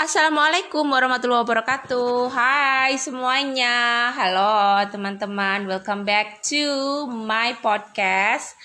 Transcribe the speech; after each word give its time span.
Assalamualaikum 0.00 0.88
warahmatullahi 0.88 1.44
wabarakatuh. 1.44 2.32
Hai 2.32 2.96
semuanya. 2.96 4.08
Halo 4.16 4.80
teman-teman. 4.88 5.68
Welcome 5.68 6.08
back 6.08 6.40
to 6.40 7.04
my 7.04 7.52
podcast. 7.60 8.56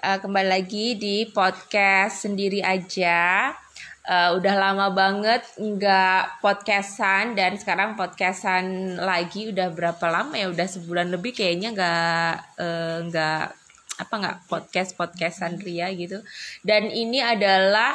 Uh, 0.00 0.16
kembali 0.16 0.48
lagi 0.48 0.96
di 0.96 1.28
podcast 1.28 2.24
sendiri 2.24 2.64
aja. 2.64 3.52
Uh, 4.00 4.40
udah 4.40 4.54
lama 4.56 4.88
banget 4.88 5.44
nggak 5.60 6.40
podcastan 6.40 7.36
dan 7.36 7.60
sekarang 7.60 7.92
podcastan 7.92 8.96
lagi 8.96 9.52
udah 9.52 9.68
berapa 9.68 10.08
lama 10.08 10.40
ya 10.40 10.48
udah 10.48 10.64
sebulan 10.64 11.12
lebih 11.12 11.36
kayaknya 11.36 11.76
nggak 11.76 12.32
uh, 12.64 12.98
nggak 13.12 13.44
apa 14.08 14.14
nggak 14.24 14.38
podcast 14.48 14.96
podcastan 14.96 15.60
Ria 15.60 15.92
gitu 15.92 16.24
dan 16.64 16.88
ini 16.88 17.20
adalah 17.20 17.92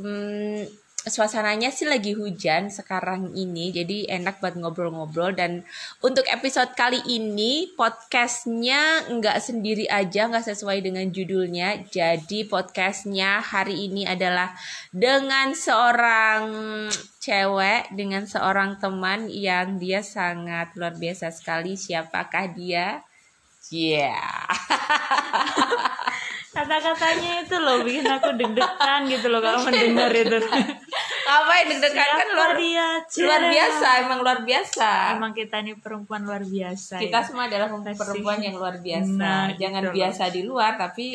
um, 0.00 0.64
suasananya 1.04 1.68
sih 1.68 1.84
lagi 1.84 2.16
hujan 2.16 2.72
sekarang 2.72 3.36
ini 3.36 3.68
jadi 3.68 4.08
enak 4.20 4.40
buat 4.40 4.56
ngobrol-ngobrol. 4.56 5.36
Dan 5.36 5.64
untuk 6.00 6.24
episode 6.32 6.72
kali 6.72 7.00
ini 7.04 7.72
podcastnya 7.76 9.04
nggak 9.12 9.38
sendiri 9.40 9.84
aja 9.92 10.28
nggak 10.28 10.48
sesuai 10.48 10.80
dengan 10.80 11.04
judulnya. 11.12 11.84
Jadi 11.92 12.48
podcastnya 12.48 13.44
hari 13.44 13.88
ini 13.88 14.08
adalah 14.08 14.56
dengan 14.88 15.52
seorang 15.52 16.42
cewek 17.20 17.92
dengan 17.92 18.24
seorang 18.24 18.80
teman 18.80 19.28
yang 19.28 19.76
dia 19.76 20.00
sangat 20.00 20.72
luar 20.76 20.96
biasa 20.96 21.28
sekali. 21.32 21.76
Siapakah 21.76 22.48
dia? 22.56 23.04
Yeah. 23.68 24.48
kata-katanya 26.54 27.42
itu 27.42 27.56
loh 27.58 27.82
bikin 27.82 28.06
aku 28.06 28.30
deg-degan 28.38 29.00
gitu 29.10 29.26
loh 29.26 29.42
kalau 29.42 29.66
mendengar 29.66 30.14
itu. 30.14 30.38
Apa 31.24 31.52
yang 31.60 31.68
deg-degan? 31.74 32.08
Kan 32.14 32.28
luar 32.30 32.52
biasa 32.54 33.18
luar 33.26 33.42
biasa 33.50 33.88
emang 34.06 34.18
luar 34.22 34.38
biasa. 34.46 34.90
Emang 35.18 35.32
kita 35.34 35.60
ini 35.66 35.74
perempuan 35.74 36.22
luar 36.22 36.46
biasa 36.46 37.02
kita 37.02 37.18
ya? 37.18 37.26
semua 37.26 37.50
adalah 37.50 37.66
perempuan 37.74 38.38
yang 38.38 38.54
luar 38.54 38.78
biasa. 38.78 39.18
Nah, 39.18 39.50
jangan 39.58 39.82
gitu 39.90 39.96
biasa 39.98 40.22
loh. 40.22 40.32
di 40.32 40.40
luar 40.46 40.72
tapi 40.78 41.06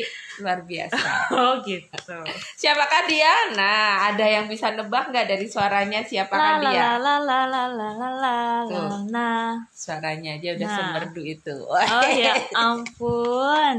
luar 0.44 0.60
biasa. 0.64 0.98
Oh 1.30 1.56
gitu. 1.62 2.18
Siapakah 2.58 3.06
dia? 3.06 3.32
Nah 3.54 4.12
ada 4.12 4.26
yang 4.26 4.50
bisa 4.50 4.74
nebak 4.74 5.08
nggak 5.08 5.30
dari 5.30 5.46
suaranya? 5.46 6.04
Siapakah 6.04 6.58
la, 6.60 6.68
dia? 6.68 6.82
la 6.98 7.16
la 7.16 7.16
la 7.22 7.40
la 7.46 7.64
la 7.70 7.88
la 7.96 8.10
la 8.18 8.36
nah 9.10 9.56
suaranya 9.72 10.36
aja 10.36 10.54
udah 10.58 10.68
nah. 10.68 10.76
semerdu 10.76 11.22
itu. 11.24 11.56
Oh 11.64 12.08
ya 12.10 12.34
ampun. 12.66 13.76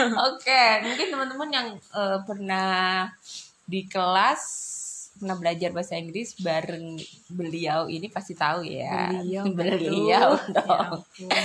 Oke 0.00 0.48
okay, 0.48 0.70
mungkin 0.84 1.01
mungkin 1.02 1.18
teman-teman 1.18 1.50
yang 1.50 1.68
uh, 1.98 2.22
pernah 2.22 3.10
di 3.66 3.90
kelas 3.90 4.70
pernah 5.22 5.38
belajar 5.38 5.70
bahasa 5.70 5.94
Inggris 5.94 6.34
bareng 6.42 6.98
beliau 7.30 7.86
ini 7.86 8.10
pasti 8.10 8.34
tahu 8.34 8.66
ya. 8.66 9.14
Beliau, 9.14 9.44
beliau 9.54 10.30
dong. 10.50 10.98
Ya 11.22 11.38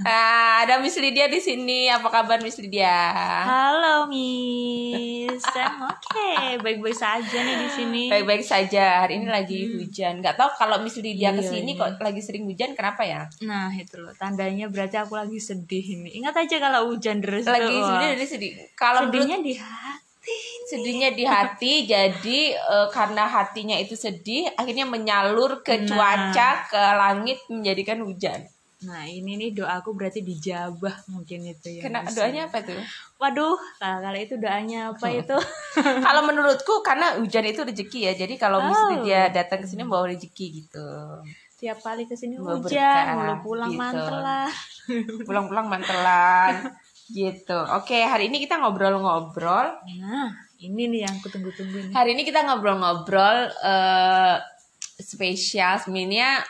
nah, 0.00 0.52
ada 0.64 0.80
Miss 0.80 0.96
Lydia 0.96 1.28
di 1.28 1.36
sini. 1.36 1.92
Apa 1.92 2.08
kabar 2.08 2.40
Miss 2.40 2.56
Lydia? 2.56 3.12
Halo 3.44 4.08
Miss. 4.08 5.44
Oke, 5.44 6.56
baik-baik 6.64 6.96
saja 6.96 7.38
nih 7.44 7.56
di 7.60 7.68
sini. 7.68 8.02
Baik-baik 8.08 8.40
saja. 8.40 9.04
Hari 9.04 9.20
ini 9.20 9.28
lagi 9.28 9.68
hmm. 9.68 9.76
hujan. 9.76 10.14
Gak 10.24 10.40
tahu 10.40 10.48
kalau 10.56 10.80
Miss 10.80 10.96
Lydia 10.96 11.28
iya, 11.28 11.36
ke 11.36 11.44
sini 11.44 11.76
iya. 11.76 11.84
kok 11.84 12.00
lagi 12.00 12.24
sering 12.24 12.48
hujan. 12.48 12.72
Kenapa 12.72 13.04
ya? 13.04 13.28
Nah 13.44 13.68
itu 13.76 14.00
loh. 14.00 14.16
Tandanya 14.16 14.72
berarti 14.72 14.96
aku 14.96 15.20
lagi 15.20 15.36
sedih 15.36 16.00
ini. 16.00 16.16
Ingat 16.16 16.48
aja 16.48 16.56
kalau 16.64 16.88
hujan 16.88 17.20
terus. 17.20 17.44
Lagi 17.44 17.76
sedih, 17.76 18.24
sedih. 18.24 18.52
Kalau 18.72 19.12
sedihnya 19.12 19.44
di 19.44 19.52
hati 19.60 20.07
sedihnya 20.68 21.16
di 21.16 21.24
hati 21.24 21.88
jadi 21.88 22.52
uh, 22.60 22.88
karena 22.92 23.24
hatinya 23.24 23.72
itu 23.80 23.96
sedih 23.96 24.52
akhirnya 24.52 24.84
menyalur 24.84 25.64
ke 25.64 25.80
nah. 25.80 25.88
cuaca 25.88 26.48
ke 26.68 26.82
langit 27.00 27.40
menjadikan 27.48 28.04
hujan. 28.04 28.44
Nah 28.84 29.08
ini 29.08 29.34
nih 29.40 29.50
doaku 29.56 29.96
berarti 29.96 30.22
dijabah 30.22 31.10
mungkin 31.10 31.50
itu 31.50 31.80
ya 31.80 31.82
Kena, 31.82 32.06
doanya 32.06 32.46
apa 32.46 32.62
tuh 32.62 32.78
waduh 33.18 33.58
kalau 33.80 34.20
itu 34.20 34.38
doanya 34.38 34.94
apa 34.94 35.08
oh. 35.08 35.18
itu? 35.18 35.38
Kalau 36.06 36.22
menurutku 36.22 36.84
karena 36.86 37.18
hujan 37.18 37.42
itu 37.42 37.66
rezeki 37.66 37.98
ya 38.06 38.12
jadi 38.14 38.34
kalau 38.38 38.62
oh. 38.62 38.70
misalnya 38.70 38.98
dia 39.02 39.22
datang 39.34 39.64
ke 39.64 39.66
sini 39.66 39.82
bawa 39.82 40.12
rezeki 40.14 40.46
gitu. 40.62 40.88
Tiap 41.58 41.82
kali 41.82 42.06
ke 42.06 42.14
sini 42.14 42.38
hujan 42.38 43.18
mau 43.18 43.42
pulang 43.42 43.74
gitu. 43.74 43.82
mantelan. 43.82 44.52
Pulang-pulang 45.26 45.66
mantelan 45.66 46.70
gitu. 47.10 47.58
Oke 47.74 48.04
hari 48.06 48.30
ini 48.30 48.38
kita 48.38 48.62
ngobrol-ngobrol. 48.62 49.74
Nah 49.98 50.47
ini 50.58 50.90
nih 50.90 51.00
yang 51.06 51.14
aku 51.22 51.30
tunggu-tunggu 51.30 51.94
Hari 51.94 52.18
ini 52.18 52.26
kita 52.26 52.42
ngobrol-ngobrol 52.42 53.50
uh, 53.62 54.36
spesial 54.98 55.78
sebenarnya 55.78 56.42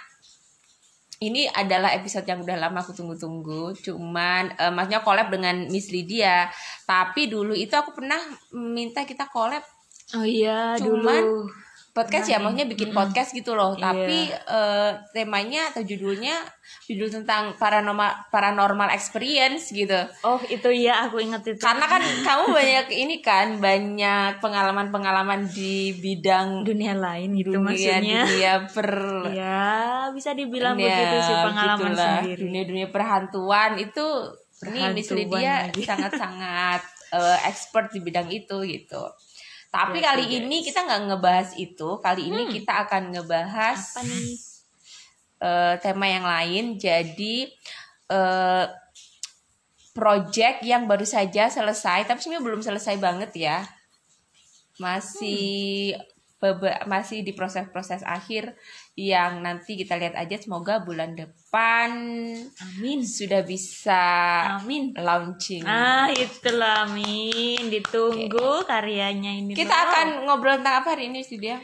ini 1.18 1.50
adalah 1.50 1.90
episode 1.98 2.22
yang 2.30 2.46
udah 2.46 2.56
lama 2.56 2.78
aku 2.78 2.94
tunggu-tunggu. 2.94 3.74
Cuman 3.82 4.54
uh, 4.54 4.70
maksudnya 4.70 5.02
collab 5.02 5.34
dengan 5.34 5.66
Miss 5.66 5.90
Lydia. 5.90 6.46
Tapi 6.86 7.26
dulu 7.26 7.58
itu 7.58 7.74
aku 7.74 7.90
pernah 7.90 8.22
minta 8.54 9.02
kita 9.02 9.26
collab. 9.26 9.66
Oh 10.14 10.24
iya, 10.24 10.78
Cuman, 10.78 11.02
dulu 11.02 11.50
podcast 11.98 12.26
ya 12.30 12.38
maksudnya 12.38 12.70
bikin 12.70 12.94
podcast 12.94 13.34
gitu 13.34 13.58
loh. 13.58 13.74
Iya. 13.74 13.82
tapi 13.82 14.18
uh, 14.46 14.90
temanya 15.10 15.74
atau 15.74 15.82
judulnya 15.82 16.38
judul 16.86 17.10
tentang 17.10 17.58
paranormal 17.58 18.30
paranormal 18.30 18.94
experience 18.94 19.74
gitu. 19.74 19.98
Oh 20.22 20.38
itu 20.46 20.70
ya 20.70 21.10
aku 21.10 21.18
inget 21.18 21.42
itu. 21.42 21.58
Karena 21.58 21.90
kan 21.90 21.98
kamu 22.28 22.44
banyak 22.54 22.86
ini 22.94 23.16
kan 23.18 23.58
banyak 23.58 24.38
pengalaman 24.38 24.94
pengalaman 24.94 25.40
di 25.50 25.98
bidang 25.98 26.62
dunia 26.62 26.94
lain 26.94 27.34
gitu 27.34 27.58
dunia, 27.58 27.66
maksudnya. 27.66 28.22
dunia 28.24 28.52
per 28.78 28.90
ya 29.34 29.68
bisa 30.14 30.30
dibilang 30.38 30.78
dunia, 30.78 30.94
begitu 30.94 31.16
sih 31.26 31.36
pengalaman 31.42 31.90
gitulah, 31.90 32.06
sendiri. 32.22 32.40
Dunia 32.46 32.62
dunia 32.62 32.86
perhantuan 32.94 33.70
itu 33.82 34.06
ini 34.70 34.80
Miss 34.94 35.10
Lydia 35.10 35.70
sangat 35.82 36.12
sangat 36.14 36.80
uh, 37.14 37.38
expert 37.46 37.90
di 37.94 38.00
bidang 38.02 38.28
itu 38.30 38.56
gitu 38.64 39.02
tapi 39.68 40.00
kali 40.00 40.24
guys. 40.24 40.36
ini 40.40 40.56
kita 40.64 40.80
nggak 40.88 41.02
ngebahas 41.12 41.50
itu. 41.60 41.88
Kali 42.00 42.22
hmm. 42.24 42.30
ini 42.32 42.42
kita 42.56 42.72
akan 42.88 43.02
ngebahas 43.12 43.80
Apa 43.80 44.02
nih? 44.08 44.30
Uh, 45.38 45.74
tema 45.84 46.06
yang 46.08 46.24
lain. 46.24 46.64
Jadi 46.80 47.52
uh, 48.08 48.64
project 49.92 50.64
yang 50.64 50.88
baru 50.88 51.04
saja 51.04 51.52
selesai, 51.52 52.08
tapi 52.08 52.18
sebenarnya 52.22 52.46
belum 52.48 52.62
selesai 52.64 52.96
banget 52.96 53.30
ya. 53.36 53.58
Masih 54.80 55.92
hmm. 56.40 56.88
masih 56.88 57.20
di 57.20 57.36
proses-proses 57.36 58.00
akhir 58.08 58.56
yang 58.98 59.46
nanti 59.46 59.78
kita 59.78 59.94
lihat 59.94 60.18
aja 60.18 60.34
semoga 60.42 60.82
bulan 60.82 61.14
depan 61.14 61.90
amin 62.58 62.98
sudah 63.06 63.46
bisa 63.46 64.02
amin 64.58 64.90
launching 64.98 65.62
ah 65.62 66.10
itulah 66.10 66.82
amin 66.90 67.70
ditunggu 67.70 68.66
okay. 68.66 68.66
karyanya 68.66 69.38
ini 69.38 69.54
kita 69.54 69.70
akan 69.70 70.26
ngobrol 70.26 70.58
tentang 70.58 70.82
apa 70.82 70.98
hari 70.98 71.14
ini 71.14 71.22
sih 71.22 71.38
dia 71.38 71.62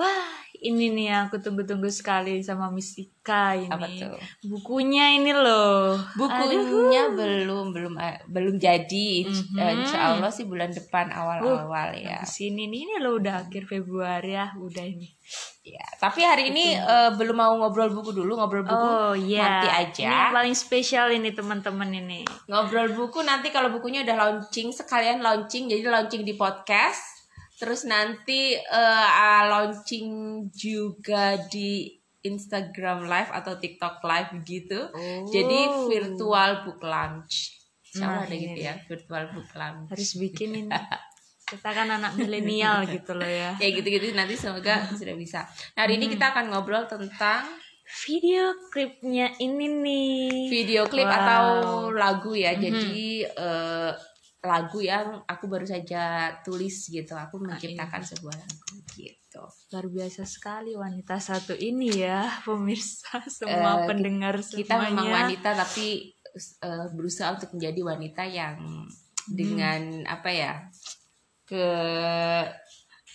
wah 0.00 0.40
ini 0.60 0.92
nih 0.92 1.08
aku 1.26 1.40
tunggu-tunggu 1.40 1.88
sekali 1.88 2.44
sama 2.44 2.68
Mistika 2.68 3.56
ini. 3.56 3.72
Apa 3.72 3.88
tuh? 3.88 4.20
Bukunya 4.44 5.16
ini 5.16 5.32
loh. 5.32 5.96
Bukunya 6.20 7.08
Aduh. 7.08 7.16
belum 7.16 7.66
belum 7.72 7.94
eh, 7.96 8.20
belum 8.28 8.60
jadi. 8.60 9.24
Mm 9.24 9.32
-hmm. 9.32 9.80
Insya 9.80 9.98
Allah 10.14 10.28
sih 10.28 10.44
bulan 10.44 10.68
depan 10.68 11.08
awal-awal 11.08 11.96
uh, 11.96 11.96
ya. 11.96 12.20
Sini 12.28 12.68
nih 12.68 12.84
ini 12.84 12.94
loh 13.00 13.16
udah 13.16 13.48
akhir 13.48 13.64
Februari 13.64 14.36
ya, 14.36 14.52
udah 14.60 14.84
ini. 14.84 15.08
Ya, 15.70 15.86
tapi 16.02 16.26
hari 16.26 16.50
ini 16.50 16.74
uh, 16.74 17.14
belum 17.14 17.36
mau 17.38 17.54
ngobrol 17.54 17.94
buku 17.94 18.10
dulu, 18.10 18.34
ngobrol 18.34 18.66
buku 18.66 18.74
oh, 18.74 19.14
iya. 19.14 19.62
nanti 19.62 19.68
aja. 19.70 20.10
Ini 20.10 20.26
paling 20.34 20.56
spesial 20.58 21.14
ini 21.14 21.30
teman-teman 21.30 21.90
ini. 21.94 22.26
Ngobrol 22.50 22.90
buku 22.90 23.22
nanti 23.22 23.54
kalau 23.54 23.70
bukunya 23.70 24.02
udah 24.02 24.16
launching 24.18 24.74
sekalian 24.74 25.22
launching, 25.22 25.70
jadi 25.70 25.86
launching 25.86 26.26
di 26.26 26.34
podcast 26.34 27.20
Terus 27.60 27.84
nanti 27.84 28.56
uh, 28.56 29.42
launching 29.52 30.08
juga 30.48 31.36
di 31.52 31.92
Instagram 32.24 33.04
Live 33.04 33.28
atau 33.36 33.60
TikTok 33.60 34.00
Live 34.00 34.32
gitu. 34.48 34.88
Oh. 34.88 35.28
Jadi 35.28 35.68
virtual 35.92 36.64
book 36.64 36.80
launch. 36.80 37.60
Sama 37.84 38.24
nah, 38.24 38.24
ada 38.24 38.32
gitu 38.32 38.56
ya, 38.64 38.80
virtual 38.88 39.28
book 39.36 39.52
launch. 39.52 39.92
Harus 39.92 40.16
bikin 40.16 40.56
ini. 40.64 40.72
Kita 41.50 41.68
kan 41.74 41.90
anak 41.90 42.14
milenial 42.14 42.86
gitu 42.94 43.18
loh 43.18 43.26
ya. 43.26 43.58
ya 43.58 43.68
gitu-gitu 43.74 44.14
nanti 44.14 44.38
semoga 44.38 44.86
sudah 44.94 45.14
bisa. 45.18 45.42
Nah, 45.74 45.84
hari 45.84 45.98
hmm. 45.98 46.06
ini 46.06 46.14
kita 46.14 46.30
akan 46.30 46.44
ngobrol 46.54 46.86
tentang 46.86 47.44
video 48.06 48.54
klipnya 48.70 49.34
ini 49.42 49.66
nih. 49.66 50.30
Video 50.46 50.86
klip 50.86 51.10
wow. 51.10 51.18
atau 51.18 51.44
lagu 51.90 52.38
ya. 52.38 52.54
-hmm. 52.54 52.62
Jadi 52.62 53.26
uh, 53.34 53.92
lagu 54.40 54.80
yang 54.80 55.20
aku 55.28 55.44
baru 55.52 55.68
saja 55.68 56.32
tulis 56.40 56.88
gitu 56.88 57.12
aku 57.12 57.36
ah, 57.44 57.52
menciptakan 57.52 58.00
sebuah 58.00 58.34
lagu 58.40 58.76
gitu 58.96 59.42
luar 59.70 59.86
biasa 59.92 60.24
sekali 60.24 60.72
wanita 60.72 61.20
satu 61.20 61.52
ini 61.52 61.92
ya 61.92 62.24
pemirsa 62.40 63.20
semua 63.28 63.84
uh, 63.84 63.86
pendengar 63.86 64.40
kita, 64.40 64.64
kita 64.64 64.74
memang 64.88 65.12
wanita 65.12 65.52
tapi 65.52 66.16
uh, 66.64 66.88
berusaha 66.96 67.36
untuk 67.36 67.52
menjadi 67.52 67.80
wanita 67.84 68.22
yang 68.24 68.56
hmm. 68.64 68.88
dengan 69.28 70.08
apa 70.08 70.30
ya 70.32 70.52
ke 71.50 71.66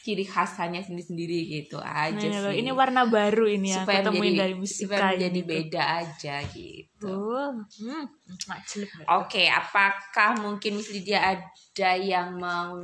ciri 0.06 0.22
khasanya 0.22 0.86
sendiri-sendiri 0.86 1.40
gitu 1.50 1.82
aja 1.82 2.14
Nah, 2.30 2.40
loh, 2.46 2.54
sih 2.54 2.62
ini 2.62 2.70
warna 2.70 3.10
baru 3.10 3.50
ini 3.50 3.74
ya. 3.74 3.82
supaya 3.82 4.06
menjadi 4.06 4.38
dari 4.38 4.54
supaya 4.54 4.62
musika 4.62 5.06
menjadi 5.18 5.42
ini. 5.42 5.50
beda 5.50 5.84
aja 6.06 6.36
gitu 6.54 6.95
Oh, 7.04 7.52
hmm. 7.84 8.08
Oke, 9.12 9.52
apakah 9.52 10.40
mungkin 10.40 10.80
Miss 10.80 10.88
Lydia 10.88 11.20
ada 11.28 11.92
yang 12.00 12.40
mau 12.40 12.80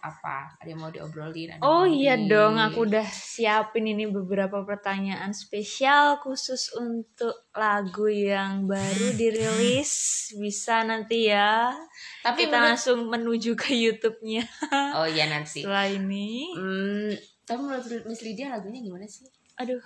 apa? 0.00 0.56
Ada 0.56 0.72
yang 0.72 0.80
mau 0.80 0.88
diobrolin? 0.88 1.52
Ada 1.52 1.60
Oh 1.60 1.84
mau 1.84 1.92
iya 1.92 2.16
di- 2.16 2.32
dong, 2.32 2.56
aku 2.56 2.88
udah 2.88 3.04
siapin 3.04 3.84
ini 3.84 4.08
beberapa 4.08 4.64
pertanyaan 4.64 5.36
spesial 5.36 6.16
khusus 6.24 6.72
untuk 6.72 7.52
lagu 7.52 8.08
yang 8.08 8.64
baru 8.64 9.12
dirilis. 9.20 9.92
Bisa 10.32 10.80
nanti 10.82 11.28
ya. 11.28 11.76
Tapi 12.24 12.48
Kita 12.48 12.56
menurut, 12.56 12.68
langsung 12.72 12.98
menuju 13.06 13.52
ke 13.52 13.76
YouTube-nya 13.76 14.48
oh 14.96 15.04
iya 15.04 15.28
nanti. 15.28 15.60
setelah 15.60 15.92
ini. 15.92 16.56
Hmm, 16.56 17.12
tapi 17.44 17.60
menurut 17.60 17.84
Miss 18.08 18.24
Lydia 18.24 18.48
lagunya 18.48 18.80
gimana 18.80 19.04
sih? 19.04 19.28
Aduh, 19.60 19.84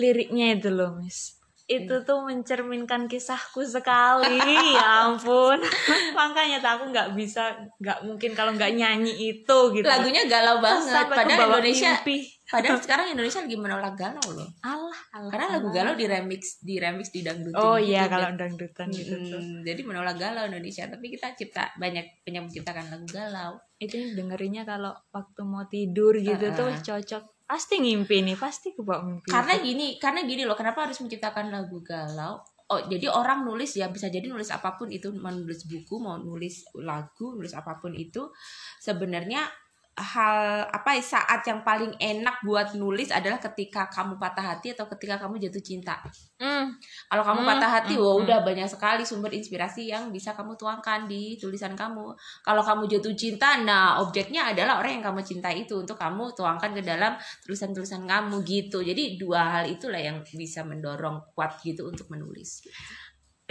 liriknya 0.00 0.56
itu 0.56 0.72
loh, 0.72 0.96
Miss. 0.96 1.36
Itu 1.64 2.02
tuh 2.02 2.26
mencerminkan 2.26 3.06
kisahku 3.06 3.62
sekali, 3.62 4.36
ya 4.74 5.08
ampun. 5.08 5.62
Makanya 6.18 6.58
tuh 6.58 6.70
aku 6.74 6.84
nggak 6.90 7.08
bisa, 7.14 7.54
nggak 7.78 8.02
mungkin 8.04 8.34
kalau 8.34 8.52
nggak 8.52 8.74
nyanyi 8.74 9.14
itu 9.32 9.58
gitu. 9.72 9.86
Lagunya 9.86 10.26
galau 10.26 10.58
banget. 10.58 10.90
Sampai 10.90 11.16
Padahal 11.22 11.48
Indonesia, 11.48 11.96
mimpi. 11.96 12.16
padahal 12.50 12.78
sekarang 12.84 13.06
Indonesia 13.14 13.40
lagi 13.40 13.56
menolak 13.56 13.94
galau 13.94 14.26
loh. 14.34 14.48
Allah, 14.60 14.98
Allah. 15.14 15.30
Karena 15.32 15.46
lagu 15.56 15.68
galau 15.70 15.94
di 15.94 16.06
remix, 16.10 16.42
di 16.60 16.74
remix 16.76 17.06
di 17.08 17.20
dangdutin. 17.22 17.56
Oh 17.56 17.78
gitu. 17.78 17.88
iya 17.88 18.04
Dan- 18.04 18.12
kalau 18.12 18.28
dangdutan 18.36 18.86
gitu 18.92 19.14
tuh. 19.24 19.40
Hmm, 19.40 19.60
jadi 19.64 19.80
menolak 19.82 20.16
galau 20.18 20.44
Indonesia, 20.44 20.84
tapi 20.90 21.06
kita 21.08 21.32
cipta 21.32 21.72
banyak 21.78 22.26
banyak 22.26 22.42
menciptakan 22.44 22.90
lagu 22.90 23.06
galau. 23.08 23.56
Itu 23.78 23.96
dengerinnya 24.12 24.62
kalau 24.62 24.92
waktu 25.10 25.40
mau 25.42 25.64
tidur 25.66 26.14
gitu 26.14 26.52
tuh 26.52 26.68
Uh-uh. 26.68 26.82
cocok. 26.84 27.24
Pasti 27.52 27.84
ngimpi 27.84 28.24
nih, 28.24 28.36
pasti 28.40 28.72
kebawa 28.72 29.04
mimpi. 29.04 29.28
karena 29.28 29.60
gini 29.60 30.00
karena 30.00 30.24
gini 30.24 30.48
loh 30.48 30.56
kenapa 30.56 30.88
harus 30.88 30.96
menciptakan 31.04 31.52
lagu 31.52 31.84
galau 31.84 32.40
oh 32.72 32.80
jadi 32.88 33.12
orang 33.12 33.44
nulis 33.44 33.76
ya 33.76 33.92
bisa 33.92 34.08
jadi 34.08 34.24
nulis 34.24 34.48
apa 34.48 34.80
pun 34.80 34.88
itu 34.88 35.12
mau 35.12 35.28
nulis 35.28 35.68
buku 35.68 36.00
mau 36.00 36.16
nulis 36.16 36.72
lagu 36.80 37.36
nulis 37.36 37.52
apa 37.52 37.76
pun 37.76 37.92
itu 37.92 38.32
sebenarnya 38.80 39.44
hal 39.92 40.64
apa 40.72 40.96
ya 40.96 41.04
saat 41.04 41.44
yang 41.44 41.60
paling 41.60 41.92
enak 42.00 42.40
buat 42.40 42.72
nulis 42.80 43.12
adalah 43.12 43.36
ketika 43.36 43.92
kamu 43.92 44.16
patah 44.16 44.56
hati 44.56 44.72
atau 44.72 44.88
ketika 44.88 45.20
kamu 45.20 45.36
jatuh 45.36 45.60
cinta. 45.60 46.00
Hmm, 46.40 46.72
kalau 47.12 47.20
kamu 47.20 47.40
Hmm, 47.44 47.50
patah 47.52 47.70
hati 47.70 47.94
hmm, 47.96 48.02
wah 48.02 48.14
hmm. 48.16 48.22
udah 48.24 48.38
banyak 48.40 48.68
sekali 48.72 49.04
sumber 49.04 49.36
inspirasi 49.36 49.92
yang 49.92 50.08
bisa 50.08 50.32
kamu 50.32 50.56
tuangkan 50.56 51.04
di 51.04 51.36
tulisan 51.36 51.76
kamu. 51.76 52.08
Kalau 52.40 52.62
kamu 52.64 52.88
jatuh 52.88 53.12
cinta 53.12 53.60
nah 53.60 54.00
objeknya 54.00 54.48
adalah 54.48 54.80
orang 54.80 54.96
yang 54.96 55.04
kamu 55.12 55.20
cintai 55.20 55.68
itu 55.68 55.84
untuk 55.84 56.00
kamu 56.00 56.32
tuangkan 56.32 56.72
ke 56.72 56.80
dalam 56.80 57.12
tulisan-tulisan 57.44 58.08
kamu 58.08 58.40
gitu. 58.48 58.80
Jadi 58.80 59.20
dua 59.20 59.60
hal 59.60 59.64
itulah 59.68 60.00
yang 60.00 60.24
bisa 60.24 60.64
mendorong 60.64 61.36
kuat 61.36 61.60
gitu 61.60 61.84
untuk 61.84 62.08
menulis 62.08 62.64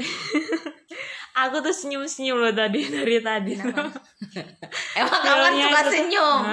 aku 1.34 1.60
tuh 1.60 1.72
senyum-senyum 1.72 2.38
loh 2.38 2.52
tadi 2.52 2.82
dari 2.94 3.18
tadi. 3.20 3.54
Emang 5.00 5.20
kamu 5.20 5.42
kan 5.42 5.54
suka 5.54 5.82
itu- 5.82 5.92
senyum 5.92 6.42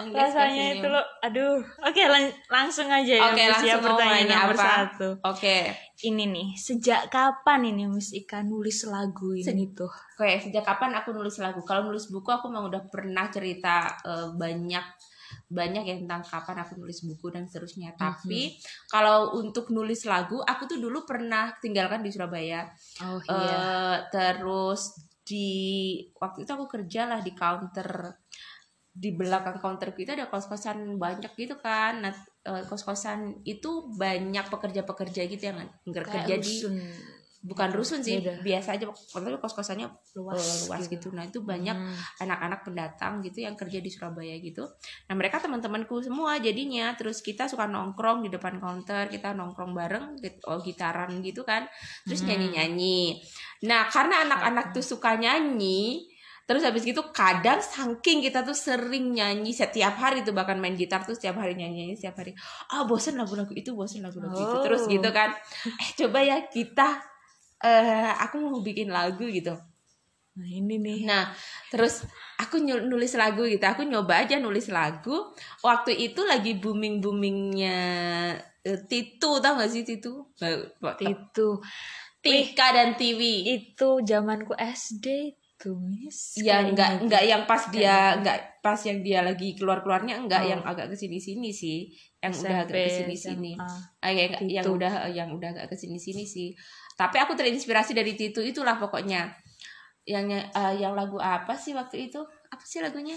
Oh, 0.00 0.08
Rasanya 0.08 0.48
senyum. 0.72 0.80
itu 0.80 0.86
loh, 0.88 1.04
aduh. 1.20 1.60
Oke, 1.82 2.00
lang- 2.02 2.32
langsung 2.48 2.88
aja 2.88 3.12
ya. 3.12 3.28
Oke, 3.28 3.36
Miss, 3.36 3.44
ya, 3.44 3.52
langsung 3.52 3.68
ngomong 3.76 3.84
pertanyaan 4.00 4.28
nomor 4.32 4.56
apa? 4.56 4.64
satu. 4.64 5.08
oke 5.22 5.56
Ini 6.00 6.24
nih, 6.26 6.48
sejak 6.56 7.02
kapan 7.08 7.60
ini 7.66 7.84
Miss 7.84 8.10
Ika 8.10 8.40
nulis 8.40 8.80
lagu 8.86 9.36
ini 9.36 9.68
tuh? 9.70 9.92
Oke, 10.16 10.40
sejak 10.40 10.64
kapan 10.64 10.96
aku 10.96 11.12
nulis 11.12 11.36
lagu? 11.38 11.60
Kalau 11.60 11.84
nulis 11.84 12.08
buku 12.08 12.24
aku 12.26 12.48
memang 12.48 12.72
udah 12.72 12.82
pernah 12.86 13.28
cerita 13.28 13.92
eh, 14.00 14.32
banyak 14.32 14.84
banyak 15.50 15.82
ya 15.82 15.96
tentang 15.98 16.22
kapan 16.22 16.62
aku 16.62 16.78
nulis 16.78 17.02
buku 17.02 17.34
dan 17.34 17.44
seterusnya. 17.50 17.98
Tapi 17.98 18.54
kalau 18.86 19.34
untuk 19.42 19.74
nulis 19.74 20.06
lagu, 20.06 20.38
aku 20.40 20.70
tuh 20.70 20.78
dulu 20.78 21.02
pernah 21.02 21.50
tinggalkan 21.58 22.00
di 22.06 22.10
Surabaya. 22.14 22.70
Oh 23.02 23.18
Eh, 23.26 23.98
terus 24.14 25.10
di 25.26 25.50
waktu 26.18 26.46
itu 26.46 26.50
aku 26.54 26.66
kerja 26.70 27.10
lah 27.10 27.20
di 27.22 27.34
counter 27.34 28.14
di 28.90 29.14
belakang 29.14 29.62
counterku 29.62 30.02
itu 30.02 30.12
ada 30.12 30.26
kos-kosan 30.26 30.98
banyak 30.98 31.30
gitu 31.38 31.54
kan. 31.62 32.02
Nah, 32.02 32.12
eh, 32.46 32.62
kos-kosan 32.66 33.42
itu 33.46 33.86
banyak 33.94 34.46
pekerja-pekerja 34.50 35.22
gitu 35.30 35.42
yang 35.50 35.58
kerja 35.86 36.36
di 36.42 36.54
bukan 37.40 37.72
rusun 37.72 38.04
sih, 38.04 38.20
Beda. 38.20 38.36
biasa 38.44 38.76
aja. 38.76 38.84
Tapi 38.84 39.32
kos-kosannya 39.40 39.88
luas, 40.12 40.36
luas, 40.36 40.60
luas 40.68 40.82
gitu. 40.86 41.08
Nah, 41.08 41.24
itu 41.24 41.40
banyak 41.40 41.72
Hmm. 41.72 41.96
anak-anak 42.20 42.60
pendatang 42.68 43.24
gitu 43.24 43.40
yang 43.40 43.56
kerja 43.56 43.80
di 43.80 43.88
Surabaya 43.88 44.36
gitu. 44.36 44.68
Nah, 45.08 45.14
mereka 45.16 45.40
teman-temanku 45.40 46.04
semua 46.04 46.36
jadinya. 46.36 46.92
Terus 46.94 47.24
kita 47.24 47.48
suka 47.48 47.64
nongkrong 47.64 48.20
di 48.20 48.28
depan 48.28 48.60
counter, 48.60 49.08
kita 49.08 49.32
nongkrong 49.32 49.72
bareng, 49.72 50.20
oh 50.46 50.60
gitaran 50.60 51.24
gitu 51.24 51.40
kan. 51.42 51.64
Terus 52.04 52.20
Hmm. 52.20 52.28
nyanyi-nyanyi. 52.28 53.24
Nah, 53.64 53.88
karena 53.88 54.28
anak-anak 54.28 54.76
tuh 54.76 54.84
suka 54.84 55.16
nyanyi, 55.16 56.04
terus 56.44 56.60
habis 56.60 56.82
gitu 56.82 57.14
kadang 57.14 57.62
saking 57.62 58.20
kita 58.20 58.42
tuh 58.42 58.58
sering 58.58 59.14
nyanyi 59.14 59.54
setiap 59.54 59.94
hari 59.96 60.26
tuh 60.26 60.34
bahkan 60.34 60.58
main 60.58 60.74
gitar 60.74 61.06
tuh 61.06 61.14
setiap 61.16 61.38
hari 61.38 61.54
nyanyi 61.56 61.94
setiap 61.94 62.20
hari. 62.20 62.34
Ah, 62.68 62.84
bosen 62.84 63.16
lagu-lagu 63.16 63.54
itu, 63.54 63.72
bosen 63.72 64.02
lagu-lagu 64.04 64.34
itu. 64.36 64.56
Oh. 64.58 64.62
Terus 64.66 64.84
gitu 64.84 65.08
kan. 65.08 65.30
Eh, 65.64 65.90
coba 65.96 66.20
ya 66.20 66.42
kita 66.44 67.09
eh 67.60 68.10
aku 68.16 68.36
mau 68.40 68.60
bikin 68.60 68.88
lagu 68.88 69.24
gitu. 69.24 69.52
Nah, 70.30 70.48
ini 70.48 70.78
nih. 70.78 71.04
Nah, 71.04 71.28
terus 71.68 72.06
aku 72.38 72.62
nulis 72.62 73.12
lagu 73.14 73.44
gitu. 73.44 73.60
Aku 73.60 73.84
nyoba 73.84 74.24
aja 74.24 74.40
nulis 74.40 74.72
lagu. 74.72 75.34
Waktu 75.60 75.92
itu 75.98 76.24
lagi 76.24 76.56
booming 76.56 77.02
boomingnya 77.02 77.78
Titu 78.60 79.30
tau 79.40 79.56
gak 79.56 79.72
sih 79.72 79.84
Titu? 79.84 80.28
Itu 81.00 81.48
Tika 82.20 82.76
dan 82.76 82.92
Tiwi. 83.00 83.48
itu 83.48 84.04
zamanku 84.04 84.52
SD 84.52 85.32
tuh, 85.56 85.76
Miss. 85.80 86.36
Ya 86.36 86.60
enggak 86.60 87.00
gitu. 87.00 87.04
enggak 87.08 87.22
yang 87.24 87.42
pas 87.44 87.62
dia 87.72 88.16
enggak 88.16 88.60
pas 88.60 88.76
yang 88.84 89.00
dia 89.00 89.20
lagi 89.24 89.56
keluar-keluarnya 89.56 90.20
enggak 90.20 90.44
Oh. 90.44 90.48
yang 90.52 90.62
agak 90.64 90.92
ke 90.92 90.96
sini 90.96 91.16
sini 91.16 91.48
sih. 91.52 91.88
Yang 92.20 92.44
udah 92.44 92.56
agak 92.64 92.76
SMP, 92.76 92.84
ke 92.84 92.92
sini 92.92 93.14
sini. 93.16 93.52
Ah, 94.00 94.12
yang, 94.12 94.32
yang 94.44 94.64
Titu. 94.68 94.76
udah 94.76 94.92
yang 95.08 95.28
udah 95.32 95.48
agak 95.56 95.66
ke 95.72 95.76
sini 95.80 95.96
sini 95.96 96.24
sih. 96.28 96.52
Tapi 97.00 97.16
aku 97.16 97.32
terinspirasi 97.32 97.96
dari 97.96 98.12
Titu 98.12 98.44
itulah 98.44 98.76
pokoknya. 98.76 99.32
Yang 100.04 100.52
eh, 100.52 100.72
yang 100.76 100.92
lagu 100.92 101.16
apa 101.16 101.56
sih 101.56 101.72
waktu 101.72 102.12
itu? 102.12 102.20
Apa 102.52 102.60
sih 102.60 102.84
lagunya? 102.84 103.16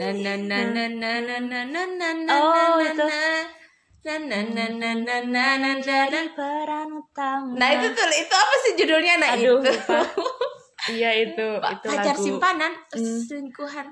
Na 0.00 0.08
na 0.08 0.32
na 0.40 0.58
na 0.64 0.84
na 0.88 1.12
na 1.20 1.36
na 1.38 1.60
na 1.68 1.82
na 1.84 2.08
na 2.16 2.32
Oh, 2.32 2.80
na 2.80 2.88
itu. 2.88 3.06
na 4.02 4.16
na 4.18 4.38
na 4.42 4.64
na 4.72 4.90
na 4.98 5.16
na 5.22 5.46
na 5.60 5.70
na 5.78 5.98
na 6.08 6.20
peran 6.34 6.88
utama. 6.90 7.54
Nah 7.54 7.68
itu 7.76 7.86
tuh 7.92 8.08
itu 8.08 8.34
apa 8.34 8.54
sih 8.64 8.72
judulnya 8.80 9.14
nah 9.20 9.30
Aduh, 9.36 9.60
itu. 9.62 9.72
Iya 10.98 11.10
itu, 11.14 11.46
itu 11.62 11.86
pacar 11.92 12.10
lagu 12.10 12.18
simpanan 12.18 12.72
Hmm. 12.90 13.20
selingkuhan 13.22 13.86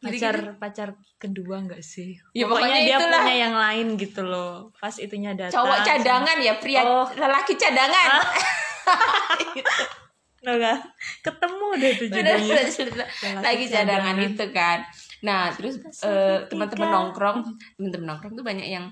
pacar 0.00 0.32
Gitu-gitu. 0.34 0.56
pacar 0.56 0.88
kedua 1.16 1.56
enggak 1.60 1.82
sih? 1.82 2.16
Ya, 2.32 2.44
pokoknya, 2.44 2.72
pokoknya 2.72 2.80
dia 2.80 2.96
itulah. 2.96 3.20
punya 3.20 3.36
yang 3.36 3.54
lain 3.54 3.86
gitu 3.94 4.20
loh. 4.22 4.72
Pas 4.74 4.94
itunya 4.96 5.32
datang. 5.34 5.60
cowok 5.60 5.78
cadangan 5.82 6.36
ya 6.38 6.54
pria 6.56 6.80
Oh. 6.82 7.04
lelaki 7.12 7.54
cadangan 7.54 8.08
Loh, 10.40 10.56
kan? 10.56 10.78
Ketemu 11.20 11.66
deh 11.76 11.92
tuh 12.00 12.08
lagi 13.44 13.64
cadangan 13.68 14.16
cadangan. 14.16 14.16
itu 14.24 14.46
kan 14.50 14.78
nah 15.20 15.52
terus 15.52 15.76
ketiga. 15.76 16.48
teman-teman 16.48 16.88
nongkrong 16.88 17.44
teman-teman 17.76 18.06
nongkrong 18.08 18.32
tuh 18.32 18.40
banyak 18.40 18.72
yang 18.72 18.88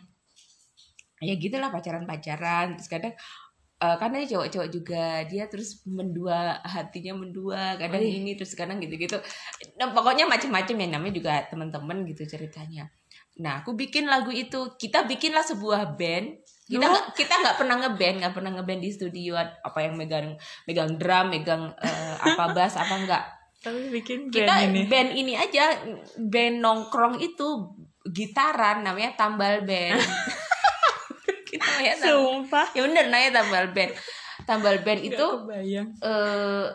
ya 1.19 1.33
gitulah 1.35 1.73
pacaran-pacaran 1.73 2.77
terus 2.77 2.85
kadang 2.87 3.17
eh, 3.79 3.97
karena 3.97 4.17
dia 4.21 4.29
cowok-cowok 4.35 4.69
juga 4.69 5.05
dia 5.25 5.45
terus 5.47 5.83
mendua 5.87 6.59
hatinya 6.63 7.15
mendua 7.19 7.79
kadang 7.79 8.03
Wih. 8.03 8.19
ini 8.21 8.35
terus 8.35 8.53
kadang 8.53 8.79
gitu-gitu. 8.79 9.17
Nah, 9.79 9.95
pokoknya 9.95 10.27
macam-macam 10.27 10.75
ya 10.75 10.87
namanya 10.91 11.15
juga 11.15 11.33
teman-teman 11.47 12.03
gitu 12.05 12.27
ceritanya. 12.27 12.91
Nah 13.39 13.63
aku 13.63 13.73
bikin 13.73 14.11
lagu 14.11 14.35
itu. 14.35 14.75
Kita 14.75 15.07
bikinlah 15.07 15.47
sebuah 15.47 15.95
band. 15.95 16.43
Kita 16.67 16.85
nggak- 16.85 17.09
kita 17.15 17.35
nggak 17.39 17.57
pernah 17.57 17.77
ngeband 17.81 18.17
nggak 18.19 18.35
pernah 18.35 18.51
ngeband 18.51 18.81
di 18.83 18.91
studio. 18.91 19.39
Apa 19.39 19.79
yang 19.87 19.95
megang 19.95 20.35
megang 20.67 20.99
drum 20.99 21.31
megang 21.31 21.71
eh, 21.79 22.15
apa 22.19 22.51
bass 22.51 22.75
apa 22.75 22.95
enggak 22.99 23.25
Tapi 23.59 23.91
bikin 23.91 24.29
kita 24.29 24.47
band 24.47 24.71
ini. 24.71 24.83
band 24.87 25.11
ini 25.15 25.33
aja 25.35 25.65
band 26.19 26.57
nongkrong 26.59 27.19
itu 27.19 27.47
gitaran 28.05 28.83
namanya 28.83 29.15
tambal 29.15 29.63
band 29.63 29.99
namanya 31.55 31.95
tam- 31.95 32.11
Sumpah. 32.11 32.67
ya 32.71 32.81
bener 32.83 33.05
namanya 33.07 33.31
tambal 33.39 33.65
band. 33.71 33.93
Tambal 34.45 34.77
band 34.81 35.01
itu 35.03 35.27
eh 36.01 36.67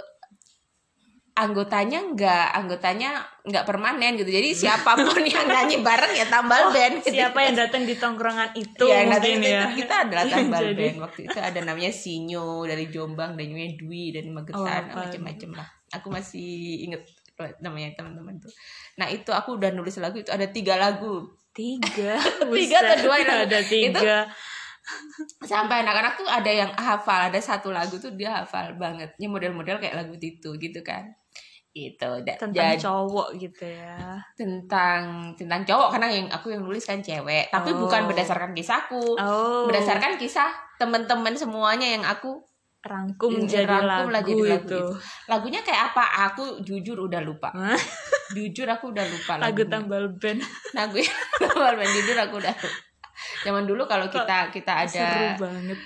anggotanya 1.33 2.13
nggak 2.13 2.45
anggotanya 2.53 3.09
nggak 3.41 3.65
permanen 3.65 4.13
gitu. 4.15 4.29
Jadi 4.29 4.53
siapa 4.61 4.93
pun 4.93 5.17
yang 5.19 5.45
nyanyi 5.45 5.81
bareng 5.81 6.13
ya 6.13 6.25
tambal 6.27 6.69
band 6.69 7.01
gitu. 7.01 7.09
Oh, 7.09 7.17
Siapa 7.17 7.39
yang 7.41 7.55
datang 7.57 7.83
di 7.83 7.95
tongkrongan 7.95 8.53
itu 8.53 8.85
ya, 8.85 9.01
nah, 9.03 9.17
mungkin 9.17 9.41
itu- 9.41 9.49
ya. 9.49 9.61
itu 9.65 9.81
kita 9.81 9.95
adalah 10.05 10.23
tambal 10.31 10.61
Jadi- 10.63 10.77
band. 10.77 10.97
Waktu 11.01 11.19
itu 11.25 11.37
ada 11.39 11.59
namanya 11.59 11.91
Sinyo 11.91 12.45
dari 12.63 12.85
Jombang 12.87 13.33
dan 13.33 13.45
namanya 13.45 13.71
Dwi 13.75 14.03
dari 14.11 14.29
Magetan 14.29 14.83
Oh, 14.89 14.95
macam-macam 14.95 15.49
lah. 15.57 15.67
Aku 15.91 16.07
masih 16.09 16.49
inget 16.85 17.01
namanya 17.59 17.97
teman-teman 17.97 18.37
tuh. 18.37 18.53
Nah 18.95 19.09
itu 19.09 19.33
aku 19.33 19.57
udah 19.57 19.73
nulis 19.73 19.97
lagu 19.97 20.15
itu 20.15 20.29
ada 20.29 20.45
tiga 20.45 20.77
lagu. 20.77 21.33
Tiga? 21.49 22.17
Tiga 22.49 22.77
atau 22.79 22.97
dua 23.03 23.15
ada 23.21 23.61
tiga 23.61 24.25
sampai 25.41 25.81
anak-anak 25.81 26.13
tuh 26.15 26.27
ada 26.27 26.47
yang 26.47 26.71
hafal 26.73 27.27
ada 27.27 27.39
satu 27.39 27.69
lagu 27.69 27.95
tuh 27.95 28.11
dia 28.11 28.43
hafal 28.43 28.75
banget. 28.75 29.15
Ini 29.15 29.27
model-model 29.27 29.77
kayak 29.77 29.95
lagu 29.95 30.13
itu 30.15 30.49
gitu 30.53 30.79
kan. 30.81 31.07
Itu 31.69 32.21
tentang 32.21 32.53
jadi- 32.53 32.77
cowok 32.77 33.33
gitu 33.35 33.65
ya. 33.65 34.13
Tentang 34.33 35.33
tentang 35.33 35.61
cowok. 35.63 35.89
Karena 35.89 36.07
yang 36.07 36.27
aku 36.27 36.51
yang 36.51 36.61
nulis 36.61 36.83
kan 36.83 36.99
cewek. 36.99 37.49
Tapi 37.49 37.69
Oh. 37.71 37.81
bukan 37.81 38.05
berdasarkan 38.05 38.51
kisahku 38.51 39.17
oh. 39.17 39.65
Berdasarkan 39.65 40.15
kisah 40.15 40.51
teman-teman 40.77 41.33
semuanya 41.33 41.89
yang 41.89 42.03
aku 42.03 42.45
rangkum 42.83 43.31
Ini 43.33 43.47
jadi 43.47 43.63
rangkum 43.65 44.11
lagu, 44.11 44.11
lah 44.11 44.21
jadi 44.21 44.43
lagu 44.43 44.67
itu. 44.67 44.81
lagunya 45.25 45.61
kayak 45.63 45.95
apa? 45.95 46.03
Aku 46.29 46.59
jujur 46.61 46.99
udah 46.99 47.23
lupa. 47.23 47.49
Jujur 48.29 48.67
aku 48.67 48.91
udah 48.91 49.05
lupa 49.05 49.39
lagu 49.39 49.63
lagunya. 49.63 49.71
tambal 49.71 50.03
ban 50.13 50.37
lagu 50.73 50.97
tambal 51.39 51.73
ban 51.73 51.87
jujur 51.87 52.17
aku 52.19 52.35
udah 52.37 52.51
lupa. 52.51 52.79
Zaman 53.43 53.63
dulu 53.67 53.85
kalau 53.85 54.07
kita 54.07 54.49
kita 54.51 54.87
seru 54.87 55.03
ada 55.03 55.39
banget. 55.39 55.79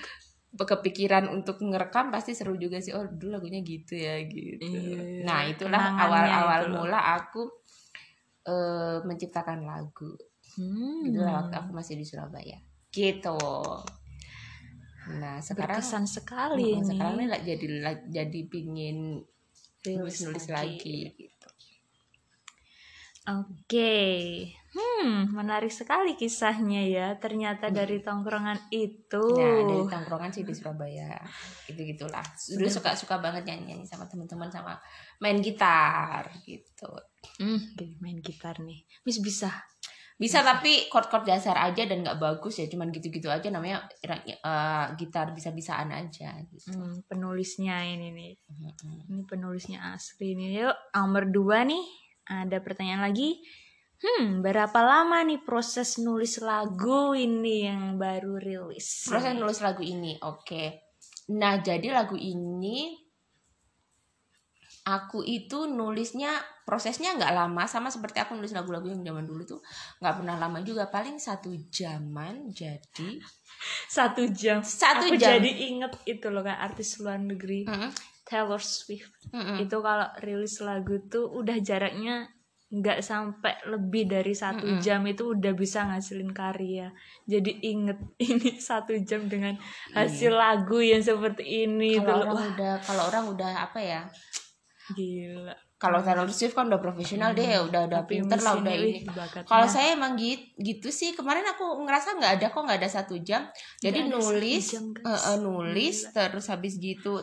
kepikiran 0.48 1.28
untuk 1.28 1.60
ngerekam 1.60 2.08
pasti 2.08 2.32
seru 2.32 2.56
juga 2.56 2.80
sih. 2.80 2.96
Oh 2.96 3.04
dulu 3.04 3.38
lagunya 3.38 3.60
gitu 3.62 3.94
ya 3.94 4.18
gitu. 4.26 4.64
Iya, 4.64 5.22
nah 5.22 5.44
itulah 5.44 5.82
awal-awal 5.98 6.60
itu 6.66 6.74
mula 6.74 6.98
aku 7.20 7.42
eh, 8.48 8.98
menciptakan 9.04 9.64
lagu. 9.64 10.16
Hmm. 10.58 11.06
itu 11.06 11.22
waktu 11.22 11.54
aku 11.54 11.70
masih 11.70 11.94
di 11.94 12.04
Surabaya. 12.08 12.58
Gitu. 12.90 13.38
Nah 15.08 15.38
sekarang 15.38 15.78
berkesan 15.78 16.04
sekali 16.10 16.80
ini. 16.80 16.84
sekarang 16.84 17.12
ini 17.20 17.26
jadi 17.44 17.66
jadi 18.10 18.40
pingin 18.50 19.22
nulis 19.86 20.18
Rilis 20.18 20.18
nulis 20.26 20.46
lagi 20.50 21.14
gitu. 21.14 21.48
Oke, 23.28 23.92
hmm, 24.78 25.34
menarik 25.34 25.74
sekali 25.74 26.14
kisahnya 26.14 26.82
ya. 26.86 27.06
Ternyata 27.18 27.74
dari 27.74 27.98
tongkrongan 27.98 28.70
itu. 28.70 29.24
nah 29.34 29.66
dari 29.66 29.82
tongkrongan 29.84 30.30
sih 30.30 30.46
di 30.46 30.54
Surabaya 30.54 31.18
gitu 31.68 31.80
gitulah 31.84 32.24
dulu 32.56 32.64
suka 32.72 32.96
suka 32.96 33.20
banget 33.20 33.44
nyanyi 33.44 33.74
nyanyi 33.76 33.84
sama 33.84 34.08
teman-teman 34.08 34.48
sama 34.48 34.72
main 35.20 35.36
gitar 35.42 36.30
gitu 36.46 36.88
Hmm, 37.42 37.60
main 38.00 38.22
gitar 38.22 38.56
nih. 38.62 38.86
Miss 39.04 39.18
bisa. 39.20 39.50
bisa 40.18 40.42
tapi 40.42 40.90
chord-chord 40.90 41.22
dasar 41.30 41.54
aja 41.62 41.86
dan 41.86 42.02
nggak 42.02 42.18
bagus 42.18 42.58
ya 42.58 42.66
cuman 42.66 42.90
gitu-gitu 42.90 43.30
aja 43.30 43.54
namanya 43.54 43.86
eh, 44.02 44.86
gitar 44.98 45.30
bisa-bisaan 45.30 45.94
aja 45.94 46.34
gitu 46.50 46.74
Hmm, 46.74 47.06
penulisnya 47.06 47.86
ini 47.86 48.10
nih. 48.10 48.32
Mm-mm. 48.50 49.06
Ini 49.14 49.22
penulisnya 49.30 49.94
asli 49.94 50.34
nih. 50.34 50.66
Yuk, 50.66 50.76
nomor 50.90 51.30
dua 51.30 51.62
nih. 51.62 51.84
Ada 52.26 52.58
pertanyaan 52.58 53.06
lagi. 53.06 53.38
Hmm, 53.98 54.40
berapa 54.40 54.78
lama 54.78 55.26
nih 55.26 55.42
proses 55.42 55.98
nulis 55.98 56.38
lagu 56.38 57.12
ini 57.12 57.66
yang 57.66 57.98
baru 57.98 58.38
rilis? 58.38 59.10
proses 59.10 59.34
nulis 59.34 59.58
lagu 59.58 59.82
ini 59.82 60.14
oke 60.22 60.64
nah 61.34 61.58
jadi 61.58 61.90
lagu 61.90 62.14
ini 62.14 62.94
aku 64.86 65.20
itu 65.20 65.68
nulisnya 65.68 66.32
prosesnya 66.64 67.12
nggak 67.12 67.34
lama 67.34 67.68
sama 67.68 67.92
seperti 67.92 68.22
aku 68.22 68.32
nulis 68.32 68.56
lagu-lagu 68.56 68.88
yang 68.88 69.04
zaman 69.04 69.26
dulu 69.26 69.44
tuh 69.44 69.60
nggak 70.00 70.14
pernah 70.16 70.36
lama 70.38 70.64
juga 70.64 70.88
paling 70.88 71.18
satu 71.18 71.52
jaman 71.68 72.48
jadi 72.48 73.18
Satu 73.90 74.22
jam. 74.30 74.62
Satu 74.62 75.10
Aku 75.10 75.18
jam. 75.18 75.34
jadi 75.42 75.50
inget 75.50 75.90
itu 76.06 76.30
loh 76.30 76.46
kan 76.46 76.62
artis 76.62 77.02
luar 77.02 77.18
negeri 77.18 77.66
Mm-mm, 77.66 77.90
Taylor 78.22 78.62
Swift. 78.62 79.10
mm-mm. 79.34 79.58
itu 79.58 79.76
kalau 79.82 80.06
rilis 80.22 80.62
lagu 80.62 81.02
tuh 81.04 81.26
udah 81.26 81.58
jaraknya 81.58 82.30
nggak 82.68 83.00
sampai 83.00 83.56
lebih 83.64 84.04
dari 84.04 84.36
satu 84.36 84.60
Mm-mm. 84.62 84.78
jam 84.78 85.00
itu 85.04 85.32
udah 85.32 85.52
bisa 85.52 85.88
ngasilin 85.88 86.30
karya 86.30 86.92
jadi 87.24 87.48
inget 87.64 87.96
ini 88.28 88.60
satu 88.60 88.92
jam 89.00 89.24
dengan 89.24 89.56
hasil 89.92 90.30
lagu 90.30 90.76
yang 90.76 91.00
seperti 91.00 91.64
ini 91.64 91.96
Iya. 91.96 92.04
kalau 92.04 92.24
orang 92.28 92.44
udah 92.52 92.72
kalau 92.78 93.02
orang 93.08 93.24
udah 93.26 93.50
apa 93.64 93.80
ya 93.80 94.02
gila 94.90 95.56
kalau 95.78 96.02
Taylor 96.02 96.26
Swift 96.26 96.52
kan 96.52 96.66
udah 96.66 96.76
profesional 96.76 97.30
deh 97.32 97.46
udah 97.62 97.86
udah 97.86 98.02
Tapi 98.02 98.18
pinter 98.18 98.34
lah 98.36 98.58
udah 98.58 98.74
ini 98.74 99.06
Kalau 99.46 99.62
saya 99.64 99.94
emang 99.94 100.18
gitu, 100.18 100.42
gitu 100.58 100.88
sih 100.90 101.14
kemarin 101.14 101.46
aku 101.46 101.86
ngerasa 101.86 102.18
nggak 102.18 102.32
ada 102.34 102.46
kok 102.50 102.62
nggak 102.66 102.78
ada 102.82 102.90
satu 102.90 103.14
jam. 103.22 103.46
Jadi 103.78 104.10
ada 104.10 104.18
nulis, 104.18 104.74
jam, 104.74 104.90
guys. 104.90 105.06
eh, 105.06 105.38
nulis 105.38 105.96
Gila. 106.02 106.10
terus 106.18 106.50
habis 106.50 106.74
gitu 106.76 107.22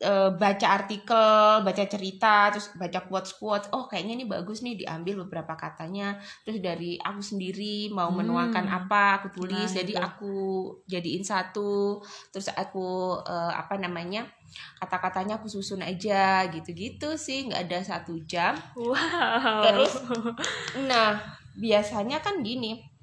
eh, 0.00 0.30
baca 0.34 0.66
artikel, 0.74 1.62
baca 1.62 1.84
cerita, 1.86 2.50
terus 2.50 2.70
baca 2.74 3.00
quotes 3.06 3.32
quotes. 3.38 3.68
Oh 3.74 3.86
kayaknya 3.90 4.14
ini 4.18 4.26
bagus 4.26 4.60
nih 4.64 4.74
diambil 4.80 5.22
beberapa 5.26 5.54
katanya. 5.54 6.18
Terus 6.46 6.58
dari 6.62 6.98
aku 6.98 7.20
sendiri 7.22 7.88
mau 7.94 8.10
Hmm. 8.10 8.18
menuangkan 8.24 8.66
apa 8.68 9.22
aku 9.22 9.28
tulis. 9.34 9.70
Nah, 9.70 9.76
jadi 9.80 9.92
itu. 9.94 10.02
aku 10.02 10.34
jadiin 10.90 11.24
satu. 11.24 12.02
Terus 12.34 12.50
aku 12.54 13.18
eh, 13.24 13.52
apa 13.54 13.78
namanya 13.78 14.26
kata-katanya 14.78 15.42
aku 15.42 15.50
susun 15.50 15.82
aja 15.82 16.46
gitu-gitu 16.52 17.18
sih 17.18 17.50
nggak 17.50 17.62
ada 17.70 17.78
satu 17.82 18.18
jam. 18.26 18.54
wow 18.76 19.62
Terus 19.62 19.92
Nah, 20.86 21.18
biasanya 21.58 22.18
kan 22.22 22.42
gini. 22.42 22.93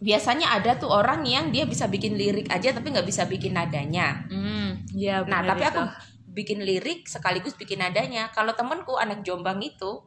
Biasanya 0.00 0.48
ada 0.50 0.74
tuh 0.74 0.88
orang 0.88 1.22
yang 1.22 1.52
dia 1.52 1.64
bisa 1.64 1.84
bikin 1.84 2.16
lirik 2.16 2.48
aja 2.48 2.72
tapi 2.72 2.88
nggak 2.88 3.04
bisa 3.04 3.24
bikin 3.24 3.52
nadanya. 3.52 4.24
hmm 4.26 4.96
ya 4.96 5.20
Nah, 5.22 5.44
tapi 5.44 5.60
itu. 5.60 5.70
aku 5.70 5.82
bikin 6.30 6.58
lirik 6.60 7.04
sekaligus 7.04 7.52
bikin 7.52 7.78
nadanya. 7.78 8.32
Kalau 8.32 8.52
temenku 8.52 8.96
anak 8.96 9.20
Jombang 9.20 9.60
itu 9.60 10.00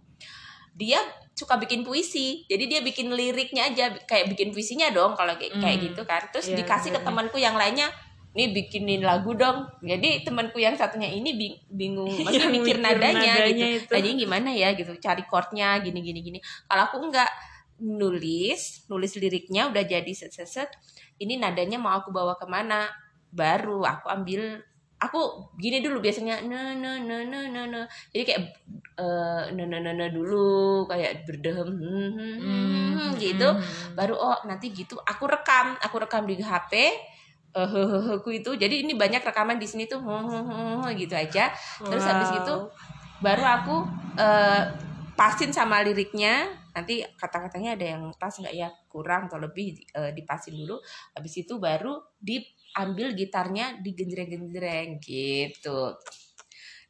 dia 0.74 0.98
suka 1.32 1.58
bikin 1.58 1.86
puisi. 1.86 2.42
Jadi 2.46 2.64
dia 2.66 2.82
bikin 2.82 3.14
liriknya 3.14 3.70
aja 3.70 3.94
kayak 4.02 4.34
bikin 4.34 4.50
puisinya 4.50 4.90
dong 4.90 5.14
kalau 5.14 5.38
kayak, 5.38 5.54
kayak 5.56 5.78
Hmm. 5.78 5.86
gitu 5.88 6.02
kan. 6.04 6.22
Terus 6.34 6.50
Iya, 6.50 6.58
dikasih 6.60 6.90
ke 6.90 6.98
bener. 6.98 7.08
temanku 7.08 7.38
yang 7.38 7.54
lainnya 7.54 7.94
nih 8.34 8.50
bikinin 8.50 9.06
lagu 9.06 9.38
dong. 9.38 9.70
Jadi 9.80 10.26
temanku 10.26 10.58
yang 10.58 10.74
satunya 10.74 11.06
ini 11.06 11.38
bing- 11.38 11.62
bingung 11.70 12.10
Yang 12.18 12.50
mikir 12.50 12.50
mikir 12.50 12.78
nadanya, 12.82 13.34
nadanya 13.46 13.68
gitu. 13.70 13.86
itu. 13.86 13.92
Nadanya 13.94 14.16
gimana 14.18 14.50
ya 14.50 14.70
gitu, 14.74 14.92
cari 14.98 15.22
chordnya 15.30 15.78
gini 15.78 16.02
gini 16.02 16.20
gini. 16.24 16.40
Kalau 16.66 16.90
aku 16.90 16.98
enggak 16.98 17.30
nulis, 17.84 18.88
nulis 18.88 19.20
liriknya 19.20 19.68
udah 19.68 19.84
jadi 19.84 20.12
set 20.16 20.32
set 20.32 20.48
set. 20.48 20.70
Ini 21.20 21.36
nadanya 21.36 21.76
mau 21.76 22.00
aku 22.00 22.16
bawa 22.16 22.40
ke 22.40 22.48
mana? 22.48 22.88
Baru 23.30 23.84
aku 23.84 24.08
ambil 24.08 24.64
aku 25.04 25.52
gini 25.60 25.84
dulu 25.84 26.00
biasanya 26.00 26.40
ne 26.48 26.80
ne 26.80 27.04
ne 27.04 27.18
ne 27.28 27.40
ne 27.52 27.62
ne. 27.68 27.82
Jadi 28.16 28.24
kayak 28.24 28.42
ne 29.52 29.64
ne 29.68 29.78
ne 29.84 29.92
ne 29.92 30.08
dulu 30.16 30.88
kayak 30.88 31.28
berdehem 31.28 31.68
hmm, 31.68 32.10
hmm, 32.16 32.38
hmm, 32.40 33.10
gitu. 33.20 33.50
hmm. 33.52 33.94
Baru 34.00 34.16
oh 34.16 34.40
nanti 34.48 34.72
gitu 34.72 34.96
aku 35.04 35.28
rekam, 35.28 35.76
aku 35.84 35.96
rekam 36.00 36.24
di 36.24 36.40
HP 36.40 36.74
eh 37.54 37.68
hehehe 37.68 38.16
ku 38.24 38.32
itu. 38.32 38.56
Jadi 38.56 38.88
ini 38.88 38.96
banyak 38.96 39.22
rekaman 39.22 39.60
di 39.60 39.68
sini 39.68 39.86
tuh 39.92 40.00
hmm, 40.00 40.24
hmm, 40.24 40.44
hmm, 40.48 40.74
hmm, 40.88 40.90
gitu 40.96 41.14
aja. 41.20 41.52
Terus 41.84 42.04
habis 42.08 42.32
gitu 42.32 42.72
baru 43.20 43.44
aku 43.44 43.76
eh 44.20 44.64
pasin 45.14 45.54
sama 45.54 45.86
liriknya 45.86 46.63
nanti 46.76 47.06
kata-katanya 47.18 47.78
ada 47.78 47.86
yang 47.98 48.04
pas 48.18 48.34
nggak 48.34 48.56
ya? 48.56 48.70
Kurang 48.90 49.30
atau 49.30 49.40
lebih 49.42 49.86
eh, 49.94 50.12
dipasin 50.18 50.54
dulu. 50.58 50.78
Habis 51.16 51.34
itu 51.46 51.58
baru 51.62 52.02
diambil 52.20 53.14
gitarnya 53.18 53.80
digenjreng-genjreng 53.82 54.98
gitu. 55.02 55.94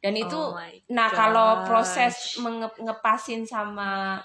Dan 0.02 0.14
itu 0.20 0.36
Oh 0.36 0.52
nah 0.92 1.08
kalau 1.08 1.64
proses 1.64 2.36
menge- 2.44 2.76
ngepasin 2.76 3.48
sama 3.48 4.20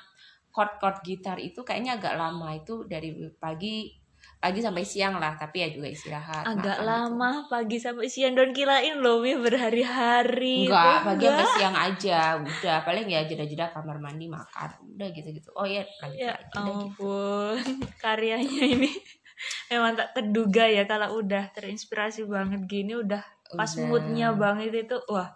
chord-chord 0.51 0.99
gitar 1.07 1.37
itu 1.39 1.63
kayaknya 1.63 1.95
agak 1.99 2.15
lama. 2.19 2.55
Itu 2.59 2.83
dari 2.89 3.15
pagi 3.39 3.98
pagi 4.39 4.63
sampai 4.63 4.87
siang 4.87 5.19
lah 5.19 5.35
tapi 5.35 5.59
ya 5.59 5.67
juga 5.67 5.91
istirahat 5.91 6.47
agak 6.47 6.79
lama 6.81 7.43
pagi 7.51 7.75
sampai 7.75 8.07
siang 8.07 8.39
don 8.39 8.55
kirain 8.55 8.95
loh 8.95 9.19
Mi 9.19 9.35
berhari-hari 9.35 10.63
Enggak, 10.71 11.03
pagi 11.03 11.27
enggak. 11.27 11.35
sampai 11.35 11.55
siang 11.59 11.75
aja. 11.75 12.19
Udah, 12.39 12.77
paling 12.87 13.05
ya 13.05 13.27
jeda-jeda 13.27 13.67
kamar 13.69 13.99
mandi 13.99 14.31
makan. 14.31 14.69
Udah 14.95 15.07
gitu-gitu. 15.11 15.51
Oh 15.53 15.67
iya, 15.67 15.83
lanjut 15.99 16.17
Ya 16.17 16.31
lagi. 16.31 16.39
Udah 16.39 16.63
gitu. 16.63 16.71
ampun, 16.87 17.57
karyanya 18.03 18.63
ini 18.63 18.91
memang 19.71 19.99
tak 19.99 20.15
terduga 20.15 20.65
ya 20.67 20.87
kalau 20.87 21.19
udah 21.19 21.51
terinspirasi 21.51 22.23
banget 22.23 22.63
gini 22.63 22.95
udah 22.95 23.23
pas 23.55 23.71
Udah. 23.75 23.85
moodnya 23.87 24.31
banget 24.35 24.87
itu 24.87 24.97
wah 25.11 25.35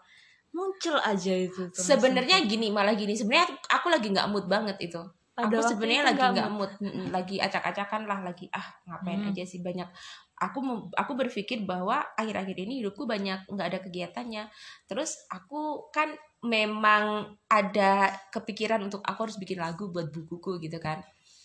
muncul 0.54 0.96
aja 1.02 1.34
itu 1.34 1.68
tuh 1.74 1.82
Sebenarnya 1.82 2.46
gini, 2.46 2.70
malah 2.70 2.94
gini. 2.94 3.18
Sebenarnya 3.18 3.50
aku, 3.50 3.56
aku 3.68 3.88
lagi 3.90 4.08
nggak 4.14 4.30
mood 4.30 4.46
banget 4.46 4.78
itu. 4.80 5.02
Pada 5.34 5.50
aku 5.50 5.66
sebenarnya 5.66 6.04
lagi 6.14 6.22
nggak 6.30 6.50
mood, 6.54 6.72
lagi 7.10 7.42
acak-acakan 7.42 8.06
lah, 8.06 8.22
lagi 8.22 8.46
ah 8.54 8.68
ngapain 8.86 9.18
Hmm. 9.18 9.30
aja 9.34 9.44
sih 9.50 9.66
banyak. 9.66 9.90
Aku 10.38 10.60
aku 10.94 11.12
berpikir 11.18 11.66
bahwa 11.66 12.06
akhir-akhir 12.14 12.54
ini 12.54 12.86
hidupku 12.86 13.10
banyak 13.10 13.50
nggak 13.50 13.68
ada 13.74 13.80
kegiatannya. 13.82 14.44
Terus 14.86 15.26
aku 15.34 15.90
kan 15.90 16.14
memang 16.46 17.34
ada 17.50 18.14
kepikiran 18.30 18.78
untuk 18.86 19.02
aku 19.02 19.20
harus 19.26 19.38
bikin 19.42 19.58
lagu 19.58 19.90
buat 19.90 20.14
bukuku 20.14 20.62
gitu 20.62 20.78
kan. 20.78 21.02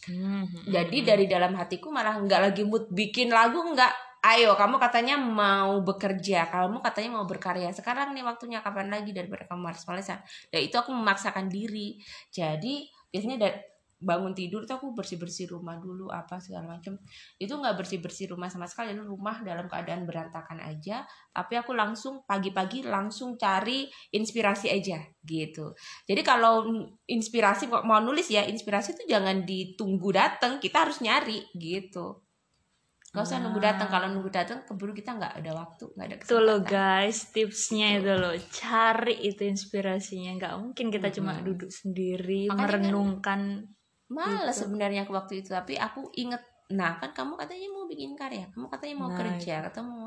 Hmm, 0.08 0.44
hmm, 0.44 0.64
Jadi 0.68 0.98
hmm. 1.00 1.08
dari 1.08 1.24
dalam 1.24 1.52
hatiku 1.56 1.88
malah 1.88 2.16
nggak 2.20 2.40
lagi 2.52 2.62
mood 2.68 2.92
bikin 2.92 3.32
lagu 3.32 3.60
nggak 3.60 3.92
ayo 4.24 4.58
kamu 4.58 4.76
katanya 4.82 5.14
mau 5.14 5.78
bekerja 5.86 6.50
kamu 6.50 6.82
katanya 6.82 7.10
mau 7.22 7.26
berkarya 7.28 7.70
sekarang 7.70 8.10
nih 8.18 8.26
waktunya 8.26 8.58
kapan 8.66 8.90
lagi 8.90 9.14
daripada 9.14 9.46
kamu 9.46 9.70
harus 9.70 9.86
malesan 9.86 10.18
dan 10.50 10.60
itu 10.66 10.74
aku 10.74 10.90
memaksakan 10.90 11.46
diri 11.46 12.02
jadi 12.34 12.82
biasanya 13.14 13.36
da- 13.38 13.62
bangun 13.98 14.30
tidur 14.30 14.62
tuh 14.62 14.78
aku 14.78 14.94
bersih 14.94 15.18
bersih 15.18 15.50
rumah 15.50 15.74
dulu 15.74 16.06
apa 16.06 16.38
segala 16.38 16.78
macam 16.78 16.94
itu 17.34 17.50
nggak 17.50 17.74
bersih 17.74 17.98
bersih 17.98 18.30
rumah 18.30 18.46
sama 18.46 18.70
sekali 18.70 18.94
rumah 18.94 19.42
dalam 19.42 19.66
keadaan 19.66 20.06
berantakan 20.06 20.62
aja 20.62 21.02
tapi 21.34 21.58
aku 21.58 21.74
langsung 21.74 22.22
pagi-pagi 22.22 22.86
langsung 22.86 23.34
cari 23.34 23.90
inspirasi 24.14 24.70
aja 24.70 25.02
gitu 25.26 25.74
jadi 26.06 26.22
kalau 26.22 26.62
inspirasi 27.04 27.66
kok 27.66 27.82
mau 27.82 27.98
nulis 27.98 28.30
ya 28.30 28.46
inspirasi 28.46 28.94
itu 28.94 29.10
jangan 29.10 29.42
ditunggu 29.42 30.14
datang 30.14 30.62
kita 30.62 30.86
harus 30.86 31.02
nyari 31.02 31.42
gitu 31.58 32.22
Gak 33.08 33.24
usah 33.24 33.40
nunggu 33.40 33.56
datang 33.64 33.88
kalau 33.88 34.04
nunggu 34.12 34.28
datang 34.28 34.68
keburu 34.68 34.92
kita 34.92 35.16
nggak 35.16 35.40
ada 35.40 35.56
waktu 35.56 35.88
nggak 35.96 36.06
ada 36.12 36.16
Tuh 36.20 36.44
lo 36.44 36.60
kesempatan 36.60 36.68
guys, 36.68 37.18
tipsnya 37.32 37.88
itu 37.96 38.12
lo 38.12 38.30
cari 38.52 39.14
itu 39.24 39.42
inspirasinya. 39.48 40.36
Nggak 40.36 40.54
mungkin 40.60 40.86
kita 40.92 41.08
cuma 41.16 41.40
Mm-mm. 41.40 41.46
duduk 41.48 41.72
sendiri 41.72 42.52
Makanya 42.52 42.60
kan- 42.60 42.68
merenungkan. 42.68 43.40
Males 44.08 44.50
Gitu. 44.50 44.64
sebenarnya 44.64 45.04
aku 45.04 45.12
waktu 45.12 45.40
itu 45.40 45.50
tapi 45.50 45.74
aku 45.74 46.08
inget 46.14 46.40
nah 46.68 46.96
kan 46.96 47.10
kamu 47.10 47.32
katanya 47.34 47.68
mau 47.68 47.84
bikin 47.84 48.12
karya 48.12 48.44
kamu 48.48 48.68
katanya 48.68 48.94
mau 48.96 49.08
Nah, 49.08 49.18
kerja 49.18 49.54
ketemu 49.64 50.04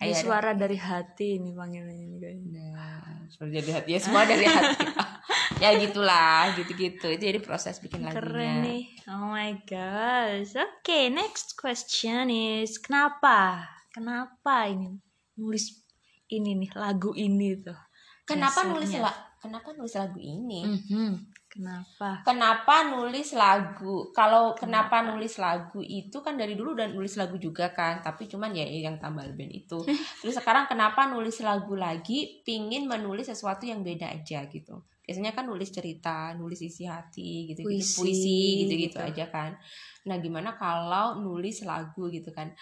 Ini 0.00 0.16
suara 0.16 0.50
dari 0.52 0.76
hati 0.76 1.36
ini 1.36 1.52
panggilannya 1.52 1.92
ini 2.00 2.16
guys. 2.16 2.40
nah 2.46 3.04
suara 3.28 3.50
dari 3.50 3.68
hati 3.70 3.88
ya 3.90 4.00
semua 4.00 4.24
dari 4.24 4.44
hati 4.46 4.80
ya 5.60 5.76
gitulah 5.76 6.56
gitu-gitu 6.56 7.06
itu 7.10 7.20
jadi 7.22 7.36
proses 7.38 7.76
bikin 7.78 8.08
Keren 8.08 8.16
lagunya 8.24 8.52
nih. 8.62 8.82
Oh 9.06 9.28
my 9.28 9.52
gosh. 9.62 10.56
Oke, 10.56 11.08
next 11.10 11.52
question 11.54 12.32
is 12.32 12.76
kenapa? 12.76 13.60
Kenapa 13.90 14.64
ini 14.66 14.96
nulis 15.34 15.84
ini 16.28 16.56
nih 16.56 16.72
lagu 16.72 17.12
ini 17.12 17.60
tuh? 17.60 17.76
kenapa 18.22 18.62
nulis 18.64 18.88
Dasarnya. 18.88 19.04
la 19.04 19.12
kenapa 19.36 19.68
nulis 19.74 19.94
lagu 19.94 20.16
ini 20.16 20.60
Mhm. 20.64 21.12
Kenapa? 21.50 22.22
Kenapa 22.22 22.86
nulis 22.94 23.34
lagu? 23.34 24.14
Kalau 24.14 24.54
kenapa 24.54 25.02
nulis 25.02 25.34
lagu 25.42 25.82
itu 25.82 26.22
kan 26.22 26.38
dari 26.38 26.54
dulu 26.54 26.78
udah 26.78 26.86
nulis 26.94 27.18
lagu 27.18 27.34
juga 27.42 27.74
kan, 27.74 27.98
tapi 28.06 28.30
cuman 28.30 28.54
ya 28.54 28.62
yang 28.62 29.02
tambal 29.02 29.26
band 29.34 29.50
itu. 29.50 29.82
Terus 30.22 30.38
sekarang 30.38 30.70
kenapa 30.70 31.10
nulis 31.10 31.42
lagu 31.42 31.74
lagi? 31.74 32.46
Pingin 32.46 32.86
menulis 32.86 33.26
sesuatu 33.26 33.66
yang 33.66 33.82
beda 33.82 34.14
aja 34.14 34.46
gitu. 34.46 34.86
Biasanya 35.02 35.34
kan 35.34 35.50
nulis 35.50 35.74
cerita, 35.74 36.38
nulis 36.38 36.62
isi 36.62 36.86
hati 36.86 37.50
gitu, 37.50 37.66
Puisi, 37.66 37.98
puisi 37.98 38.38
gitu-gitu 38.62 38.94
gitu. 38.94 39.08
aja 39.10 39.24
kan. 39.26 39.50
Nah 40.06 40.16
gimana 40.22 40.54
kalau 40.54 41.18
nulis 41.18 41.66
lagu 41.66 42.06
gitu 42.14 42.30
kan? 42.30 42.54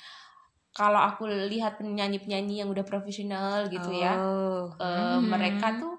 Kalau 0.72 0.96
aku 0.96 1.28
lihat 1.28 1.76
penyanyi-penyanyi 1.76 2.64
yang 2.64 2.72
udah 2.72 2.88
profesional 2.88 3.68
gitu 3.68 3.92
ya, 3.92 4.16
Oh. 4.16 4.72
eh, 4.80 5.18
Mhm. 5.20 5.28
mereka 5.28 5.76
tuh 5.76 5.92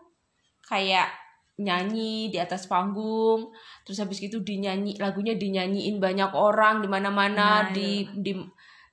kayak 0.66 1.29
nyanyi 1.60 2.32
di 2.32 2.40
atas 2.40 2.72
panggung 2.72 3.52
terus 3.84 4.00
habis 4.00 4.24
gitu 4.24 4.40
dinyanyi 4.40 4.96
lagunya 4.96 5.36
dinyanyiin 5.36 6.00
banyak 6.00 6.32
orang 6.32 6.80
di 6.80 6.88
mana-mana 6.88 7.68
Nah, 7.68 7.76
di 7.76 8.08
di 8.16 8.32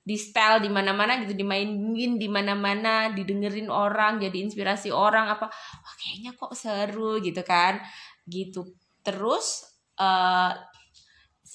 di 0.06 0.14
style 0.14 0.62
di 0.62 0.70
mana-mana 0.70 1.18
gitu 1.26 1.34
dimainin 1.34 2.14
di 2.14 2.30
mana-mana 2.30 3.10
didengerin 3.10 3.66
orang 3.66 4.22
jadi 4.22 4.38
inspirasi 4.38 4.94
orang 4.94 5.26
apa 5.26 5.50
wah 5.50 5.94
kayaknya 5.98 6.30
kok 6.38 6.54
seru 6.54 7.18
gitu 7.18 7.42
kan. 7.42 7.82
Gitu. 8.22 8.62
Terus 9.02 9.66
eh 9.98 10.52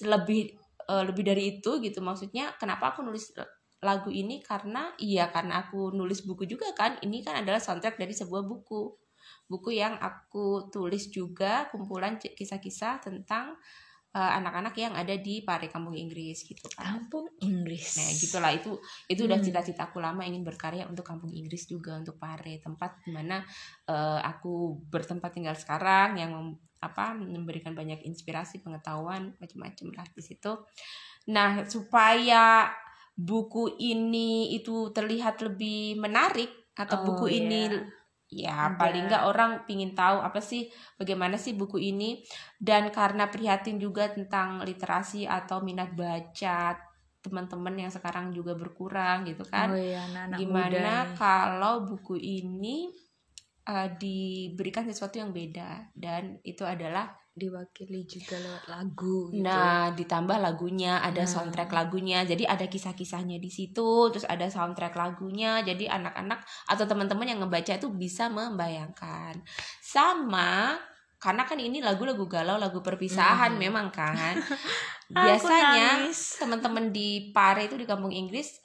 lebih 0.04 0.52
eh, 0.84 1.04
lebih 1.08 1.24
dari 1.24 1.44
itu 1.56 1.80
gitu 1.80 2.04
maksudnya 2.04 2.52
kenapa 2.60 2.92
aku 2.92 3.08
nulis 3.08 3.32
lagu 3.80 4.12
ini? 4.12 4.44
Karena 4.44 4.92
iya 5.00 5.32
karena 5.32 5.64
aku 5.64 5.96
nulis 5.96 6.28
buku 6.28 6.44
juga 6.44 6.76
kan. 6.76 7.00
Ini 7.00 7.24
kan 7.24 7.40
adalah 7.48 7.64
soundtrack 7.64 7.96
dari 7.96 8.12
sebuah 8.12 8.44
buku 8.44 9.01
buku 9.52 9.76
yang 9.76 10.00
aku 10.00 10.72
tulis 10.72 11.12
juga 11.12 11.68
kumpulan 11.68 12.16
kisah-kisah 12.16 13.04
tentang 13.04 13.60
eh, 14.16 14.32
anak-anak 14.40 14.76
yang 14.80 14.94
ada 14.96 15.16
di 15.20 15.44
Pare 15.44 15.68
Kampung 15.68 15.96
Inggris 15.96 16.44
gitu 16.48 16.68
kan. 16.72 16.88
Kampung 16.88 17.28
Inggris. 17.44 17.96
Nah, 18.00 18.08
gitulah 18.16 18.52
itu 18.56 18.72
itu 19.12 19.22
udah 19.28 19.40
Hmm. 19.40 19.46
cita-citaku 19.46 20.00
lama 20.00 20.24
ingin 20.24 20.44
berkarya 20.48 20.88
untuk 20.88 21.04
Kampung 21.04 21.32
Inggris 21.36 21.68
juga 21.68 22.00
untuk 22.00 22.16
Pare, 22.16 22.60
tempat 22.64 23.04
di 23.04 23.12
mana 23.12 23.44
eh, 23.88 24.20
aku 24.24 24.80
bertempat 24.88 25.32
tinggal 25.36 25.56
sekarang 25.60 26.16
yang 26.20 26.32
mem- 26.36 26.60
apa 26.82 27.14
memberikan 27.14 27.78
banyak 27.78 28.02
inspirasi, 28.10 28.66
pengetahuan 28.66 29.38
macam-macam 29.38 29.88
lah 30.02 30.08
di 30.18 30.22
situ. 30.26 30.52
Nah, 31.30 31.62
supaya 31.70 32.74
buku 33.14 33.78
ini 33.78 34.56
itu 34.58 34.90
terlihat 34.90 35.46
lebih 35.46 36.00
menarik 36.02 36.50
atau 36.74 36.98
Oh, 36.98 37.06
buku 37.06 37.26
ini 37.30 37.70
iya. 37.70 38.01
Ya 38.32 38.80
paling 38.80 39.12
nggak 39.12 39.28
orang 39.28 39.68
pingin 39.68 39.92
tahu 39.92 40.24
apa 40.24 40.40
sih 40.40 40.72
bagaimana 40.96 41.36
sih 41.36 41.54
buku 41.54 41.78
ini. 41.78 42.24
Dan 42.56 42.90
karena 42.90 43.28
prihatin 43.28 43.78
juga 43.78 44.08
tentang 44.10 44.64
literasi 44.64 45.28
atau 45.28 45.60
minat 45.60 45.92
baca 45.94 46.80
teman-teman 47.22 47.86
yang 47.86 47.92
sekarang 47.94 48.34
juga 48.34 48.58
berkurang 48.58 49.30
gitu 49.30 49.46
kan. 49.46 49.70
Oh 49.70 49.78
iya, 49.78 50.02
anak-anak 50.10 50.26
muda 50.26 50.42
gimana 50.42 50.94
nih. 51.06 51.16
kalau 51.20 51.74
buku 51.86 52.18
ini 52.18 52.90
uh, 53.70 53.90
diberikan 53.94 54.88
sesuatu 54.90 55.22
yang 55.22 55.30
beda. 55.30 55.94
Dan 55.94 56.42
itu 56.42 56.66
adalah 56.66 57.21
diwakili 57.32 58.04
juga 58.04 58.36
lewat 58.44 58.68
lagu 58.68 59.32
gitu. 59.32 59.40
Nah, 59.40 59.96
ditambah 59.96 60.36
lagunya, 60.36 61.00
ada 61.00 61.24
Nah. 61.24 61.32
soundtrack 61.32 61.72
lagunya. 61.72 62.28
Jadi 62.28 62.44
ada 62.44 62.68
kisah-kisahnya 62.68 63.40
di 63.40 63.48
situ, 63.48 64.12
terus 64.12 64.28
ada 64.28 64.52
soundtrack 64.52 64.92
lagunya. 65.00 65.64
Jadi 65.64 65.88
anak-anak 65.88 66.44
atau 66.68 66.84
teman-teman 66.84 67.28
yang 67.32 67.40
ngebaca 67.40 67.80
itu 67.80 67.88
bisa 67.96 68.28
membayangkan. 68.28 69.40
Sama 69.80 70.76
karena 71.22 71.46
kan 71.48 71.56
ini 71.62 71.80
lagu-lagu 71.80 72.28
galau, 72.28 72.60
lagu 72.60 72.84
perpisahan 72.84 73.56
Mhm. 73.56 73.62
memang 73.62 73.88
kan. 73.96 74.36
Biasanya 75.12 76.08
teman-teman 76.40 76.92
di 76.92 77.32
Pare 77.32 77.68
itu 77.72 77.80
di 77.80 77.88
kampung 77.88 78.12
Inggris 78.12 78.60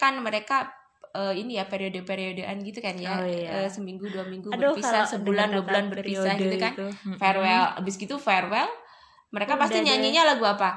kan 0.00 0.16
mereka 0.24 0.72
eh, 1.14 1.34
ini 1.38 1.58
ya 1.58 1.64
periode-periodean 1.66 2.56
gitu 2.62 2.78
kan 2.78 2.94
ya. 2.94 3.20
Oh, 3.20 3.26
iya. 3.26 3.64
Eh, 3.64 3.68
seminggu 3.70 4.06
dua 4.10 4.24
minggu 4.26 4.50
Aduh, 4.54 4.74
berpisah, 4.74 5.06
sebulan 5.06 5.50
dua 5.54 5.64
bulan 5.66 5.84
berpisah 5.90 6.34
gitu 6.38 6.56
kan. 6.58 6.72
itu, 6.74 6.86
farewell. 7.18 7.64
Abis 7.78 7.94
gitu 7.98 8.16
farewell 8.16 8.70
mereka 9.30 9.54
Udah 9.54 9.62
pasti 9.66 9.78
deh. 9.78 9.86
nyanyinya 9.86 10.34
lagu 10.34 10.42
apa? 10.42 10.74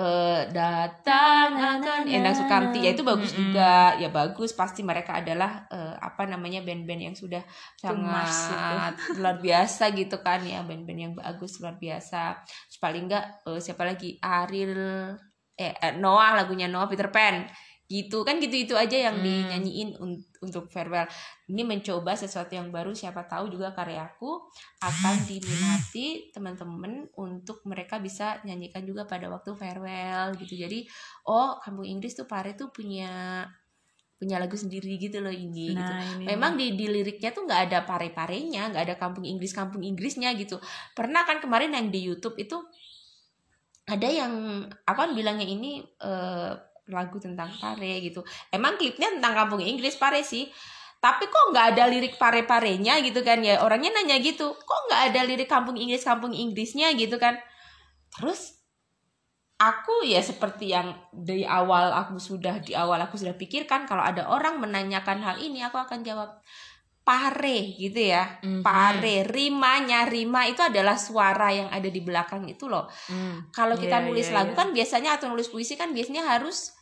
Eh 0.00 0.48
datang 0.48 1.52
akan 1.60 2.08
Endang 2.08 2.32
Sukamti 2.32 2.80
ya 2.80 2.96
itu 2.96 3.04
bagus 3.04 3.36
Mm-mm. 3.36 3.52
juga. 3.52 3.92
Ya 4.00 4.08
bagus. 4.08 4.56
Pasti 4.56 4.80
mereka 4.80 5.20
adalah 5.20 5.68
eh, 5.68 5.92
apa 6.00 6.24
namanya 6.24 6.64
band-band 6.64 7.12
yang 7.12 7.16
sudah 7.16 7.44
Tumas 7.76 8.32
sangat 8.48 8.94
luar 9.20 9.36
biasa 9.36 9.92
gitu 9.92 10.16
kan 10.24 10.40
ya. 10.40 10.64
Band-band 10.64 10.96
yang 10.98 11.12
bagus 11.12 11.60
luar 11.60 11.76
biasa. 11.76 12.40
Terus 12.40 12.78
paling 12.80 13.12
enggak 13.12 13.44
eh, 13.44 13.60
siapa 13.60 13.84
lagi? 13.84 14.16
Ariel 14.24 15.12
eh 15.60 15.76
eh, 15.76 15.92
Noah 16.00 16.32
lagunya 16.40 16.64
Noah 16.64 16.88
Peter 16.88 17.12
Pan 17.12 17.44
gitu. 17.90 18.22
Kan 18.22 18.38
gitu 18.38 18.54
itu 18.54 18.74
aja 18.78 19.10
yang 19.10 19.18
Hmm. 19.18 19.26
dinyanyiin 19.26 19.98
un- 19.98 20.22
untuk 20.38 20.70
farewell. 20.70 21.10
Ini 21.50 21.66
mencoba 21.66 22.14
sesuatu 22.14 22.54
yang 22.54 22.70
baru 22.70 22.94
siapa 22.94 23.26
tahu 23.26 23.50
juga 23.50 23.74
karyaku 23.74 24.46
akan 24.78 25.26
diminati 25.26 26.30
teman-teman 26.30 27.10
untuk 27.18 27.66
mereka 27.66 27.98
bisa 27.98 28.38
nyanyikan 28.46 28.86
juga 28.86 29.10
pada 29.10 29.26
waktu 29.26 29.50
farewell 29.58 30.38
gitu. 30.38 30.54
Jadi 30.54 30.86
oh 31.26 31.58
kampung 31.58 31.84
Inggris 31.84 32.14
tuh 32.14 32.30
Pare 32.30 32.54
tuh 32.54 32.70
punya 32.70 33.42
punya 34.20 34.36
lagu 34.36 34.52
sendiri 34.52 35.00
gitu 35.00 35.18
loh 35.24 35.32
ini 35.32 35.72
gitu. 35.72 35.80
Nah, 35.80 36.04
ini 36.20 36.28
memang 36.28 36.52
di, 36.52 36.76
di 36.76 36.86
liriknya 36.92 37.32
tuh 37.32 37.48
nggak 37.48 37.72
ada 37.72 37.78
pare-parenya 37.88 38.68
nggak 38.68 38.84
ada 38.84 38.96
kampung 39.00 39.24
Inggris 39.24 39.50
kampung 39.56 39.80
Inggrisnya 39.80 40.30
gitu. 40.36 40.60
Pernah 40.92 41.24
kan 41.24 41.40
kemarin 41.40 41.72
yang 41.72 41.88
di 41.88 42.04
YouTube 42.04 42.36
itu 42.36 42.60
ada 43.88 44.06
yang 44.06 44.62
aku 44.84 44.98
kan 45.00 45.10
bilangnya 45.16 45.48
ini 45.48 45.80
eh, 45.82 46.52
lagu 46.90 47.16
tentang 47.16 47.48
pare 47.56 48.02
gitu. 48.02 48.20
Emang 48.50 48.76
klipnya 48.76 49.08
tentang 49.14 49.32
kampung 49.34 49.62
Inggris 49.62 49.96
pare 49.96 50.20
sih. 50.22 50.50
Tapi 51.00 51.32
kok 51.32 51.56
nggak 51.56 51.66
ada 51.74 51.88
lirik 51.88 52.20
pare-parenya 52.20 53.00
gitu 53.00 53.24
kan 53.24 53.40
ya? 53.40 53.64
Orangnya 53.64 53.88
nanya 53.96 54.20
gitu 54.20 54.52
kok 54.52 54.80
nggak 54.92 55.02
ada 55.14 55.20
lirik 55.24 55.48
kampung 55.48 55.80
Inggris 55.80 56.04
kampung 56.04 56.36
Inggrisnya? 56.36 56.92
gitu 56.92 57.16
kan. 57.16 57.40
Terus 58.12 58.60
aku 59.56 60.08
ya 60.08 60.20
seperti 60.20 60.72
yang 60.72 60.92
dari 61.12 61.44
awal 61.44 61.92
aku 61.92 62.16
sudah 62.16 62.64
di 62.64 62.72
awal 62.72 62.96
aku 63.00 63.20
sudah 63.20 63.36
pikirkan 63.36 63.84
kalau 63.84 64.00
ada 64.00 64.28
orang 64.28 64.56
menanyakan 64.56 65.20
hal 65.20 65.36
ini 65.36 65.60
aku 65.60 65.76
akan 65.76 66.00
jawab 66.00 66.40
pare 67.00 67.76
gitu 67.76 68.12
ya. 68.12 68.40
Mhm. 68.44 68.60
pare 68.60 69.24
rimanya 69.24 70.04
rima 70.04 70.44
itu 70.48 70.60
adalah 70.60 71.00
suara 71.00 71.48
yang 71.52 71.68
ada 71.72 71.88
di 71.88 72.00
belakang 72.04 72.44
itu 72.48 72.68
loh. 72.68 72.88
Mm. 73.08 73.52
kalau 73.52 73.74
kita 73.76 74.00
Iya, 74.00 74.06
nulis 74.08 74.28
iya, 74.28 74.36
lagu 74.36 74.52
iya. 74.52 74.58
kan 74.60 74.68
biasanya 74.72 75.10
atau 75.16 75.26
nulis 75.32 75.48
puisi 75.48 75.80
kan 75.80 75.92
biasanya 75.96 76.28
harus 76.28 76.76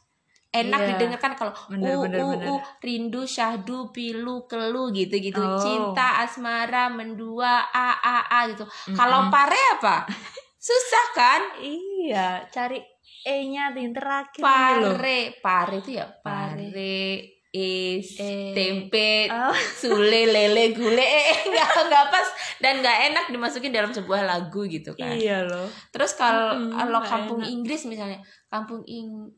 enak 0.51 0.81
Iya. 0.81 0.89
didengarkan 0.91 1.33
kalau 1.35 1.53
Bener, 1.69 1.93
u 1.93 2.01
bener, 2.03 2.19
u 2.19 2.29
bener. 2.33 2.47
u 2.49 2.55
rindu 2.79 3.23
syahdu 3.23 3.91
pilu 3.91 4.45
kelu 4.45 4.89
gitu 4.91 5.15
gitu 5.19 5.37
Oh. 5.39 5.59
cinta 5.59 6.21
asmara 6.21 6.89
mendua 6.89 7.67
a 7.67 7.89
a 7.95 8.17
a 8.27 8.41
gitu 8.47 8.65
Mm-mm. 8.65 8.95
kalau 8.95 9.29
pare 9.29 9.61
apa 9.73 10.09
susah 10.59 11.07
kan 11.13 11.41
Iya, 11.59 12.49
cari 12.49 12.81
e-nya 13.21 13.71
yang 13.71 13.93
terakhir 13.93 14.41
ini 14.41 14.49
loh. 14.79 14.95
pare 14.95 15.19
pare 15.39 15.77
itu 15.79 15.91
ya 15.95 16.07
Pare. 16.19 16.65
pare 16.67 17.05
is 17.51 18.17
Eh. 18.17 18.53
tempe 18.53 19.29
Oh. 19.29 19.53
sule 19.81 20.23
lele 20.27 20.73
gule 20.73 21.01
eh 21.01 21.45
nggak 21.47 21.69
nggak 21.83 22.07
pas 22.07 22.29
dan 22.59 22.79
nggak 22.79 22.99
enak 23.07 23.25
dimasukin 23.27 23.69
dalam 23.71 23.89
sebuah 23.89 24.21
lagu 24.23 24.65
gitu 24.65 24.93
kan 24.93 25.13
Iya 25.13 25.45
loh. 25.45 25.69
terus 25.89 26.13
kalau 26.15 26.57
Mm-mm, 26.57 26.73
kalau 26.75 27.01
kampung 27.03 27.41
enak. 27.41 27.49
Inggris 27.51 27.85
misalnya 27.85 28.21
kampung 28.47 28.81
ing 28.87 29.29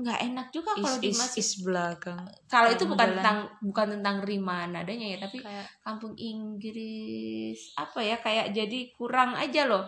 nggak 0.00 0.20
enak 0.24 0.46
juga 0.48 0.72
kalau 0.72 0.96
is, 0.96 1.04
dimasuk 1.04 1.38
is 1.38 1.50
belakang. 1.60 2.20
kalau 2.46 2.68
itu 2.68 2.84
bukan 2.84 3.08
tentang 3.14 3.38
bukan 3.60 3.86
tentang 3.94 4.16
rima 4.20 4.64
nadanya 4.64 5.06
ya 5.06 5.18
tapi 5.18 5.38
Kayak 5.38 5.66
kampung 5.80 6.14
Inggris 6.14 7.72
apa 7.74 8.00
ya 8.00 8.16
kayak 8.16 8.50
jadi 8.50 8.78
kurang 8.92 9.34
aja 9.34 9.64
loh 9.64 9.84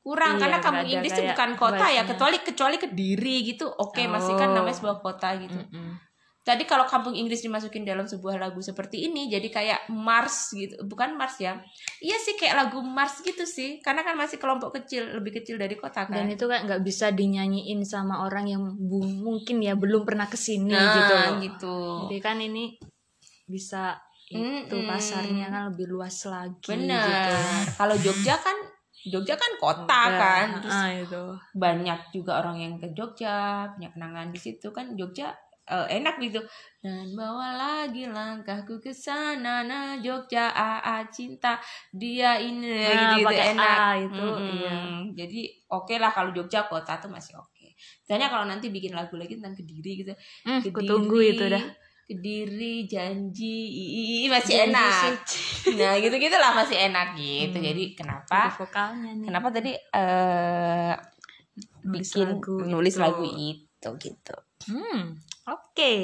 kurang 0.00 0.36
Iya, 0.36 0.40
karena 0.42 0.58
kampung 0.60 0.84
Inggris 0.86 1.12
itu 1.12 1.22
bukan 1.26 1.50
kota 1.54 1.86
ya 1.86 1.90
vibe-nya. 1.96 2.08
kecuali 2.10 2.36
kecuali 2.38 2.76
kediri 2.76 3.36
gitu 3.46 3.66
oke 3.66 4.02
masih 4.06 4.34
kan 4.34 4.48
Oh. 4.48 4.54
namanya 4.54 4.76
sebuah 4.76 4.98
kota 5.00 5.28
gitu 5.38 5.56
mm-mm. 5.56 5.96
Tadi 6.44 6.68
kalau 6.68 6.84
kampung 6.84 7.16
Inggris 7.16 7.40
dimasukin 7.40 7.88
dalam 7.88 8.04
sebuah 8.04 8.36
lagu 8.36 8.60
seperti 8.60 9.08
ini 9.08 9.32
jadi 9.32 9.48
kayak 9.48 9.80
Mars 9.88 10.52
gitu. 10.52 10.76
Bukan 10.84 11.16
Mars 11.16 11.40
ya. 11.40 11.56
Iya 12.04 12.20
sih 12.20 12.36
kayak 12.36 12.68
lagu 12.68 12.84
Mars 12.84 13.24
gitu 13.24 13.48
sih. 13.48 13.80
Karena 13.80 14.04
kan 14.04 14.12
masih 14.12 14.36
kelompok 14.36 14.76
kecil, 14.76 15.08
lebih 15.16 15.40
kecil 15.40 15.56
dari 15.56 15.72
kota 15.80 16.04
kan. 16.04 16.12
Dan 16.12 16.28
itu 16.28 16.44
kan 16.44 16.68
nggak 16.68 16.84
bisa 16.84 17.08
dinyanyiin 17.16 17.80
sama 17.88 18.28
orang 18.28 18.44
yang 18.44 18.60
mungkin 19.24 19.64
ya 19.64 19.72
belum 19.72 20.04
pernah 20.04 20.28
ke 20.28 20.36
sini 20.36 20.68
nah, 20.76 20.92
gitu 20.92 21.14
loh. 21.16 21.34
gitu. 21.40 21.76
Jadi 22.12 22.18
kan 22.20 22.36
ini 22.36 22.76
bisa 23.48 23.96
itu 24.28 24.40
Mm-mm. 24.72 24.88
pasarnya 24.88 25.48
kan 25.48 25.62
lebih 25.72 25.96
luas 25.96 26.16
lagi 26.28 26.68
Bener. 26.68 27.08
gitu. 27.08 27.32
Kalau 27.76 27.96
Jogja 27.96 28.36
kan 28.36 28.56
Jogja 29.04 29.36
kan 29.36 29.52
kota 29.60 30.02
Ya, 30.08 30.16
kan. 30.16 30.46
Terus 30.64 30.72
ah, 30.72 30.88
itu. 30.92 31.22
banyak 31.52 32.00
juga 32.16 32.40
orang 32.40 32.56
yang 32.56 32.74
ke 32.80 32.88
Jogja, 32.96 33.68
punya 33.76 33.92
kenangan 33.92 34.32
di 34.32 34.40
situ 34.40 34.72
kan 34.72 34.96
Jogja 34.96 35.28
eh, 35.64 35.86
enak 35.96 36.16
gitu. 36.20 36.40
Dan 36.78 37.16
bawa 37.16 37.56
lagi 37.56 38.04
langkahku 38.04 38.76
ke 38.78 38.92
sana 38.92 39.64
nah 39.64 39.96
Jogja 39.96 40.52
AA 40.52 41.08
cinta 41.08 41.56
dia 41.88 42.36
ini 42.36 42.68
Nah, 42.68 43.16
gitu, 43.16 43.24
pakai 43.24 43.46
enak. 43.56 43.76
A 43.76 43.88
itu, 43.96 44.20
Mm-mm. 44.20 44.48
iya. 44.60 44.76
Jadi 45.16 45.40
oke 45.68 45.96
lah 45.96 46.10
kalau 46.10 46.30
Jogja 46.30 46.68
kota 46.68 47.00
tuh 47.00 47.08
masih 47.08 47.36
oke. 47.36 47.72
Misalnya 48.04 48.28
kalau 48.28 48.44
nanti 48.44 48.68
bikin 48.68 48.92
lagu 48.92 49.16
lagi 49.16 49.40
tentang 49.40 49.56
Kediri 49.56 49.92
gitu. 50.04 50.12
Hmm, 50.44 50.60
Kediri, 50.60 50.76
kutunggu 50.76 51.18
itu 51.20 51.44
dah. 51.48 51.64
Kediri 52.04 52.84
janji 52.84 53.56
ii, 53.64 54.28
masih 54.28 54.60
Janji 54.60 54.76
enak. 54.76 54.92
suci. 55.24 55.40
Nah, 55.80 55.96
gitu-gitu 55.96 56.36
lah 56.36 56.52
masih 56.52 56.76
enak 56.76 57.16
gitu. 57.16 57.56
Hmm. 57.56 57.64
Jadi 57.64 57.84
kenapa? 57.96 58.52
Vokalnya 58.52 59.16
nih. 59.16 59.26
Kenapa 59.32 59.48
tadi 59.48 59.72
eh 59.72 60.92
Nulis 61.80 62.12
bikin 62.12 62.28
lagu 62.28 62.56
nulis 62.60 62.94
itu. 62.94 63.00
lagu 63.00 63.24
itu 63.24 63.88
gitu. 63.96 64.36
Hmm, 64.68 65.16
oke. 65.48 65.94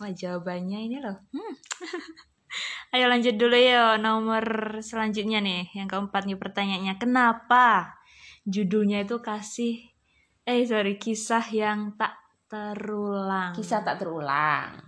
Wah, 0.00 0.12
jawabannya 0.12 0.78
ini 0.88 0.96
loh. 1.00 1.16
Hmm. 1.32 1.54
Ayo 2.96 3.06
lanjut 3.06 3.38
dulu 3.38 3.54
ya 3.54 3.94
nomor 3.96 4.42
selanjutnya 4.82 5.38
nih. 5.38 5.70
Yang 5.76 5.88
keempat 5.94 6.26
nih 6.26 6.38
pertanyaannya. 6.40 6.94
Kenapa 6.98 8.00
judulnya 8.48 9.04
itu 9.04 9.20
kasih 9.20 9.90
eh 10.48 10.64
sorry 10.64 10.96
kisah 10.96 11.44
yang 11.52 11.94
tak 11.94 12.16
terulang 12.50 13.54
Kisah 13.54 13.84
tak 13.86 14.02
terulang. 14.02 14.80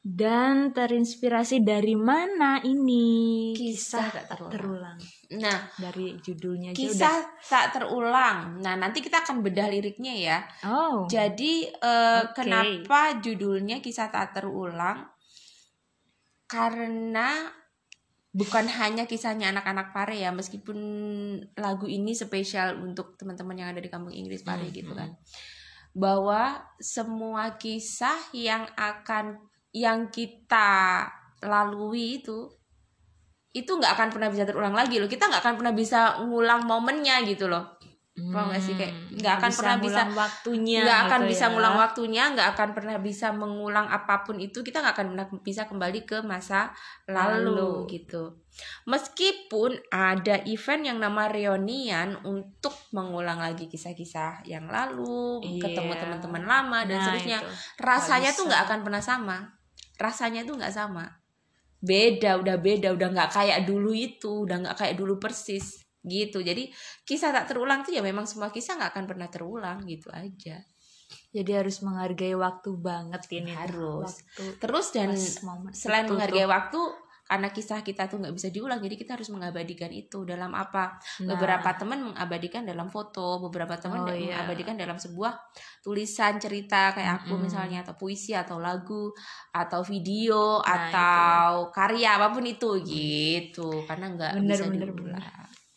dan 0.00 0.72
terinspirasi 0.72 1.60
dari 1.66 1.92
mana 1.98 2.62
ini 2.64 3.52
Kisah 3.52 4.08
tak 4.30 4.38
terulang. 4.48 4.96
Nah, 5.30 5.70
dari 5.78 6.18
judulnya 6.18 6.74
aja 6.74 6.78
kisah 6.82 7.16
tak 7.46 7.78
terulang. 7.78 8.58
Nah, 8.58 8.74
nanti 8.74 8.98
kita 8.98 9.22
akan 9.22 9.46
bedah 9.46 9.70
liriknya 9.70 10.14
ya. 10.18 10.38
oh 10.66 11.06
Jadi 11.06 11.70
eh, 11.70 12.22
Oke. 12.26 12.42
kenapa 12.42 13.22
judulnya 13.22 13.78
kisah 13.78 14.10
tak 14.10 14.34
terulang? 14.34 15.06
Karena 16.50 17.46
bukan 18.34 18.66
hanya 18.66 19.06
kisahnya 19.06 19.54
anak-anak 19.54 19.94
Pare 19.94 20.18
ya, 20.18 20.34
meskipun 20.34 20.78
lagu 21.54 21.86
ini 21.86 22.10
spesial 22.10 22.82
untuk 22.82 23.14
teman-teman 23.14 23.54
yang 23.54 23.70
ada 23.70 23.78
di 23.78 23.86
kampung 23.86 24.10
Inggris 24.10 24.42
Pare 24.42 24.66
Hmm, 24.66 24.74
gitu 24.74 24.98
kan. 24.98 25.14
Bahwa 25.94 26.58
semua 26.82 27.54
kisah 27.54 28.18
yang 28.34 28.66
akan 28.74 29.38
yang 29.70 30.10
kita 30.10 31.06
lalui 31.38 32.18
itu 32.18 32.50
itu 33.50 33.70
nggak 33.70 33.92
akan 33.98 34.08
pernah 34.10 34.28
bisa 34.28 34.44
terulang 34.44 34.72
lagi 34.72 34.96
loh. 34.96 35.06
Kita 35.06 35.26
nggak 35.26 35.42
akan 35.42 35.54
pernah 35.58 35.74
bisa 35.74 36.00
ngulang 36.22 36.62
momennya 36.64 37.22
gitu 37.24 37.46
loh. 37.46 37.76
paham 38.20 38.52
nggak 38.52 38.60
sih? 38.60 38.74
Kayak 38.76 38.92
nggak 39.16 39.34
akan 39.40 39.50
pernah 39.54 39.76
bisa- 39.80 40.10
waktunya 40.12 40.80
nggak 40.84 41.00
akan 41.08 41.20
gitu 41.22 41.30
bisa 41.30 41.44
ya. 41.46 41.50
ngulang 41.56 41.76
waktunya 41.78 42.22
nggak 42.28 42.48
akan 42.52 42.68
pernah 42.76 42.96
bisa 43.00 43.26
mengulang 43.32 43.86
apa 43.88 44.14
pun 44.20 44.36
itu 44.36 44.60
kita 44.60 44.82
nggak 44.82 44.92
akan 44.92 45.06
pernah 45.14 45.26
bisa 45.40 45.62
kembali 45.64 46.00
ke 46.04 46.18
masa 46.20 46.68
lalu, 47.08 47.48
Lalu. 47.56 47.70
gitu 47.88 48.36
meskipun 48.84 49.72
ada 49.88 50.36
event 50.44 50.82
yang 50.84 50.98
nama 50.98 51.26
reunian 51.26 52.18
untuk 52.20 52.76
mengulang 52.90 53.40
lagi 53.40 53.66
kisah-kisah 53.66 54.44
yang 54.44 54.68
lalu 54.68 55.40
Iya. 55.40 55.70
ketemu 55.70 55.92
teman-teman 55.96 56.44
lama 56.44 56.78
dan 56.84 56.98
Nah, 56.98 57.04
seterusnya 57.08 57.38
itu. 57.40 57.50
rasanya 57.80 58.30
tuh 58.34 58.44
nggak 58.44 58.62
akan 58.68 58.78
pernah 58.82 59.00
sama 59.00 59.36
rasanya 59.96 60.44
tuh 60.44 60.60
nggak 60.60 60.74
sama 60.74 61.08
beda 61.80 62.36
udah 62.40 62.56
beda 62.60 62.92
udah 62.92 63.08
nggak 63.08 63.30
kayak 63.32 63.58
dulu 63.64 63.90
itu 63.96 64.44
udah 64.44 64.56
nggak 64.68 64.76
kayak 64.76 64.94
dulu 65.00 65.16
persis 65.16 65.80
gitu 66.00 66.40
jadi 66.40 66.68
kisah 67.04 67.32
tak 67.32 67.52
terulang 67.52 67.84
tuh 67.84 67.92
ya 67.92 68.00
memang 68.00 68.24
semua 68.24 68.48
kisah 68.48 68.76
nggak 68.76 68.92
akan 68.96 69.04
pernah 69.08 69.28
terulang 69.28 69.84
gitu 69.84 70.08
aja 70.12 70.60
jadi 71.30 71.62
harus 71.62 71.82
menghargai 71.82 72.34
waktu 72.34 72.70
banget 72.78 73.22
ini 73.34 73.52
Harus. 73.54 74.22
waktu 74.22 74.44
terus 74.62 74.86
dan 74.94 75.12
selain 75.74 76.06
menghargai 76.06 76.46
tuh. 76.46 76.50
waktu 76.50 76.80
karena 77.30 77.46
kisah 77.48 77.80
kita 77.80 78.10
tuh 78.10 78.18
nggak 78.18 78.34
bisa 78.34 78.50
diulang 78.50 78.82
jadi 78.82 78.98
kita 78.98 79.14
harus 79.14 79.30
mengabadikan 79.30 79.86
itu 79.88 80.26
dalam 80.26 80.50
apa? 80.50 80.98
Nah, 81.22 81.30
beberapa 81.30 81.70
teman 81.72 82.10
mengabadikan 82.10 82.66
dalam 82.66 82.90
foto 82.90 83.38
beberapa 83.40 83.78
teman 83.78 84.02
Oh, 84.02 84.10
iya. 84.10 84.34
mengabadikan 84.34 84.74
dalam 84.74 84.98
sebuah 84.98 85.38
tulisan 85.78 86.36
cerita 86.36 86.90
kayak 86.90 87.22
aku 87.22 87.38
Mm-mm. 87.38 87.46
misalnya 87.46 87.86
atau 87.86 87.94
puisi 87.94 88.34
atau 88.34 88.58
lagu 88.58 89.14
atau 89.50 89.80
video 89.80 90.58
Nah, 90.58 90.90
atau 90.90 91.70
karya 91.70 92.18
apa 92.18 92.34
pun 92.34 92.42
itu 92.42 92.82
gitu. 92.82 93.86
Karena 93.86 94.10
nggak 94.10 94.32
bisa 94.42 94.66
bener, 94.66 94.90
diulang. 94.90 95.22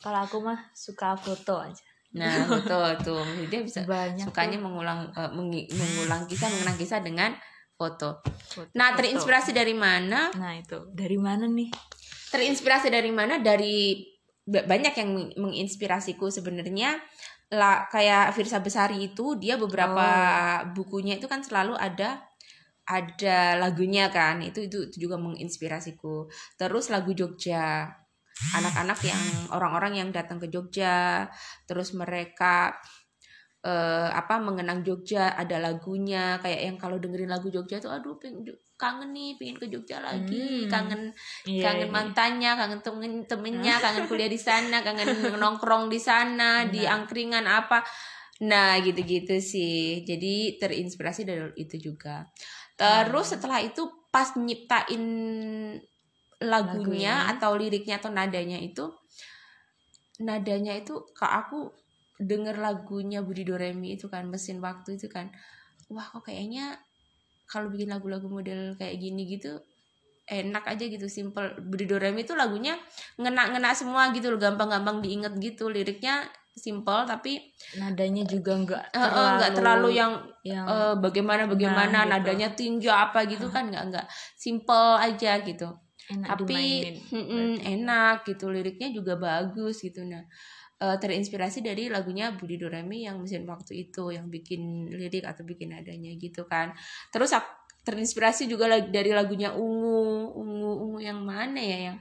kalau 0.02 0.20
aku 0.26 0.42
mah 0.42 0.58
suka 0.74 1.14
foto 1.14 1.62
aja. 1.62 1.86
Nah 2.14 2.46
betul 2.46 2.90
tuh. 3.02 3.22
Dia 3.46 3.62
bisa 3.62 3.86
banyak 3.90 4.26
sukanya 4.26 4.58
tuh. 4.58 4.64
mengulang 4.66 5.00
mengi- 5.32 5.70
mengulang 5.70 6.26
kisah 6.26 6.50
mengenang 6.50 6.78
kisah 6.78 7.00
dengan 7.00 7.30
foto. 7.84 8.24
Foto- 8.24 8.72
nah 8.72 8.96
foto. 8.96 9.04
terinspirasi 9.04 9.52
dari 9.52 9.76
mana? 9.76 10.32
Nah 10.34 10.56
itu. 10.56 10.88
Dari 10.90 11.20
mana 11.20 11.44
nih? 11.46 11.68
Terinspirasi 12.32 12.88
dari 12.88 13.12
mana? 13.12 13.38
Dari 13.38 14.00
ba- 14.42 14.64
banyak 14.64 14.94
yang 14.96 15.10
meng- 15.12 15.34
menginspirasiku 15.36 16.32
sebenarnya. 16.32 16.96
Lah 17.52 17.86
kayak 17.86 18.34
Firsa 18.34 18.64
Besari 18.64 19.12
itu 19.12 19.36
dia 19.36 19.60
beberapa 19.60 20.08
Oh. 20.64 20.74
bukunya 20.74 21.20
itu 21.20 21.28
kan 21.28 21.44
selalu 21.44 21.76
ada 21.76 22.24
ada 22.84 23.56
lagunya 23.56 24.08
kan. 24.10 24.40
Itu 24.42 24.64
itu, 24.64 24.90
itu 24.90 25.08
juga 25.08 25.16
menginspirasiku. 25.16 26.28
Terus 26.56 26.88
lagu 26.88 27.12
Jogja. 27.12 27.88
Anak-anak 28.34 28.98
yang 29.06 29.22
orang-orang 29.54 30.02
yang 30.02 30.10
datang 30.10 30.42
ke 30.42 30.50
Jogja. 30.50 31.30
Terus 31.64 31.94
mereka 31.94 32.74
eh, 33.64 34.10
apa 34.12 34.36
mengenang 34.44 34.84
Jogja 34.84 35.34
ada 35.40 35.58
lagunya 35.64 36.38
kayak 36.44 36.60
yang 36.68 36.78
kalau 36.80 37.00
dengerin 37.00 37.32
lagu 37.32 37.48
Jogja 37.48 37.80
tuh 37.80 37.92
aduh 37.96 38.20
pengen 38.20 38.44
kangen 38.76 39.16
nih 39.16 39.40
pengen 39.40 39.56
ke 39.62 39.68
Jogja 39.72 40.04
lagi 40.04 40.68
Hmm. 40.68 40.72
kangen 40.72 41.02
Iya, 41.48 41.64
kangen 41.64 41.88
iya. 41.88 41.96
mantannya, 41.96 42.52
kangen 42.60 42.80
temen 42.84 43.12
temennya, 43.30 43.80
kangen 43.80 44.06
kuliah 44.12 44.28
di 44.28 44.40
sana, 44.40 44.84
kangen 44.84 45.08
nongkrong 45.42 45.88
di 45.88 46.00
sana, 46.02 46.68
di 46.68 46.84
Nah. 46.84 47.00
angkringan 47.00 47.46
apa. 47.48 47.80
Nah, 48.44 48.76
gitu-gitu 48.84 49.40
sih. 49.40 50.04
Jadi 50.04 50.60
terinspirasi 50.60 51.22
dari 51.24 51.48
itu 51.56 51.80
juga. 51.80 52.28
Terus 52.76 53.26
Hmm. 53.32 53.34
setelah 53.40 53.60
itu 53.64 53.88
pas 54.12 54.36
nyiptain 54.36 55.04
lagunya 56.44 57.24
Lagunya. 57.24 57.32
atau 57.32 57.52
liriknya 57.56 57.96
atau 58.04 58.12
nadanya 58.12 58.60
itu 58.60 58.86
nadanya 60.22 60.74
itu 60.78 60.94
kak 61.18 61.32
aku 61.48 61.72
denger 62.26 62.58
lagunya 62.58 63.20
Budi 63.22 63.44
Doremi 63.44 63.96
itu 63.96 64.08
kan 64.10 64.28
mesin 64.28 64.60
waktu 64.64 64.98
itu 64.98 65.08
kan. 65.12 65.30
Wah 65.92 66.08
kok 66.10 66.26
kayaknya 66.28 66.80
kalau 67.46 67.70
bikin 67.70 67.92
lagu-lagu 67.92 68.26
model 68.26 68.74
kayak 68.80 68.98
gini 68.98 69.28
gitu 69.30 69.60
enak 70.28 70.64
aja 70.66 70.84
gitu 70.88 71.08
simple. 71.12 71.60
Budi 71.60 71.84
Doremi 71.84 72.24
itu 72.24 72.34
lagunya 72.34 72.80
ngena-ngena 73.20 73.76
semua 73.76 74.10
gitu 74.16 74.32
loh 74.32 74.40
gampang-gampang 74.40 75.04
diinget 75.04 75.36
gitu. 75.40 75.68
Liriknya 75.68 76.24
simple 76.54 77.02
tapi 77.10 77.42
nadanya 77.82 78.30
juga 78.30 78.54
nggak 78.54 78.84
eh, 78.94 79.02
eh, 79.02 79.30
nggak 79.42 79.52
terlalu 79.58 79.98
yang 79.98 80.22
yang 80.46 80.70
eh, 80.70 80.96
bagaimana 81.02 81.50
bagaimana 81.50 82.06
Nah, 82.06 82.06
gitu. 82.06 82.14
nadanya 82.14 82.50
tinggi 82.54 82.90
apa 82.94 83.26
gitu 83.26 83.50
kan 83.50 83.68
nggak 83.68 83.84
nggak. 83.90 84.06
Simple 84.38 85.02
aja 85.02 85.42
gitu. 85.42 85.68
Enak 86.04 86.28
tapi 86.36 86.84
dimainin, 86.84 86.96
mm-mm, 87.16 87.52
enak 87.64 88.28
gitu 88.28 88.52
liriknya 88.52 88.92
juga 88.92 89.16
bagus 89.16 89.80
gitu. 89.82 90.04
Nah 90.04 90.24
eh, 90.84 90.98
terinspirasi 91.00 91.64
dari 91.64 91.88
lagunya 91.88 92.36
Budi 92.36 92.60
Doremi 92.60 93.08
yang 93.08 93.24
mesin 93.24 93.48
waktu 93.48 93.88
itu 93.88 94.12
yang 94.12 94.28
bikin 94.28 94.92
lirik 94.92 95.24
atau 95.24 95.48
bikin 95.48 95.72
adanya 95.72 96.12
gitu 96.20 96.44
kan. 96.44 96.76
Terus 97.08 97.32
terinspirasi 97.88 98.52
juga 98.52 98.68
dari 98.84 99.16
lagunya 99.16 99.56
Ungu. 99.56 100.36
Ungu 100.36 100.72
Ungu 100.84 101.00
yang 101.00 101.24
mana 101.24 101.64
ya 101.64 101.80
yang 101.92 101.98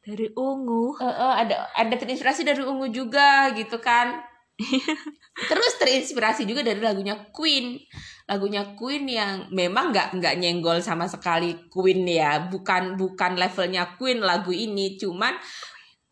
dari 0.00 0.26
ungu. 0.32 0.96
Eh, 0.98 1.06
eh, 1.06 1.34
ada 1.46 1.56
ada 1.76 1.94
terinspirasi 1.94 2.42
dari 2.42 2.62
Ungu 2.64 2.88
juga 2.88 3.52
gitu 3.52 3.78
kan. 3.78 4.24
Terus 5.50 5.72
terinspirasi 5.80 6.44
juga 6.44 6.60
dari 6.60 6.80
lagunya 6.80 7.16
Queen. 7.32 7.80
Lagunya 8.28 8.76
Queen 8.76 9.08
yang 9.08 9.48
memang 9.48 9.90
nggak 9.90 10.20
nggak 10.20 10.34
nyenggol 10.36 10.84
sama 10.84 11.08
sekali 11.08 11.68
Queen 11.72 12.04
ya. 12.04 12.48
Bukan 12.48 13.00
bukan 13.00 13.40
levelnya 13.40 13.96
Queen 13.96 14.20
lagu 14.20 14.52
ini. 14.52 15.00
Cuman 15.00 15.32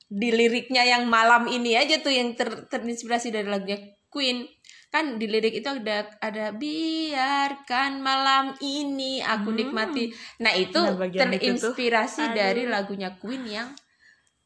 di 0.08 0.32
liriknya 0.32 0.82
yang 0.82 1.04
malam 1.06 1.44
ini 1.46 1.76
aja 1.76 2.00
tuh 2.00 2.10
yang 2.10 2.32
ter- 2.32 2.64
terinspirasi 2.66 3.28
dari 3.28 3.44
lagunya 3.44 3.76
Queen 4.08 4.48
kan 4.88 5.20
di 5.20 5.28
lirik 5.28 5.52
itu 5.52 5.68
ada 5.68 6.08
ada 6.18 6.48
biarkan 6.48 8.00
malam 8.00 8.56
ini 8.58 9.20
aku 9.20 9.52
Hmm. 9.52 9.58
nikmati 9.60 10.08
nah 10.40 10.48
itu 10.50 10.80
Nah, 10.80 10.96
itu 11.04 11.20
terinspirasi 11.20 12.24
aduh. 12.24 12.34
dari 12.34 12.62
lagunya 12.64 13.12
Queen 13.14 13.44
yang 13.44 13.68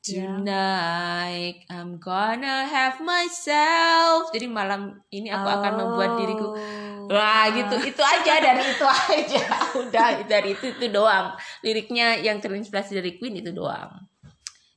Ya. 0.03 0.35
Tonight 0.35 1.62
I'm 1.70 2.03
gonna 2.03 2.66
have 2.66 2.98
myself. 2.98 4.35
Jadi 4.35 4.51
malam 4.51 4.98
ini 5.09 5.31
aku 5.31 5.46
akan 5.46 5.72
membuat 5.79 6.18
diriku 6.18 6.59
Oh. 6.59 7.07
Wah 7.07 7.46
gitu 7.46 7.79
itu 7.87 8.03
aja 8.03 8.35
dari 8.40 8.66
itu 8.66 8.83
aja 8.83 9.42
udah 9.79 10.27
dari 10.27 10.55
itu 10.55 10.70
itu 10.70 10.87
doang 10.90 11.31
liriknya 11.62 12.18
yang 12.18 12.38
terinspirasi 12.38 12.98
dari 12.98 13.14
Queen 13.14 13.38
itu 13.38 13.55
doang 13.55 13.94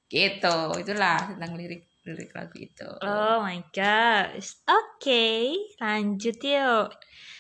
gitu 0.08 0.58
itulah 0.78 1.18
tentang 1.34 1.54
lirik 1.54 1.90
lirik 2.06 2.32
lagu 2.32 2.56
itu 2.56 2.86
Oh 3.02 3.42
my 3.42 3.66
gosh. 3.74 4.62
Oke, 4.64 5.58
lanjut 5.82 6.38
yuk. 6.38 6.94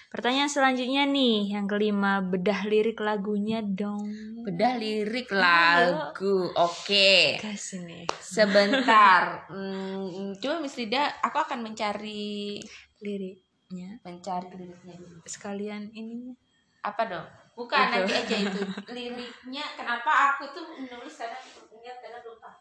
Pertanyaan 0.09 0.49
selanjutnya 0.49 1.05
nih, 1.05 1.53
yang 1.53 1.67
kelima, 1.67 2.17
bedah 2.19 2.65
lirik 2.65 2.97
lagunya 2.97 3.61
dong. 3.61 4.01
bedah 4.41 4.77
lirik 4.77 5.29
lagu 5.29 6.53
oke 6.53 7.41
Kasih 7.41 7.81
nih 7.81 8.05
sebentar 8.21 9.41
hmm, 9.49 10.37
coba 10.37 10.61
Miss 10.61 10.77
Lida 10.77 11.17
aku 11.19 11.41
akan 11.41 11.65
mencari 11.65 12.61
liriknya. 13.01 13.97
mencari 14.01 14.47
liriknya 14.53 14.95
Sekalian 15.25 15.89
ininya. 15.91 16.37
apa 16.81 17.01
dong 17.05 17.27
bukan 17.55 17.79
Itu. 17.79 17.93
nanti 17.95 18.13
aja 18.13 18.35
itu 18.43 18.61
liriknya 18.91 19.63
kenapa 19.79 20.35
aku 20.35 20.43
tuh 20.51 20.67
menulis 20.75 21.15
kadang 21.15 21.39
ingat 21.71 21.97
kadang 22.03 22.23
lupa 22.27 22.51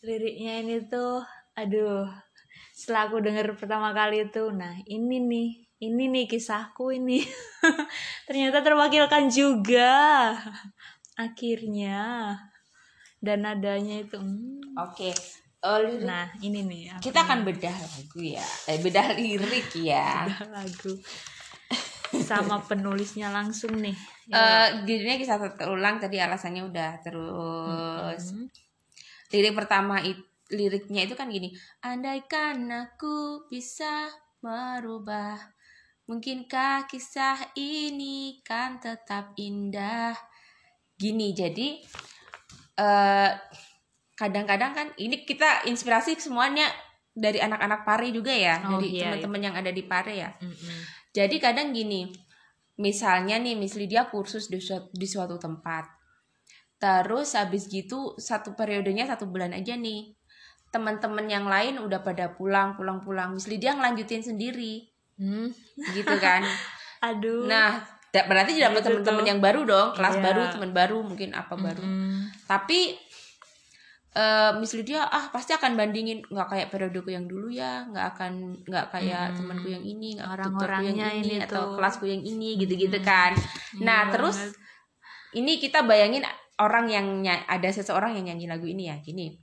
Liriknya 0.00 0.64
ini 0.64 0.80
tuh, 0.88 1.20
aduh. 1.52 2.08
Setelah 2.72 3.12
aku 3.12 3.20
denger 3.20 3.52
pertama 3.52 3.92
kali 3.92 4.24
itu, 4.24 4.48
nah 4.48 4.72
ini 4.88 5.20
nih, 5.20 5.48
ini 5.76 6.08
nih 6.08 6.24
kisahku 6.24 6.88
ini. 6.88 7.20
Ternyata 8.26 8.64
terwakilkan 8.64 9.28
juga. 9.28 10.32
Akhirnya. 11.20 12.32
Dan 13.20 13.44
nadanya 13.44 14.00
itu, 14.00 14.16
hmm. 14.16 14.80
oke 14.80 15.12
Oh, 15.60 15.76
lirik 15.76 16.08
nah 16.08 16.24
ini 16.40 16.64
nih. 16.64 16.96
kita 17.04 17.20
akan 17.20 17.44
bedah 17.44 17.76
lagu 17.76 18.20
ya 18.24 18.40
eh, 18.64 18.80
bedah 18.80 19.12
lirik 19.12 19.68
ya 19.76 20.24
ada 20.24 20.48
lagu 20.48 20.96
sama 22.28 22.58
penulisnya 22.64 23.30
langsung 23.30 23.78
nih. 23.78 23.94
Eh 24.30 24.68
judulnya 24.86 25.16
kisah 25.18 25.38
terulang 25.54 26.02
tadi 26.02 26.18
alasannya 26.18 26.62
udah 26.66 26.90
terus. 27.02 28.34
Hmm. 28.34 28.46
lirik 29.30 29.54
pertama 29.54 30.02
it, 30.02 30.18
liriknya 30.50 31.06
itu 31.06 31.14
kan 31.14 31.30
gini 31.30 31.54
andaikan 31.86 32.66
aku 32.66 33.46
bisa 33.46 34.10
merubah 34.42 35.38
mungkinkah 36.10 36.90
kisah 36.90 37.38
ini 37.54 38.42
kan 38.42 38.82
tetap 38.82 39.30
indah? 39.38 40.18
Gini 40.98 41.30
jadi 41.30 41.78
eh 42.74 43.30
kadang-kadang 44.18 44.74
kan 44.74 44.86
ini 44.98 45.22
kita 45.22 45.64
inspirasi 45.70 46.18
semuanya 46.18 46.66
dari 47.14 47.38
anak-anak 47.38 47.86
Pare 47.86 48.10
juga 48.10 48.34
ya 48.34 48.58
Oh, 48.66 48.82
dari 48.82 48.98
iya, 48.98 49.14
teman-teman 49.14 49.40
yang 49.46 49.54
ada 49.54 49.70
di 49.70 49.86
Pare 49.86 50.14
ya. 50.18 50.30
Mm-mm. 50.42 50.78
Jadi 51.10 51.36
kadang 51.42 51.74
gini, 51.74 52.10
misalnya 52.78 53.36
nih 53.36 53.58
Miss 53.58 53.74
Lydia 53.74 54.06
kursus 54.06 54.46
di 54.46 54.62
suatu, 54.62 54.88
di 54.94 55.06
suatu 55.06 55.36
tempat. 55.36 55.84
Terus 56.80 57.36
habis 57.36 57.68
gitu 57.68 58.16
satu 58.16 58.56
periodenya 58.56 59.04
satu 59.04 59.28
bulan 59.28 59.52
aja 59.52 59.76
nih. 59.76 60.16
Teman-teman 60.70 61.26
yang 61.26 61.44
lain 61.50 61.82
udah 61.82 62.00
pada 62.00 62.32
pulang, 62.32 62.78
pulang, 62.78 63.02
pulang. 63.02 63.34
Miss 63.34 63.50
Lydia 63.50 63.74
ngelanjutin 63.74 64.22
sendiri, 64.22 64.86
Hmm. 65.20 65.52
gitu 65.92 66.16
kan. 66.16 66.40
aduh 67.04 67.44
Nah, 67.44 67.80
berarti 68.12 68.56
dapat 68.56 68.80
Gitu 68.80 68.88
teman-teman 68.88 69.24
yang 69.28 69.40
baru 69.44 69.68
dong, 69.68 69.88
kelas 69.92 70.16
Iya. 70.16 70.22
baru, 70.24 70.42
teman 70.52 70.72
baru, 70.72 70.98
mungkin 71.04 71.30
apa 71.36 71.54
baru. 71.54 71.84
Mm-mm. 71.84 72.32
Tapi 72.48 72.96
eh 74.10 74.50
Miss 74.58 74.74
Lydia 74.74 75.06
ah 75.06 75.30
pasti 75.30 75.52
akan 75.52 75.74
bandingin 75.74 76.18
nggak 76.24 76.48
kayak 76.48 76.68
periodeku 76.68 77.08
yang 77.08 77.24
dulu 77.24 77.46
ya 77.46 77.86
nggak 77.86 78.06
akan 78.10 78.32
nggak 78.64 78.86
kayak 78.90 79.22
Mm-mm. 79.28 79.38
temanku 79.38 79.68
yang 79.68 79.84
ini 79.84 80.18
nggak 80.18 80.28
Orang-orangnya 80.28 80.90
yang 81.06 81.14
ini, 81.16 81.30
ini 81.30 81.34
atau 81.40 81.62
tuh. 81.62 81.74
kelasku 81.78 82.04
yang 82.04 82.18
ini 82.20 82.48
gitu-gitu 82.56 82.98
kan 83.00 83.38
Iya 83.38 83.80
nah 83.80 84.10
terus 84.10 84.34
banget. 84.34 84.58
ini 85.32 85.52
kita 85.56 85.82
bayangin 85.82 86.26
orang 86.58 86.86
yang 86.86 87.06
ada 87.46 87.70
seseorang 87.70 88.18
yang 88.18 88.26
nyanyi 88.26 88.46
lagu 88.46 88.66
ini 88.66 88.90
ya 88.90 88.98
gini 88.98 89.38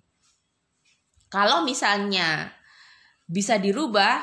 kalau 1.27 1.63
misalnya 1.63 2.51
bisa 3.23 3.55
dirubah 3.55 4.19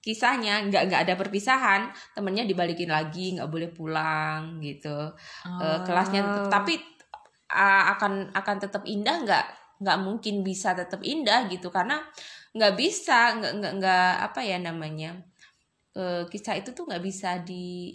kisahnya 0.00 0.64
nggak 0.64 0.82
nggak 0.84 1.02
ada 1.02 1.14
perpisahan 1.14 1.80
temennya 2.12 2.44
dibalikin 2.44 2.88
lagi 2.88 3.36
nggak 3.36 3.48
boleh 3.48 3.68
pulang 3.68 4.60
gitu 4.60 5.12
Eh, 5.44 5.78
kelasnya 5.82 6.20
tetap 6.20 6.40
Oh. 6.40 6.50
tapi 6.50 6.74
uh, 7.48 7.84
akan 7.92 8.12
akan 8.32 8.56
tetap 8.58 8.82
indah 8.84 9.16
nggak 9.20 9.44
nggak 9.84 9.98
mungkin 10.00 10.40
bisa 10.40 10.72
tetap 10.72 11.04
indah 11.04 11.44
gitu. 11.52 11.68
Karena 11.68 12.00
nggak 12.56 12.74
bisa 12.74 13.36
nggak 13.36 13.52
nggak 13.60 13.72
nggak 13.78 14.12
apa 14.32 14.40
ya 14.40 14.56
namanya 14.56 15.12
Eh, 15.94 16.26
kisah 16.26 16.58
itu 16.58 16.74
tuh 16.74 16.90
nggak 16.90 17.04
bisa 17.06 17.38
di 17.38 17.94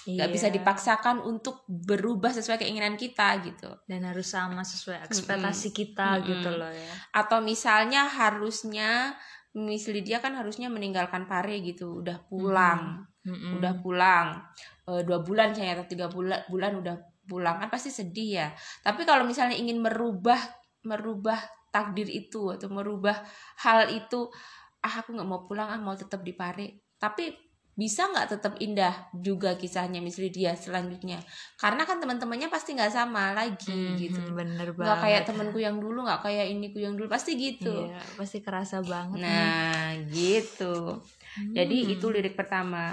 nggak 0.00 0.28
Iya. 0.30 0.34
bisa 0.38 0.48
dipaksakan 0.54 1.18
untuk 1.18 1.66
berubah 1.66 2.30
sesuai 2.30 2.62
keinginan 2.62 2.94
kita 2.94 3.42
gitu. 3.42 3.74
Dan 3.90 4.06
harus 4.06 4.30
sama 4.30 4.62
sesuai 4.62 5.02
ekspektasi 5.10 5.74
kita 5.74 6.22
Mm-mm. 6.22 6.28
gitu 6.30 6.48
loh 6.54 6.70
ya. 6.70 6.94
Atau 7.10 7.42
misalnya 7.42 8.06
harusnya 8.06 9.18
Miss 9.58 9.90
Lydia 9.90 10.22
kan 10.22 10.38
harusnya 10.38 10.70
meninggalkan 10.70 11.26
Pare 11.26 11.58
gitu 11.58 12.00
udah 12.06 12.22
pulang. 12.30 13.02
Mm-mm. 13.26 13.58
udah 13.58 13.74
pulang. 13.82 14.26
Eh, 14.86 15.02
dua 15.02 15.18
bulan 15.26 15.50
saya 15.50 15.74
atau 15.74 15.90
tiga 15.90 16.06
bulan 16.06 16.46
bulan 16.46 16.78
udah 16.78 16.96
pulang. 17.26 17.58
Kan 17.58 17.66
pasti 17.68 17.90
sedih 17.90 18.30
ya. 18.46 18.48
Tapi 18.86 19.02
kalau 19.02 19.26
misalnya 19.26 19.58
ingin 19.58 19.82
merubah 19.82 20.38
merubah 20.82 21.38
takdir 21.70 22.08
itu 22.08 22.50
atau 22.50 22.66
merubah 22.68 23.14
hal 23.62 23.90
itu 23.90 24.26
ah 24.80 24.94
aku 25.00 25.12
nggak 25.14 25.28
mau 25.28 25.44
pulang 25.44 25.68
ah 25.70 25.80
mau 25.80 25.94
tetap 25.94 26.20
di 26.20 26.32
Pare 26.32 26.88
tapi 26.96 27.30
bisa 27.70 28.10
nggak 28.10 28.28
tetap 28.36 28.54
indah 28.60 29.08
juga 29.14 29.56
kisahnya 29.56 30.02
Miss 30.02 30.20
Lydia 30.20 30.52
selanjutnya 30.52 31.16
karena 31.56 31.86
kan 31.86 31.96
teman-temannya 31.96 32.50
pasti 32.50 32.76
nggak 32.76 32.92
sama 32.92 33.32
lagi 33.32 33.72
Mhm, 33.72 33.96
gitu 33.96 34.20
bener 34.34 34.68
banget 34.72 34.84
nggak 34.84 34.98
kayak 35.00 35.22
temanku 35.24 35.58
yang 35.58 35.76
dulu 35.78 36.04
nggak 36.04 36.20
kayak 36.20 36.46
iniku 36.50 36.78
yang 36.82 36.98
dulu 36.98 37.08
pasti 37.08 37.36
gitu 37.36 37.88
Iya, 37.88 38.02
pasti 38.18 38.38
kerasa 38.40 38.82
banget 38.82 39.16
nih. 39.16 39.24
nah 39.24 39.88
gitu 40.10 40.74
jadi 41.54 41.76
Hmm. 41.86 41.92
itu 41.94 42.06
lirik 42.10 42.34
pertama 42.34 42.92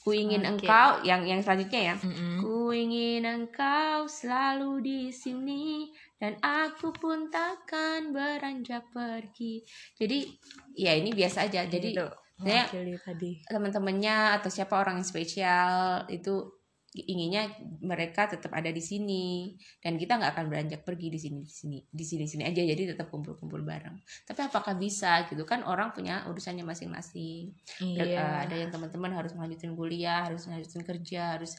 ku 0.00 0.10
ingin 0.10 0.42
Oke. 0.42 0.64
engkau 0.64 1.02
yang 1.02 1.22
yang 1.22 1.42
selanjutnya 1.42 1.92
ya 1.92 1.94
Mm-mm. 1.98 2.38
ku 2.40 2.70
ingin 2.70 3.22
engkau 3.22 4.06
selalu 4.06 4.80
di 4.80 4.98
sini 5.10 5.90
dan 6.22 6.38
aku 6.38 6.94
pun 6.94 7.26
takkan 7.34 8.14
beranjak 8.14 8.86
pergi. 8.94 9.66
Jadi 9.98 10.30
ya 10.78 10.94
ini 10.94 11.10
biasa 11.10 11.50
aja. 11.50 11.66
Jadi 11.66 11.98
saya- 11.98 12.70
mewakili 12.70 12.94
tadi. 13.02 13.30
teman-temannya 13.50 14.38
atau 14.38 14.46
siapa 14.46 14.78
orang 14.78 15.02
yang 15.02 15.08
spesial 15.10 16.06
itu 16.06 16.62
inginnya 16.94 17.50
mereka 17.82 18.30
tetap 18.30 18.54
ada 18.54 18.70
di 18.70 18.78
sini. 18.78 19.58
Dan 19.82 19.98
kita 19.98 20.14
nggak 20.14 20.38
akan 20.38 20.46
beranjak 20.46 20.86
pergi 20.86 21.10
di 21.10 21.18
sini 21.18 21.42
di 21.42 21.50
sini 21.50 21.78
di 21.90 22.04
sini 22.06 22.24
sini 22.30 22.46
aja. 22.46 22.62
Jadi 22.62 22.94
tetap 22.94 23.10
kumpul-kumpul 23.10 23.66
bareng. 23.66 23.98
Tapi 24.22 24.40
apakah 24.46 24.78
bisa 24.78 25.26
gitu? 25.26 25.42
Kan 25.42 25.66
orang 25.66 25.90
punya 25.90 26.22
urusannya 26.30 26.62
masing-masing. 26.62 27.50
Iya. 27.82 27.98
eh, 27.98 28.36
ada 28.46 28.54
yang 28.54 28.70
teman-teman 28.70 29.10
harus 29.10 29.34
melanjutin 29.34 29.74
kuliah 29.74 30.22
harus 30.22 30.46
melanjutin 30.46 30.86
kerja 30.86 31.34
harus 31.34 31.58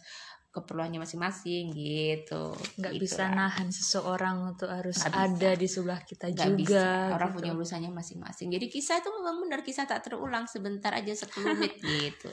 keperluannya 0.53 1.01
masing-masing 1.01 1.73
gitu 1.73 2.53
nggak 2.77 2.93
Gitu 2.93 3.01
bisa 3.01 3.25
lah. 3.25 3.49
nahan 3.49 3.67
seseorang 3.67 4.37
untuk 4.47 4.69
harus 4.69 4.95
Nggak 4.95 5.09
bisa. 5.09 5.25
ada 5.27 5.51
di 5.53 5.67
sebelah 5.67 5.99
kita 5.99 6.25
Nggak 6.29 6.45
juga 6.47 6.57
bisa 6.61 6.83
orang 7.11 7.29
gitu. 7.29 7.37
punya 7.41 7.51
urusannya 7.51 7.91
masing-masing 7.91 8.47
jadi 8.53 8.65
kisah 8.67 8.95
itu 9.01 9.09
memang 9.11 9.35
benar 9.39 9.59
kisah 9.59 9.83
tak 9.83 10.05
terulang 10.05 10.45
sebentar 10.45 10.93
aja 10.93 11.09
sekelumit 11.11 11.73
gitu 11.97 12.29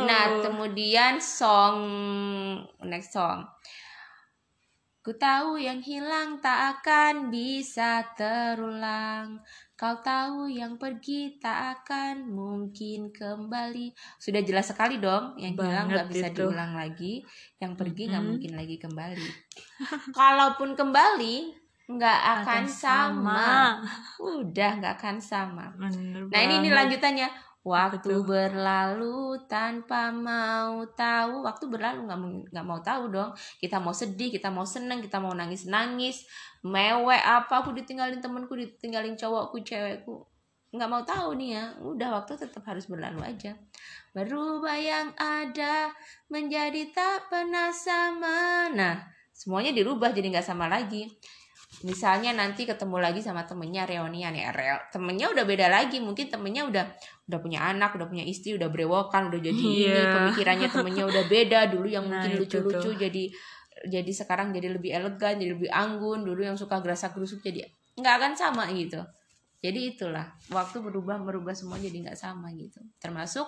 nah 0.00 0.22
Oh. 0.30 0.42
kemudian 0.42 1.16
song 1.18 1.78
next 2.82 3.12
song 3.12 3.46
Ku 4.98 5.14
tahu 5.14 5.56
yang 5.56 5.80
hilang 5.80 6.36
tak 6.36 6.82
akan 6.82 7.32
bisa 7.32 8.04
terulang. 8.12 9.40
Kau 9.78 10.02
tahu 10.02 10.50
yang 10.50 10.74
pergi 10.74 11.38
tak 11.38 11.86
akan 11.86 12.34
mungkin 12.34 13.14
kembali. 13.14 13.94
Sudah 14.18 14.42
jelas 14.42 14.66
sekali 14.66 14.98
dong, 14.98 15.38
yang 15.38 15.54
hilang 15.54 15.86
nggak 15.86 16.10
bisa 16.10 16.34
itu. 16.34 16.50
diulang 16.50 16.74
lagi, 16.74 17.22
yang 17.62 17.78
pergi 17.78 18.10
nggak 18.10 18.24
mungkin 18.26 18.58
lagi 18.58 18.74
kembali. 18.74 19.28
Kalaupun 20.18 20.74
kembali, 20.74 21.54
nggak 21.94 22.20
akan, 22.42 22.66
sama. 22.66 23.78
Udah 24.18 24.82
nggak 24.82 24.98
akan 24.98 25.16
sama. 25.22 25.70
Bener 25.78 26.26
Nah 26.26 26.40
ini 26.42 26.58
banget. 26.58 26.74
lanjutannya. 26.74 27.28
Waktu 27.68 28.24
Betul. 28.24 28.24
berlalu 28.24 29.36
tanpa 29.44 30.08
mau 30.08 30.88
tahu. 30.96 31.44
Waktu 31.44 31.64
berlalu 31.68 32.08
nggak 32.08 32.18
mau 32.18 32.30
nggak 32.48 32.66
mau 32.66 32.80
tahu 32.80 33.12
dong. 33.12 33.30
Kita 33.60 33.76
mau 33.76 33.92
sedih, 33.92 34.32
kita 34.32 34.48
mau 34.48 34.64
seneng, 34.64 35.04
kita 35.04 35.20
mau 35.20 35.36
nangis 35.36 35.68
nangis, 35.68 36.24
mewek 36.64 37.20
apa 37.20 37.60
aku 37.60 37.76
ditinggalin 37.76 38.24
temenku, 38.24 38.56
ditinggalin 38.56 39.20
cowokku, 39.20 39.60
cewekku. 39.60 40.24
Nggak 40.72 40.88
mau 40.88 41.02
tahu 41.04 41.36
nih 41.36 41.48
ya. 41.60 41.64
Udah 41.84 42.08
waktu 42.16 42.40
tetap 42.40 42.64
harus 42.64 42.88
berlalu 42.88 43.20
aja. 43.20 43.52
Berubah 44.16 44.76
yang 44.80 45.12
ada 45.20 45.92
menjadi 46.32 46.88
tak 46.96 47.28
pernah 47.28 47.68
sama. 47.68 48.72
Nah 48.72 49.18
semuanya 49.38 49.70
dirubah 49.70 50.10
jadi 50.10 50.34
nggak 50.34 50.48
sama 50.50 50.66
lagi 50.66 51.06
misalnya 51.86 52.34
nanti 52.34 52.66
ketemu 52.66 52.98
lagi 52.98 53.22
sama 53.22 53.46
temennya 53.46 53.86
reunian 53.86 54.34
ya. 54.34 54.50
Reo 54.50 54.78
temennya 54.90 55.30
udah 55.30 55.44
beda 55.46 55.66
lagi. 55.70 56.02
Mungkin 56.02 56.26
temennya 56.26 56.66
udah 56.66 56.84
udah 57.30 57.38
punya 57.38 57.62
anak 57.70 57.94
udah 57.94 58.06
punya 58.10 58.24
istri 58.26 58.58
udah 58.58 58.66
brewokan 58.66 59.30
udah 59.30 59.38
jadi 59.38 59.54
ini 59.54 59.86
Iya. 59.86 60.10
pemikirannya 60.10 60.68
temennya 60.72 61.04
udah 61.06 61.24
beda. 61.30 61.70
Dulu 61.70 61.86
yang 61.86 62.06
Nah, 62.10 62.24
mungkin 62.26 62.42
lucu-lucu 62.42 62.90
jadi 62.98 63.24
jadi 63.86 64.10
sekarang 64.10 64.50
jadi 64.50 64.74
lebih 64.74 64.90
elegan 64.90 65.38
jadi 65.38 65.54
lebih 65.54 65.70
anggun. 65.70 66.26
Dulu 66.26 66.40
yang 66.42 66.58
suka 66.58 66.82
gerasa 66.82 67.14
gerusuk 67.14 67.44
jadi 67.46 67.62
nggak 67.94 68.14
akan 68.18 68.32
sama 68.34 68.66
gitu. 68.74 68.98
Jadi 69.58 69.98
itulah 69.98 70.38
waktu 70.54 70.78
berubah 70.78 71.18
merubah 71.18 71.50
semua 71.50 71.78
jadi 71.82 72.06
nggak 72.06 72.18
sama 72.18 72.50
gitu. 72.54 72.78
Termasuk 73.02 73.46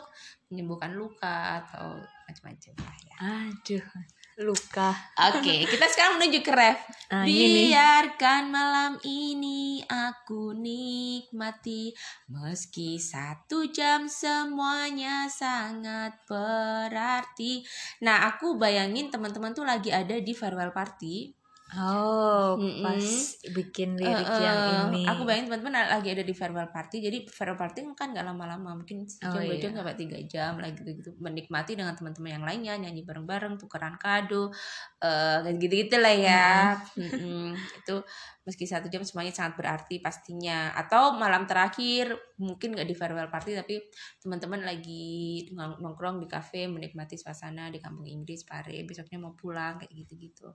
menyembuhkan 0.50 0.90
luka 0.94 1.62
atau 1.62 2.02
macam-macam 2.26 2.74
lah 2.82 2.96
ya. 2.98 3.16
Aduh, 3.46 3.86
luka. 4.40 4.96
Oke, 5.32 5.68
kita 5.68 5.86
sekarang 5.88 6.16
menuju 6.16 6.40
ke 6.40 6.52
ref. 6.52 6.80
Ini 7.10 7.26
nih. 7.26 7.68
Biarkan 7.70 8.42
malam 8.54 8.92
ini 9.02 9.82
aku 9.82 10.54
nikmati 10.54 11.90
Meski 12.30 13.02
satu 13.02 13.66
jam 13.66 14.06
semuanya 14.06 15.26
sangat 15.26 16.22
berarti 16.30 17.66
Nah 18.06 18.30
aku 18.30 18.54
bayangin 18.54 19.10
teman-teman 19.10 19.50
tuh 19.50 19.66
lagi 19.66 19.90
ada 19.90 20.22
di 20.22 20.30
farewell 20.30 20.70
party 20.70 21.39
Oh, 21.70 22.58
Mm-mm. 22.58 22.82
pas 22.82 23.06
bikin 23.54 23.94
lirik 23.94 24.26
Eh, 24.26 24.42
yang 24.42 24.58
ini. 24.66 25.06
Aku 25.06 25.22
bayangin 25.22 25.46
teman-teman 25.54 25.86
lagi 25.86 26.08
ada 26.10 26.26
di 26.26 26.34
farewell 26.34 26.66
party 26.66 26.98
Jadi 26.98 27.30
farewell 27.30 27.62
party 27.62 27.86
kan 27.94 28.10
gak 28.10 28.26
lama-lama 28.26 28.74
Mungkin 28.74 29.06
sejam 29.06 29.38
Oh, 29.38 29.38
dua 29.46 29.54
iya. 29.54 29.62
jam 29.62 29.78
sampai 29.78 29.94
tiga 29.94 30.18
jam 30.26 30.58
lah 30.58 30.66
gitu-gitu 30.74 31.14
Menikmati 31.22 31.78
dengan 31.78 31.94
teman-teman 31.94 32.30
yang 32.34 32.42
lainnya 32.48 32.74
Nyanyi 32.74 33.06
bareng-bareng, 33.06 33.54
tukeran 33.62 33.94
kado 34.02 34.50
eh 34.98 35.46
gitu-gitu 35.62 35.94
lah 36.02 36.10
ya 36.14 36.46
Mm-mm. 36.98 37.70
Itu 37.78 38.02
meski 38.50 38.66
satu 38.66 38.90
jam 38.90 39.06
semuanya 39.06 39.30
sangat 39.30 39.54
berarti 39.54 40.02
pastinya. 40.02 40.74
Atau 40.74 41.14
malam 41.14 41.46
terakhir 41.46 42.18
mungkin 42.42 42.74
gak 42.74 42.88
di 42.88 42.96
farewell 42.96 43.30
party 43.30 43.54
Tapi 43.54 43.78
teman-teman 44.18 44.66
lagi 44.66 45.46
nong- 45.54 45.78
nongkrong 45.78 46.18
di 46.18 46.26
cafe 46.26 46.66
Menikmati 46.66 47.14
suasana 47.14 47.70
di 47.70 47.78
kampung 47.78 48.10
Inggris 48.10 48.42
Pare 48.42 48.82
Besoknya 48.82 49.22
mau 49.22 49.38
pulang 49.38 49.78
kayak 49.78 49.94
gitu-gitu. 49.94 50.50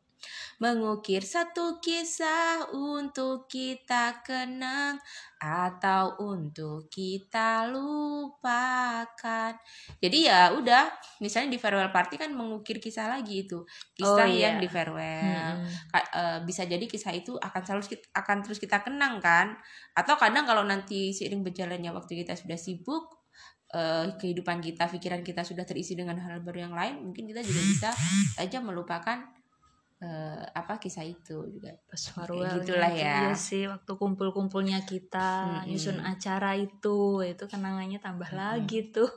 Mengukir 0.59 1.23
satu 1.23 1.79
kisah 1.79 2.75
untuk 2.75 3.47
kita 3.47 4.19
kenang 4.27 4.99
atau 5.45 6.17
untuk 6.25 6.89
kita 6.89 7.69
lupakan. 7.69 9.53
Jadi 10.01 10.25
ya 10.25 10.49
udah, 10.57 10.89
misalnya 11.21 11.53
di 11.53 11.59
farewell 11.61 11.93
party 11.93 12.17
kan 12.17 12.33
mengukir 12.33 12.81
kisah 12.81 13.05
lagi 13.05 13.45
itu, 13.45 13.61
kisah 13.93 14.25
Oh, 14.25 14.29
iya. 14.29 14.49
yang 14.49 14.57
di 14.57 14.65
farewell. 14.65 15.61
Ka- 15.93 16.09
eh, 16.09 16.39
bisa 16.41 16.65
jadi 16.65 16.81
kisah 16.89 17.13
itu 17.13 17.37
akan 17.37 17.61
selalu 17.61 17.93
akan 18.09 18.37
terus 18.41 18.57
kita 18.57 18.81
kenang 18.81 19.21
kan? 19.21 19.53
Atau 19.93 20.17
kadang 20.17 20.49
kalau 20.49 20.65
nanti 20.65 21.13
seiring 21.13 21.45
berjalannya 21.45 21.93
waktu 21.93 22.25
kita 22.25 22.33
sudah 22.33 22.57
sibuk 22.57 23.21
eh, 23.69 24.17
kehidupan 24.17 24.65
kita, 24.65 24.89
pikiran 24.89 25.21
kita 25.21 25.45
sudah 25.45 25.61
terisi 25.61 25.93
dengan 25.93 26.17
hal 26.25 26.41
baru 26.41 26.69
yang 26.69 26.73
lain, 26.73 27.05
mungkin 27.05 27.29
kita 27.29 27.45
juga 27.45 27.61
bisa 27.61 27.89
aja 28.41 28.57
melupakan 28.65 29.29
eh, 29.99 30.43
apa 30.51 30.75
kisah 30.75 31.03
itu 31.03 31.47
juga. 31.47 31.71
Pas 31.87 32.01
farewell 32.11 32.61
gitulah 32.61 32.91
ya. 32.91 33.15
Iya 33.27 33.33
sih, 33.33 33.63
waktu 33.65 33.91
kumpul-kumpulnya 33.95 34.83
kita 34.83 35.61
Mm-mm. 35.63 35.71
nyusun 35.71 35.97
acara 35.99 36.53
itu, 36.55 37.23
itu 37.23 37.43
kenangannya 37.47 37.99
tambah 37.99 38.27
lagi 38.31 38.91
tuh. 38.91 39.07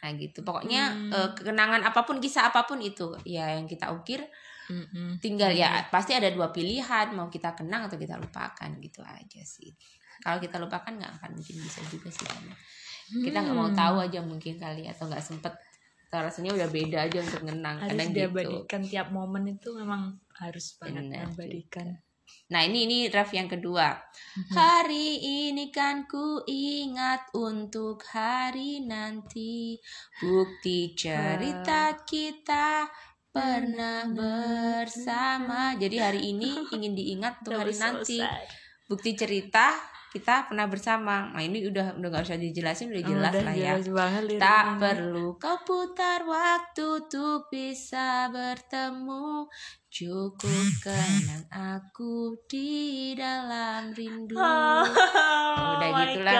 Nah 0.00 0.10
gitu. 0.14 0.44
Pokoknya 0.44 0.92
Hmm. 0.92 1.10
eh, 1.10 1.30
kenangan 1.34 1.82
apa 1.82 2.04
pun, 2.04 2.22
kisah 2.22 2.52
apa 2.52 2.62
pun 2.64 2.78
itu 2.78 3.16
ya 3.24 3.54
yang 3.56 3.66
kita 3.66 3.90
ukir 3.90 4.22
Mm-mm. 4.64 5.20
tinggal 5.20 5.52
ya 5.52 5.84
pasti 5.92 6.16
ada 6.16 6.32
dua 6.32 6.48
pilihan 6.48 7.12
mau 7.12 7.28
kita 7.28 7.52
kenang 7.52 7.84
atau 7.84 8.00
kita 8.00 8.16
lupakan 8.16 8.70
gitu 8.80 9.04
aja 9.04 9.42
sih. 9.44 9.68
Kalau 10.22 10.40
kita 10.40 10.56
lupakan 10.56 10.88
nggak 10.94 11.12
akan 11.20 11.30
mungkin 11.36 11.56
bisa 11.60 11.84
juga 11.90 12.08
sih 12.08 12.24
karena 12.24 12.54
kita 13.20 13.44
nggak 13.44 13.56
mau 13.56 13.68
Hmm. 13.68 13.76
tahu 13.76 13.96
aja 14.08 14.20
mungkin 14.24 14.56
kali 14.56 14.88
atau 14.88 15.04
nggak 15.04 15.20
sempet 15.20 15.52
rasanya 16.22 16.54
udah 16.54 16.68
beda 16.70 16.98
aja 17.08 17.18
untuk 17.24 17.42
ngenang 17.42 17.76
harus 17.82 17.90
kadang 17.90 18.08
gitu. 18.10 18.16
diabadikan 18.20 18.80
tiap 18.86 19.08
momen 19.10 19.44
itu 19.50 19.68
memang 19.74 20.20
harus 20.38 20.78
banget 20.78 21.10
diabadikan. 21.10 21.98
Nah 22.52 22.60
ini 22.64 22.84
ini 22.84 22.98
ref 23.08 23.32
yang 23.32 23.48
kedua. 23.48 23.96
Hari 24.52 25.08
ini 25.48 25.72
kan 25.72 26.04
ku 26.04 26.44
ingat 26.44 27.32
untuk 27.36 28.04
hari 28.12 28.84
nanti 28.84 29.80
Bukti 30.20 30.92
cerita 30.92 31.96
kita 32.04 32.88
pernah 33.34 34.06
bersama 34.12 35.74
Jadi 35.74 35.96
hari 35.98 36.20
ini 36.36 36.68
ingin 36.70 36.92
diingat 36.92 37.44
untuk 37.44 37.60
hari 37.60 37.74
nanti. 37.76 38.20
Bukti 38.84 39.16
cerita 39.16 39.72
kita 40.14 40.46
pernah 40.46 40.70
bersama 40.70 41.34
Nah 41.34 41.42
ini 41.42 41.66
udah 41.66 41.98
udah 41.98 42.08
gak 42.08 42.30
usah 42.30 42.38
dijelasin 42.38 42.94
udah 42.94 43.02
jelas 43.02 43.32
Udah 43.34 43.42
lah 43.42 43.54
ya 43.58 43.72
banget 43.82 44.22
Tak 44.38 44.64
ini. 44.64 44.78
perlu 44.78 45.26
kau 45.42 45.58
putar 45.66 46.22
waktu 46.22 46.88
tuh 47.10 47.50
bisa 47.50 48.30
bertemu 48.30 49.50
Cukup 49.90 50.66
kenang 50.82 51.46
aku 51.50 52.38
di 52.46 53.10
dalam 53.18 53.90
rindu 53.90 54.38
Oh, 55.54 55.78
Udah 55.78 55.90
my 55.90 56.14
gitulah. 56.14 56.34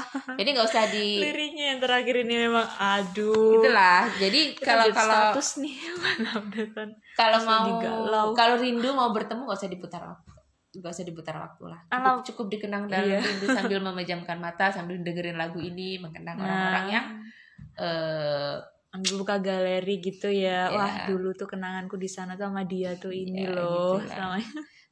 God. 0.00 0.36
Jadi 0.40 0.48
nggak 0.56 0.68
usah 0.68 0.84
di 0.88 1.08
Liriknya 1.20 1.64
yang 1.76 1.80
terakhir 1.80 2.16
ini 2.24 2.48
memang 2.48 2.64
aduh. 2.76 3.60
Itulah 3.60 4.08
Jadi 4.20 4.56
Kita 4.56 4.68
kalau 4.68 4.86
kalau 4.92 5.16
status 5.32 5.48
nih 5.64 5.76
kalau 7.20 7.38
mau 7.44 7.80
kalau 8.36 8.54
rindu 8.60 8.92
mau 8.92 9.12
bertemu 9.12 9.48
gak 9.48 9.58
usah 9.64 9.72
diputar 9.72 10.00
waktu 10.04 10.33
gak 10.76 10.90
usah 10.90 11.04
diputar 11.04 11.36
waktu 11.36 11.64
lah 11.66 11.80
cukup, 11.84 11.94
Alam- 11.96 12.22
cukup 12.22 12.46
dikenang 12.48 12.84
dalam 12.86 13.06
Iya. 13.06 13.20
rindu 13.20 13.46
sambil 13.48 13.78
memejamkan 13.80 14.36
mata 14.36 14.66
sambil 14.68 14.98
dengerin 14.98 15.34
lagu 15.34 15.58
ini 15.58 15.96
mengenang 15.96 16.34
orang-orang 16.36 16.86
yang 16.88 17.06
eh 17.76 18.54
ambil 18.90 19.12
buka 19.18 19.36
galeri 19.40 19.98
gitu 19.98 20.30
ya. 20.30 20.66
Iya. 20.66 20.72
Wah, 20.72 20.94
dulu 21.04 21.30
tuh 21.32 21.46
kenanganku 21.48 21.94
di 21.94 22.06
sana 22.06 22.34
tuh 22.34 22.46
sama 22.46 22.62
dia 22.62 22.94
tuh 22.94 23.10
ini 23.10 23.42
Ya, 23.42 23.50
loh. 23.50 23.98
gitu. 23.98 24.06
Sama 24.08 24.38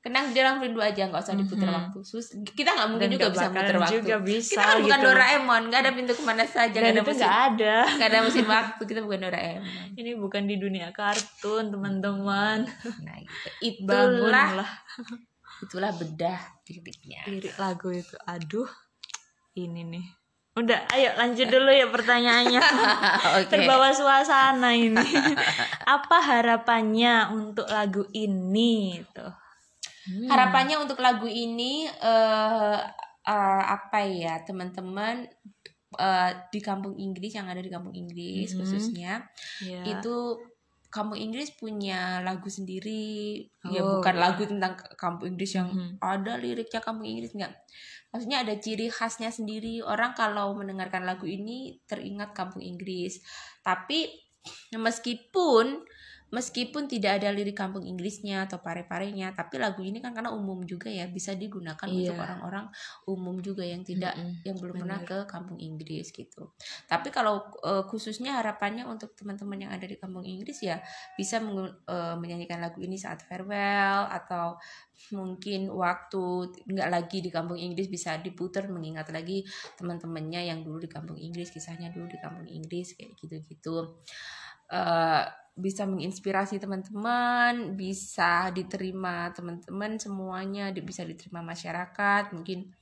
kenang 0.03 0.35
dalam 0.35 0.59
rindu 0.59 0.83
aja 0.83 1.07
nggak 1.07 1.23
usah 1.23 1.39
diputar 1.39 1.63
Mhm. 1.65 1.77
waktu 1.79 1.99
Sus, 2.03 2.27
kita 2.51 2.75
nggak 2.75 2.89
mungkin 2.91 3.07
Dan 3.07 3.15
juga 3.15 3.27
bisa 3.31 3.47
muter 3.49 3.77
waktu 3.79 3.95
juga 3.97 4.17
bisa 4.21 4.51
kita 4.51 4.63
kan 4.65 4.77
bukan 4.81 4.99
gitu. 4.99 5.07
Doraemon 5.07 5.63
nggak 5.71 5.81
ada 5.81 5.93
pintu 5.95 6.13
ke 6.13 6.23
mana 6.25 6.43
saja 6.45 6.75
nggak 6.75 6.91
ada 6.93 7.03
mesin 7.05 7.23
nggak 7.23 7.39
ada. 7.49 7.77
nggak 7.89 8.09
ada 8.11 8.21
mesin 8.21 8.47
waktu 8.49 8.83
kita 8.83 9.01
bukan 9.01 9.21
Doraemon 9.23 9.87
Ini 9.95 10.11
bukan 10.17 10.43
di 10.43 10.57
dunia 10.57 10.89
kartun, 10.91 11.65
teman-teman. 11.69 12.59
nah 13.01 13.17
gitu. 13.23 13.49
itulah 13.63 14.67
itulah 15.63 15.95
bedah 15.95 16.39
liriknya 16.67 17.23
lirik 17.25 17.55
lagu 17.57 17.89
itu. 17.89 18.15
Aduh. 18.27 18.69
Ini 19.53 19.85
nih. 19.85 20.07
Udah, 20.53 20.85
ayo 20.93 21.17
lanjut 21.17 21.49
dulu 21.49 21.69
ya 21.69 21.89
pertanyaannya. 21.89 22.61
oke 23.41 23.49
Terbawa 23.49 23.89
suasana 23.93 24.73
ini. 24.73 25.01
Apa 25.85 26.19
harapannya 26.21 27.31
untuk 27.31 27.69
lagu 27.69 28.05
ini 28.11 29.01
tuh? 29.13 29.33
Hmm. 30.03 30.27
harapannya 30.27 30.83
untuk 30.83 30.99
lagu 30.99 31.31
ini 31.31 31.87
eh 31.87 32.79
eh, 33.23 33.63
apa 33.71 34.03
ya 34.03 34.43
teman-teman 34.43 35.31
eh, 35.95 36.31
di 36.51 36.59
kampung 36.59 36.99
Inggris 36.99 37.39
yang 37.39 37.47
ada 37.47 37.63
di 37.63 37.71
kampung 37.71 37.95
Inggris 37.95 38.51
Mhm. 38.51 38.59
khususnya 38.59 39.23
Ya. 39.63 39.87
itu 39.87 40.43
kampung 40.93 41.17
Inggris 41.17 41.57
punya 41.57 42.21
lagu 42.21 42.53
sendiri 42.53 43.41
ya 43.65 43.81
Oh, 43.81 43.99
bukan 43.99 44.15
iya. 44.15 44.23
lagu 44.29 44.43
tentang 44.45 44.77
kampung 45.01 45.33
Inggris 45.33 45.57
yang 45.57 45.73
Mhm. 45.73 45.97
ada 45.99 46.37
liriknya 46.37 46.85
kampung 46.85 47.09
Inggris 47.09 47.33
enggak 47.33 47.57
maksudnya 48.13 48.45
ada 48.45 48.53
ciri 48.61 48.93
khasnya 48.93 49.33
sendiri 49.33 49.81
orang 49.81 50.13
kalau 50.13 50.53
mendengarkan 50.53 51.09
lagu 51.09 51.25
ini 51.25 51.81
teringat 51.89 52.37
kampung 52.37 52.61
Inggris 52.61 53.25
tapi 53.65 54.13
meskipun 54.77 55.81
meskipun 56.33 56.89
tidak 56.89 57.21
ada 57.21 57.29
lirik 57.29 57.55
kampung 57.55 57.85
Inggrisnya 57.85 58.49
atau 58.49 58.59
pare-parenya 58.65 59.37
tapi 59.37 59.61
lagu 59.61 59.85
ini 59.85 60.01
kan 60.01 60.17
karena 60.17 60.33
umum 60.33 60.65
juga 60.65 60.89
ya 60.89 61.05
bisa 61.07 61.37
digunakan 61.37 61.85
Iya. 61.85 62.11
untuk 62.11 62.17
orang-orang 62.25 62.67
umum 63.05 63.37
juga 63.45 63.63
yang 63.69 63.85
tidak 63.85 64.17
Mm-mm, 64.17 64.41
yang 64.49 64.57
belum 64.57 64.75
pernah 64.81 64.99
bener. 65.05 65.09
ke 65.13 65.19
kampung 65.29 65.59
Inggris 65.61 66.09
gitu 66.09 66.57
tapi 66.89 67.13
kalau 67.13 67.45
eh, 67.61 67.85
khususnya 67.85 68.41
harapannya 68.41 68.89
untuk 68.89 69.13
teman-teman 69.13 69.69
yang 69.69 69.73
ada 69.77 69.85
di 69.85 70.01
kampung 70.01 70.25
Inggris 70.25 70.65
ya 70.65 70.81
bisa 71.21 71.37
eh, 71.39 72.17
menyanyikan 72.17 72.65
lagu 72.65 72.81
ini 72.81 72.97
saat 72.97 73.21
farewell 73.29 74.09
atau 74.09 74.57
mungkin 75.13 75.69
waktu 75.69 76.23
nggak 76.65 76.89
lagi 76.89 77.19
di 77.21 77.29
kampung 77.29 77.59
Inggris 77.59 77.91
bisa 77.91 78.17
diputar 78.23 78.71
mengingat 78.71 79.11
lagi 79.11 79.43
teman-temannya 79.77 80.49
yang 80.49 80.63
dulu 80.63 80.79
di 80.79 80.89
kampung 80.89 81.19
Inggris 81.19 81.51
kisahnya 81.51 81.91
dulu 81.91 82.07
di 82.07 82.19
kampung 82.23 82.47
Inggris 82.47 82.95
kayak 82.95 83.19
gitu-gitu 83.19 83.99
Eh, 84.73 85.25
bisa 85.53 85.85
menginspirasi 85.85 86.57
teman-teman 86.57 87.77
bisa 87.77 88.49
diterima 88.57 89.29
teman-teman 89.37 90.01
semuanya 90.01 90.73
bisa 90.73 91.05
diterima 91.05 91.45
masyarakat 91.45 92.33
mungkin 92.33 92.73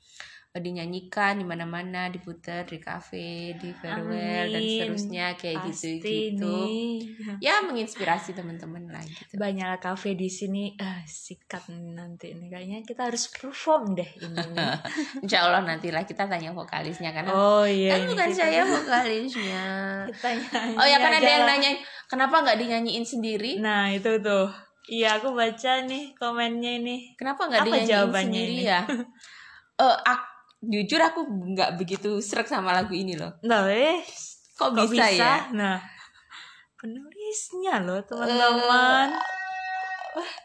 dinyanyikan 0.53 1.39
di 1.39 1.45
mana-mana 1.45 2.07
diputar 2.07 2.67
di 2.67 2.77
kafe 2.77 3.55
di 3.55 3.71
farewell 3.73 4.51
dan 4.51 4.59
seterusnya 4.61 5.27
kayak 5.35 5.63
Pasti 5.63 5.71
gitu-gitu 5.97 6.43
nih. 6.43 6.99
ya 7.39 7.63
menginspirasi 7.63 8.35
teman-teman 8.35 8.83
lah 8.85 8.99
gitu 9.01 9.31
Banyak 9.33 9.79
kafe 9.79 10.13
di 10.13 10.27
sini. 10.27 10.75
Ah, 10.77 10.99
sikat 11.01 11.71
nanti 11.71 12.35
nih 12.35 12.51
kayaknya 12.51 12.79
kita 12.83 13.07
harus 13.07 13.31
perform 13.31 13.95
deh 13.95 14.11
ini. 14.17 14.43
Insya 15.23 15.47
Allah 15.47 15.63
nantilah 15.63 16.03
kita 16.03 16.27
tanya 16.27 16.51
vokalisnya 16.51 17.15
karena 17.15 17.31
Oh 17.31 17.63
iya. 17.63 17.95
kan 17.95 17.99
ini 18.01 18.11
bukan 18.11 18.29
kita- 18.29 18.39
saya 18.43 18.63
vokalisnya 18.65 19.65
Kita 20.11 20.29
oh 20.75 20.83
ya 20.85 20.99
kan 20.99 21.13
ada 21.13 21.31
yang 21.31 21.45
lah. 21.45 21.55
nanya 21.55 21.71
kenapa 22.05 22.43
nggak 22.43 22.59
dinyanyiin 22.59 23.05
sendiri 23.05 23.53
Nah 23.57 23.87
itu 23.89 24.19
tuh. 24.19 24.51
Iya 24.83 25.15
aku 25.15 25.31
baca 25.31 25.87
nih 25.87 26.19
komennya 26.19 26.73
ini. 26.77 27.15
kenapa 27.15 27.47
nggak 27.47 27.63
dinyanyiin 27.63 28.11
sendiri 28.11 28.55
ini? 28.57 28.67
ya 28.67 28.83
Eh, 29.81 29.97
ak- 30.05 30.30
jujur 30.63 31.01
aku 31.01 31.21
nggak 31.25 31.75
begitu 31.75 32.19
serak 32.19 32.45
sama 32.45 32.71
lagu 32.71 32.93
ini 32.93 33.15
loh 33.15 33.33
Nah, 33.41 33.65
eh, 33.67 34.05
kok, 34.53 34.71
kok 34.71 34.87
bisa, 34.87 35.09
bisa, 35.09 35.17
ya 35.17 35.35
Nah, 35.51 35.81
penulisnya 36.75 37.81
loh 37.81 38.01
teman-teman. 38.03 39.09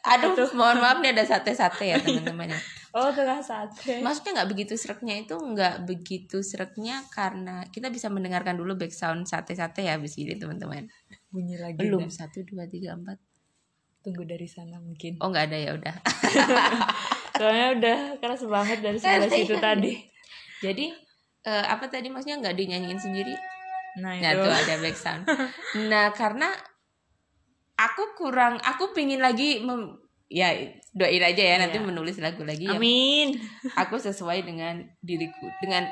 aduh 0.06 0.32
Aduh. 0.32 0.50
mohon 0.54 0.78
maaf 0.78 1.00
nih 1.00 1.12
ada 1.12 1.26
sate-sate 1.26 1.90
ya 1.90 1.98
teman-teman 2.04 2.48
ya 2.50 2.62
Oh 2.94 3.12
tengah 3.12 3.42
sate. 3.42 4.00
maksudnya 4.00 4.40
nggak 4.40 4.50
begitu 4.50 4.74
sereknya 4.76 5.20
itu 5.20 5.36
nggak 5.36 5.84
begitu 5.84 6.40
sereknya 6.40 7.04
karena 7.10 7.68
kita 7.68 7.90
bisa 7.90 8.08
mendengarkan 8.08 8.56
dulu 8.56 8.78
background 8.78 9.26
sate-sate 9.26 9.84
ya 9.84 9.98
abis 9.98 10.16
ini 10.16 10.36
teman-teman 10.36 10.88
Bunyi 11.28 11.58
lagi. 11.58 11.76
belum 11.76 12.08
satu 12.08 12.40
dua 12.44 12.64
tiga 12.66 12.96
empat 12.96 13.20
Tunggu 14.00 14.22
dari 14.24 14.46
sana 14.46 14.78
mungkin. 14.78 15.18
oh 15.18 15.28
nggak 15.28 15.46
ada 15.50 15.58
ya 15.58 15.72
udah 15.74 15.96
Soalnya 17.36 17.68
udah 17.74 17.98
keras 18.18 18.42
banget 18.44 18.80
dari 18.80 18.98
sebelah 18.98 19.28
situ 19.28 19.56
tadi. 19.58 19.92
jadi 20.58 20.86
eh, 21.44 21.66
apa 21.68 21.86
tadi 21.86 22.08
maksudnya 22.08 22.40
nggak 22.40 22.56
dinyanyiin 22.56 22.98
sendiri 22.98 23.36
Nah 23.96 24.12
nah 24.18 24.32
itu. 24.34 24.42
tuh 24.42 24.52
ada 24.52 24.76
background 24.78 25.24
nah 25.86 26.06
karena 26.12 26.50
aku 27.76 28.04
kurang 28.14 28.60
aku 28.60 28.92
pingin 28.92 29.20
lagi 29.20 29.60
mem- 29.60 30.00
ya 30.26 30.52
doain 30.92 31.22
aja 31.22 31.44
ya 31.46 31.56
nanti 31.58 31.78
Iya. 31.78 31.86
menulis 31.86 32.18
lagu 32.18 32.42
lagi 32.42 32.66
Amin. 32.68 33.36
aku 33.74 33.96
sesuai 33.96 34.42
dengan 34.42 34.82
diriku 35.00 35.48
dengan 35.60 35.86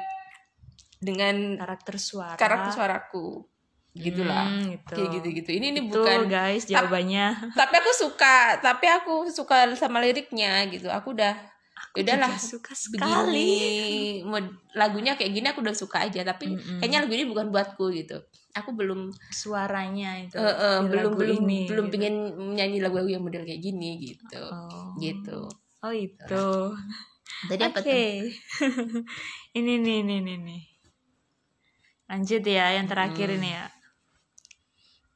dengan 0.97 1.55
Karakter 1.55 1.95
suara. 1.97 2.35
karakter 2.35 2.71
suaraku 2.73 3.43
gitulah 3.93 4.49
Hmm, 4.49 4.73
gitu. 4.73 4.95
kayak 4.95 5.09
gitu 5.13 5.27
gitu 5.37 5.49
ini 5.53 5.65
ini 5.69 5.81
Itu 5.85 5.93
bukan 5.95 6.25
guys 6.25 6.65
jawabannya. 6.65 7.25
tapi 7.59 7.73
aku 7.77 7.91
suka 7.93 8.35
tapi 8.57 8.85
aku 8.87 9.13
suka 9.27 9.69
sama 9.73 10.01
liriknya 10.01 10.65
gitu 10.67 10.89
aku 10.89 11.13
udah 11.13 11.33
Aku 11.89 12.01
udahlah 12.01 12.25
juga 12.27 12.41
suka 12.43 12.71
begini 12.89 13.13
sekali. 13.13 13.53
mod- 14.29 14.55
lagunya 14.73 15.13
kayak 15.13 15.31
gini 15.31 15.45
aku 15.45 15.61
udah 15.61 15.73
suka 15.73 16.01
aja 16.01 16.21
tapi 16.23 16.49
Mm-mm. 16.49 16.77
kayaknya 16.77 16.99
lagu 17.01 17.13
ini 17.13 17.25
bukan 17.27 17.47
buatku 17.49 17.85
gitu 17.91 18.17
aku 18.51 18.69
belum 18.71 19.13
Suaranya 19.29 20.21
itu. 20.21 20.37
eh, 20.37 20.79
di 20.79 20.89
belum 20.89 21.13
belum 21.13 21.37
ini, 21.39 21.59
belum 21.65 21.85
gitu. 21.85 21.93
pengen 21.93 22.15
nyanyi 22.53 22.77
lagu-lagu 22.79 23.09
yang 23.09 23.21
model 23.21 23.41
kayak 23.41 23.59
gini 23.59 24.01
gitu 24.03 24.41
Oh. 24.41 24.93
gitu 24.97 25.39
Oh 25.81 25.91
itu. 25.91 26.45
tadi 27.49 27.61
Oke. 27.61 27.67
apa 27.67 27.79
tuh 27.79 27.93
ini 29.53 29.73
nih 29.77 29.99
nih 30.01 30.19
nih 30.19 30.37
nih. 30.39 30.63
Lanjut 32.05 32.41
ya 32.41 32.65
yang 32.73 32.87
terakhir 32.87 33.27
Hmm. 33.27 33.37
ini 33.37 33.49
ya. 33.51 33.65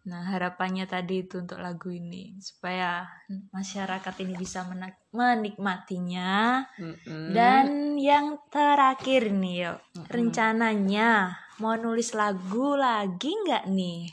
Nah, 0.08 0.24
harapannya 0.24 0.88
tadi 0.88 1.28
itu 1.28 1.44
untuk 1.44 1.60
lagu 1.60 1.92
ini 1.92 2.40
supaya 2.40 3.04
masyarakat 3.52 4.16
ini 4.24 4.40
bisa 4.40 4.64
menikmatinya 5.12 6.64
Mm-mm. 6.80 7.36
dan 7.36 8.00
yang 8.00 8.40
terakhir 8.48 9.28
nih 9.36 9.68
yuk, 9.68 9.78
Mm-mm. 10.00 10.08
rencananya 10.08 11.36
mau 11.60 11.76
nulis 11.76 12.16
lagu 12.16 12.80
lagi 12.80 13.36
nggak 13.36 13.68
nih? 13.68 14.08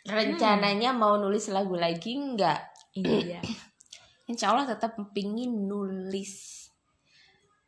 rencananya 0.00 0.90
mau 0.96 1.14
nulis 1.20 1.52
lagu 1.52 1.76
lagi 1.76 2.16
nggak 2.16 2.60
Iya. 2.96 3.38
Insya 4.30 4.50
Allah 4.50 4.66
tetap 4.66 4.98
pingin 5.14 5.70
nulis 5.70 6.59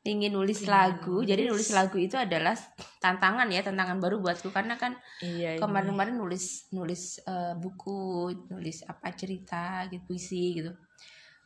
ingin 0.02 0.34
nulis 0.34 0.66
Pingin 0.66 0.72
lagu 0.74 1.22
jadi 1.22 1.46
nulis. 1.46 1.52
nulis 1.52 1.70
lagu 1.78 1.96
itu 1.98 2.18
adalah 2.18 2.58
tantangan 2.98 3.46
ya 3.46 3.62
tantangan 3.62 4.02
baru 4.02 4.18
buatku 4.18 4.50
karena 4.50 4.74
kan 4.74 4.98
Iya. 5.22 5.54
ini. 5.54 5.60
kemarin-kemarin 5.62 6.18
nulis 6.18 6.66
nulis 6.74 7.22
eh, 7.22 7.54
buku 7.54 8.30
nulis 8.50 8.82
apa 8.86 9.14
cerita 9.14 9.86
gitu 9.86 10.02
puisi 10.10 10.58
gitu 10.58 10.74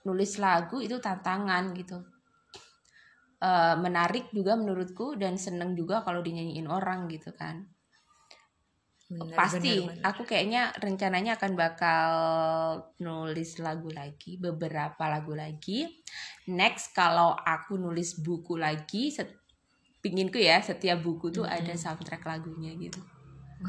nulis 0.08 0.40
lagu 0.40 0.80
itu 0.80 0.96
tantangan 1.00 1.76
gitu 1.76 2.00
Eh, 3.36 3.76
menarik 3.76 4.32
juga 4.32 4.56
menurutku 4.56 5.12
dan 5.20 5.36
seneng 5.36 5.76
juga 5.76 6.00
kalau 6.00 6.24
dinyanyiin 6.24 6.64
orang 6.72 7.04
gitu 7.12 7.36
kan 7.36 7.68
Bener, 9.12 9.36
pasti 9.36 9.76
bener, 9.76 9.92
bener. 9.92 10.02
aku 10.08 10.22
kayaknya 10.24 10.72
rencananya 10.80 11.36
akan 11.36 11.52
bakal 11.52 12.10
nulis 12.98 13.60
lagu 13.60 13.92
lagi 13.92 14.40
beberapa 14.40 15.04
lagu 15.06 15.36
lagi 15.36 15.84
next 16.46 16.94
kalau 16.94 17.34
aku 17.34 17.74
nulis 17.74 18.18
buku 18.22 18.54
lagi 18.54 19.10
set, 19.10 19.34
pinginku 20.00 20.38
ya 20.38 20.62
setiap 20.62 21.02
buku 21.02 21.34
tuh 21.34 21.42
Mm-mm. 21.42 21.56
ada 21.58 21.74
soundtrack 21.74 22.22
lagunya 22.22 22.72
gitu. 22.78 23.02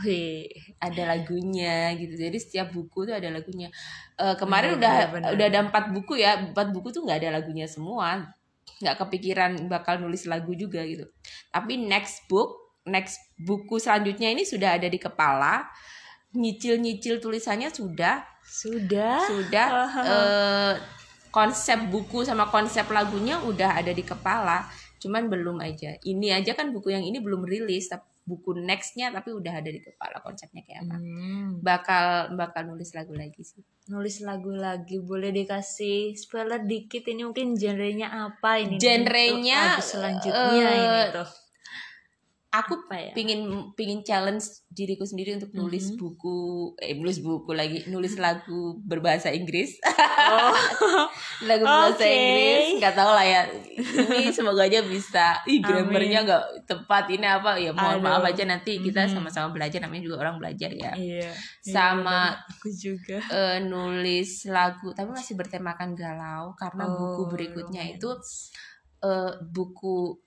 Wih, 0.03 0.51
ada 0.83 1.15
lagunya 1.15 1.95
gitu. 1.95 2.13
Jadi 2.19 2.37
setiap 2.37 2.75
buku 2.75 3.07
tuh 3.07 3.15
ada 3.15 3.31
lagunya. 3.31 3.71
Eh, 4.19 4.35
kemarin 4.35 4.75
Bener, 4.75 4.83
udah 4.83 4.95
bener, 5.09 5.29
udah 5.33 5.45
ada 5.47 5.59
empat 5.63 5.85
buku 5.95 6.19
ya. 6.19 6.51
Empat 6.51 6.69
buku 6.75 6.91
tuh 6.91 7.07
nggak 7.07 7.23
ada 7.23 7.39
lagunya 7.39 7.65
semua. 7.65 8.35
Nggak 8.83 8.95
kepikiran 8.99 9.51
bakal 9.71 9.97
nulis 10.03 10.27
lagu 10.27 10.53
juga 10.53 10.83
gitu. 10.83 11.07
Tapi 11.49 11.79
next 11.79 12.27
book 12.27 12.67
next 12.87 13.19
buku 13.39 13.79
selanjutnya 13.79 14.31
ini 14.31 14.43
sudah 14.43 14.75
ada 14.75 14.91
di 14.91 14.99
kepala. 14.99 15.65
Nyicil 16.35 16.83
nyicil 16.83 17.23
tulisannya 17.23 17.71
sudah. 17.71 18.27
Sudah. 18.43 19.23
sudah 19.23 19.67
eh, 20.11 20.73
konsep 21.29 21.77
buku 21.89 22.23
sama 22.23 22.47
konsep 22.49 22.87
lagunya 22.89 23.39
udah 23.43 23.79
ada 23.79 23.91
di 23.91 24.03
kepala 24.03 24.67
cuman 24.97 25.29
belum 25.29 25.61
aja. 25.61 25.93
Ini 26.01 26.41
aja 26.41 26.57
kan 26.57 26.73
buku 26.73 26.89
yang 26.89 27.05
ini 27.05 27.21
belum 27.21 27.45
rilis 27.45 27.89
tapi 27.89 28.05
buku 28.27 28.59
nextnya 28.59 29.07
tapi 29.15 29.31
udah 29.31 29.63
ada 29.63 29.71
di 29.71 29.79
kepala 29.79 30.19
konsepnya 30.19 30.67
kayak 30.67 30.83
apa. 30.83 30.97
Hmm, 30.99 31.63
bakal 31.63 32.05
bakal 32.35 32.67
nulis 32.67 32.91
lagu 32.91 33.15
lagi 33.15 33.39
sih. 33.39 33.63
Nulis 33.87 34.19
lagu 34.19 34.51
lagi 34.51 34.99
boleh 34.99 35.31
dikasih 35.31 36.11
spoiler 36.19 36.59
dikit 36.67 37.07
ini 37.07 37.23
mungkin 37.23 37.55
genrenya 37.55 38.11
apa 38.11 38.59
ini? 38.59 38.75
Genrenya, 38.75 39.79
selanjutnya 39.79 40.67
eh, 40.67 40.75
ini 40.75 41.01
tuh 41.15 41.46
aku 42.59 42.73
apa 42.83 42.95
ya? 42.97 43.11
pingin 43.11 43.41
pingin 43.73 44.01
challenge 44.01 44.45
diriku 44.67 45.01
sendiri 45.01 45.35
untuk 45.35 45.51
nulis 45.51 45.89
Mhm. 45.89 45.97
buku 45.97 46.37
eh 46.77 46.93
nulis 46.93 47.19
buku 47.19 47.51
lagi 47.51 47.85
nulis 47.87 48.17
lagu 48.17 48.77
berbahasa 48.81 49.29
Inggris. 49.29 49.77
Oh. 50.17 50.49
Lagu 51.45 51.61
berbahasa 51.61 52.01
Oke. 52.01 52.09
Inggris 52.09 52.65
nggak 52.81 52.95
tahu 52.95 53.11
lah 53.11 53.23
ya. 53.23 53.41
Ini 53.77 54.27
semoga 54.35 54.65
aja 54.65 54.81
bisa. 54.81 55.39
Ih 55.45 55.61
grammarnya 55.61 56.25
nggak 56.25 56.43
tepat 56.65 57.05
ini 57.07 57.23
apa? 57.23 57.55
Ya 57.55 57.71
mohon 57.71 58.01
Aduh. 58.01 58.03
maaf 58.03 58.23
aja 58.25 58.43
nanti 58.43 58.81
kita 58.81 59.05
Mhm. 59.05 59.13
sama-sama 59.13 59.53
belajar 59.53 59.77
namanya 59.79 60.03
juga 60.03 60.17
orang 60.19 60.35
belajar 60.37 60.67
ya. 60.69 60.91
Iya. 60.93 61.31
Sama- 61.63 62.33
iya, 62.33 62.49
aku 62.49 62.67
juga. 62.71 63.17
Eh, 63.23 63.57
nulis 63.61 64.43
lagu 64.47 64.91
tapi 64.91 65.13
masih 65.13 65.37
bertemakan 65.37 65.93
galau 65.93 66.51
karena 66.55 66.83
buku 66.87 67.21
Oh, 67.23 67.29
berikutnya 67.29 67.83
romance. 67.85 67.95
itu 67.95 68.09
eh, 69.05 69.31
buku 69.47 70.17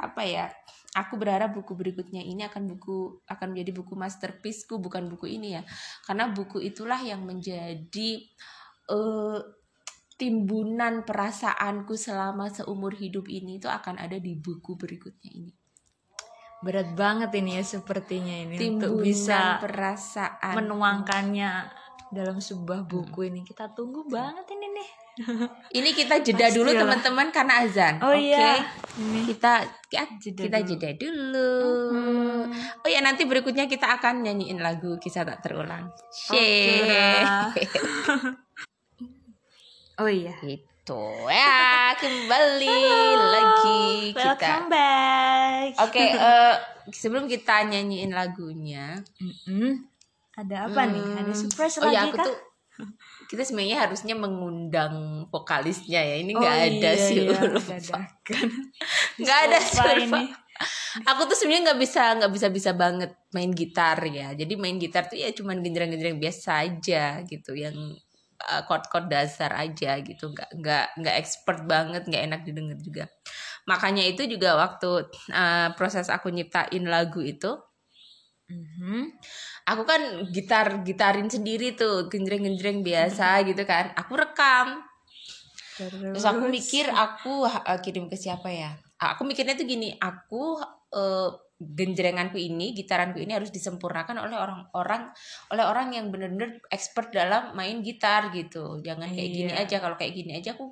apa 0.00 0.24
ya 0.24 0.48
aku 0.94 1.14
berharap 1.20 1.54
buku 1.54 1.78
berikutnya 1.78 2.18
ini 2.22 2.42
akan 2.42 2.66
buku 2.66 3.22
akan 3.30 3.46
menjadi 3.54 3.70
buku 3.78 3.94
masterpieceku 3.94 4.82
bukan 4.82 5.06
buku 5.06 5.30
ini 5.38 5.54
ya. 5.58 5.62
Karena 6.02 6.30
buku 6.34 6.58
itulah 6.58 6.98
yang 6.98 7.22
menjadi 7.22 8.10
eh, 8.90 9.38
timbunan 10.18 11.06
perasaanku 11.06 11.94
selama 11.94 12.50
seumur 12.50 12.92
hidup 12.92 13.30
ini 13.30 13.56
itu 13.62 13.70
akan 13.70 14.02
ada 14.02 14.18
di 14.18 14.34
buku 14.36 14.74
berikutnya 14.74 15.30
ini. 15.30 15.52
Berat 16.60 16.92
banget 16.92 17.32
ini 17.40 17.56
ya 17.56 17.64
sepertinya 17.64 18.36
ini 18.36 18.56
untuk 18.76 19.00
timbunan 19.00 19.06
bisa 19.06 19.56
perasaan 19.64 20.54
menuangkannya 20.60 21.52
dalam 22.12 22.36
sebuah 22.42 22.84
buku 22.84 23.32
ini. 23.32 23.46
Kita 23.46 23.72
tunggu 23.72 24.04
banget 24.10 24.44
ini 24.52 24.66
nih. 24.76 24.88
Ini 25.72 25.90
kita 25.96 26.20
jeda 26.20 26.52
dulu 26.56 26.68
Pastilah. 26.68 26.82
teman-teman 26.84 27.28
karena 27.32 27.54
azan. 27.64 27.94
oh 28.04 28.12
Oke. 28.12 28.28
iya 28.28 28.60
ini 28.96 29.22
Kita 29.24 29.62
ya, 29.88 30.02
Jeda 30.16 30.40
kita 30.40 30.58
dulu. 30.58 30.68
jeda 30.68 30.90
dulu. 30.94 31.52
Hmm. 31.92 32.42
Oh 32.80 32.88
ya 32.88 32.98
nanti 32.98 33.22
berikutnya 33.22 33.64
kita 33.64 33.86
akan 33.92 34.22
nyanyiin 34.22 34.58
lagu 34.58 34.96
kisah 34.96 35.22
tak 35.22 35.40
terulang. 35.40 35.92
Oke 36.26 36.34
Share. 36.34 37.22
lah. 37.22 37.50
oh 40.00 40.08
iya 40.08 40.32
Gitu 40.34 41.02
ya 41.28 41.92
kembali 41.94 42.80
lagi 43.14 43.84
kita. 44.10 44.18
welcome 44.26 44.66
back 44.66 45.70
Oke, 45.78 46.02
eh, 46.18 46.54
sebelum 46.90 47.24
kita 47.24 47.62
nyanyiin 47.64 48.10
lagunya, 48.10 48.98
Mm-mm. 49.16 49.86
ada 50.32 50.66
apa 50.66 50.82
nih 50.88 51.04
ada 51.14 51.28
Hmm. 51.28 51.36
surprise 51.36 51.78
oh 51.78 51.84
lagi 51.84 51.94
ya 51.94 52.02
aku 52.02 52.16
kah 52.16 52.26
tuh 52.26 52.36
kita 53.30 53.46
sebenarnya 53.46 53.86
harusnya 53.86 54.18
mengundang 54.18 55.24
vokalisnya 55.30 56.02
ya. 56.02 56.16
Ini 56.18 56.32
Oh 56.34 56.42
nggak 56.42 56.58
ada 56.66 56.90
iya, 56.98 57.06
sih 57.06 57.16
iya. 57.30 57.40
Nggak 59.22 59.38
ada 59.46 59.58
sih 59.62 59.90
ini. 60.10 60.24
Aku 61.06 61.30
tuh 61.30 61.38
sebenarnya 61.38 61.70
nggak 61.70 61.80
bisa 61.80 62.02
nggak 62.18 62.32
bisa 62.34 62.48
bisa 62.50 62.70
banget 62.74 63.14
main 63.30 63.54
gitar 63.54 64.02
ya. 64.02 64.34
Jadi 64.34 64.58
main 64.58 64.82
gitar 64.82 65.06
tuh 65.06 65.14
ya 65.14 65.30
cuman 65.30 65.62
genjreng-genjreng 65.62 66.18
biasa 66.18 66.66
aja 66.66 67.22
gitu 67.22 67.54
yang 67.54 67.94
uh, 68.50 68.62
chord-chord 68.66 69.06
dasar 69.06 69.54
aja 69.54 70.02
gitu. 70.02 70.34
Nggak 70.34 70.50
nggak 70.58 70.86
nggak 70.98 71.16
expert 71.22 71.62
banget, 71.70 72.02
nggak 72.10 72.22
enak 72.26 72.40
didengar 72.42 72.78
juga. 72.82 73.04
Makanya 73.70 74.02
itu 74.10 74.26
juga 74.26 74.58
waktu 74.58 75.06
uh, 75.30 75.70
proses 75.78 76.10
aku 76.10 76.34
nyiptain 76.34 76.82
lagu 76.82 77.22
itu 77.22 77.54
Mhm. 78.50 79.14
Aku 79.70 79.82
kan 79.86 80.02
gitar 80.34 80.82
gitarin 80.82 81.30
sendiri 81.30 81.78
tuh 81.78 82.10
genjreng-genjreng 82.10 82.82
biasa 82.82 83.46
gitu 83.46 83.62
kan. 83.62 83.94
Aku 83.94 84.18
rekam. 84.18 84.82
Terus 85.80 86.26
aku 86.26 86.50
mikir 86.50 86.90
aku 86.92 87.46
uh, 87.46 87.78
kirim 87.80 88.10
ke 88.10 88.18
siapa 88.18 88.50
ya? 88.52 88.74
Aku 89.00 89.24
mikirnya 89.24 89.56
tuh 89.56 89.64
gini 89.64 89.96
aku 89.96 90.60
uh, 90.92 91.30
genjrenganku 91.60 92.40
ini 92.40 92.72
gitaranku 92.72 93.20
ini 93.20 93.36
harus 93.36 93.52
disempurnakan 93.52 94.16
oleh 94.24 94.36
orang-orang 94.36 95.12
oleh 95.52 95.64
orang 95.64 95.92
yang 95.92 96.08
bener-bener 96.08 96.60
expert 96.72 97.12
dalam 97.12 97.56
main 97.56 97.80
gitar 97.80 98.28
gitu. 98.32 98.80
Jangan 98.84 99.08
kayak 99.08 99.30
gini 99.32 99.52
Iya. 99.52 99.64
aja 99.64 99.76
kalau 99.80 99.96
kayak 99.96 100.12
gini 100.12 100.32
aja 100.36 100.52
aku 100.56 100.68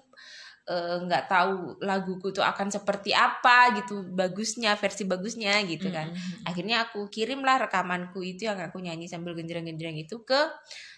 eh, 0.69 0.97
nggak 1.01 1.25
tahu 1.33 1.81
laguku 1.81 2.29
tuh 2.37 2.45
akan 2.45 2.69
seperti 2.69 3.11
apa 3.17 3.73
gitu 3.81 4.05
bagusnya 4.13 4.77
versi 4.77 5.09
bagusnya 5.09 5.65
gitu 5.65 5.89
kan 5.89 6.13
Mhm. 6.13 6.45
akhirnya 6.45 6.77
aku 6.89 7.09
kirimlah 7.09 7.57
rekamanku 7.69 8.21
itu 8.21 8.45
yang 8.49 8.61
aku 8.61 8.79
nyanyi 8.85 9.09
sambil 9.09 9.33
genjreng-genjreng 9.33 9.97
itu 9.97 10.21
ke 10.29 10.41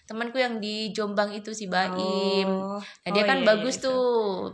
temanku 0.07 0.37
yang 0.43 0.59
di 0.59 0.91
Jombang 0.91 1.31
itu 1.31 1.55
si 1.55 1.71
Baim 1.71 2.47
Oh. 2.51 2.79
nah 3.05 3.09
dia 3.15 3.23
Oh, 3.23 3.27
kan 3.27 3.39
iya, 3.39 3.47
bagus 3.47 3.75
iya, 3.79 3.81
itu. 3.81 3.87
tuh 3.87 4.03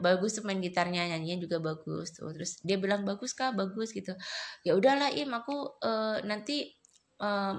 bagus 0.06 0.32
tuh 0.38 0.44
main 0.46 0.62
gitarnya 0.62 1.02
nyanyinya 1.10 1.38
juga 1.44 1.58
bagus 1.60 2.14
tuh 2.14 2.30
terus 2.36 2.62
dia 2.62 2.78
bilang 2.78 3.02
bagus 3.04 3.34
kah 3.34 3.52
bagus 3.58 3.90
gitu 3.98 4.14
ya 4.62 4.78
udahlah 4.78 5.10
im 5.14 5.34
aku 5.34 5.82
eh, 5.82 6.18
nanti 6.30 6.78
eh, 7.22 7.56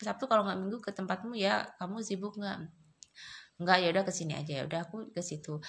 Sabtu 0.00 0.24
kalau 0.30 0.46
nggak 0.48 0.58
minggu 0.64 0.78
ke 0.80 0.90
tempatmu 0.96 1.34
ya 1.36 1.66
kamu 1.76 2.00
sibuk 2.00 2.32
nggak 2.40 2.58
nggak 3.60 3.76
ya 3.84 3.88
udah 3.92 4.04
ke 4.08 4.12
sini 4.14 4.32
aja 4.40 4.52
ya 4.56 4.62
udah 4.64 4.80
aku 4.88 5.12
ke 5.12 5.20
situ 5.20 5.60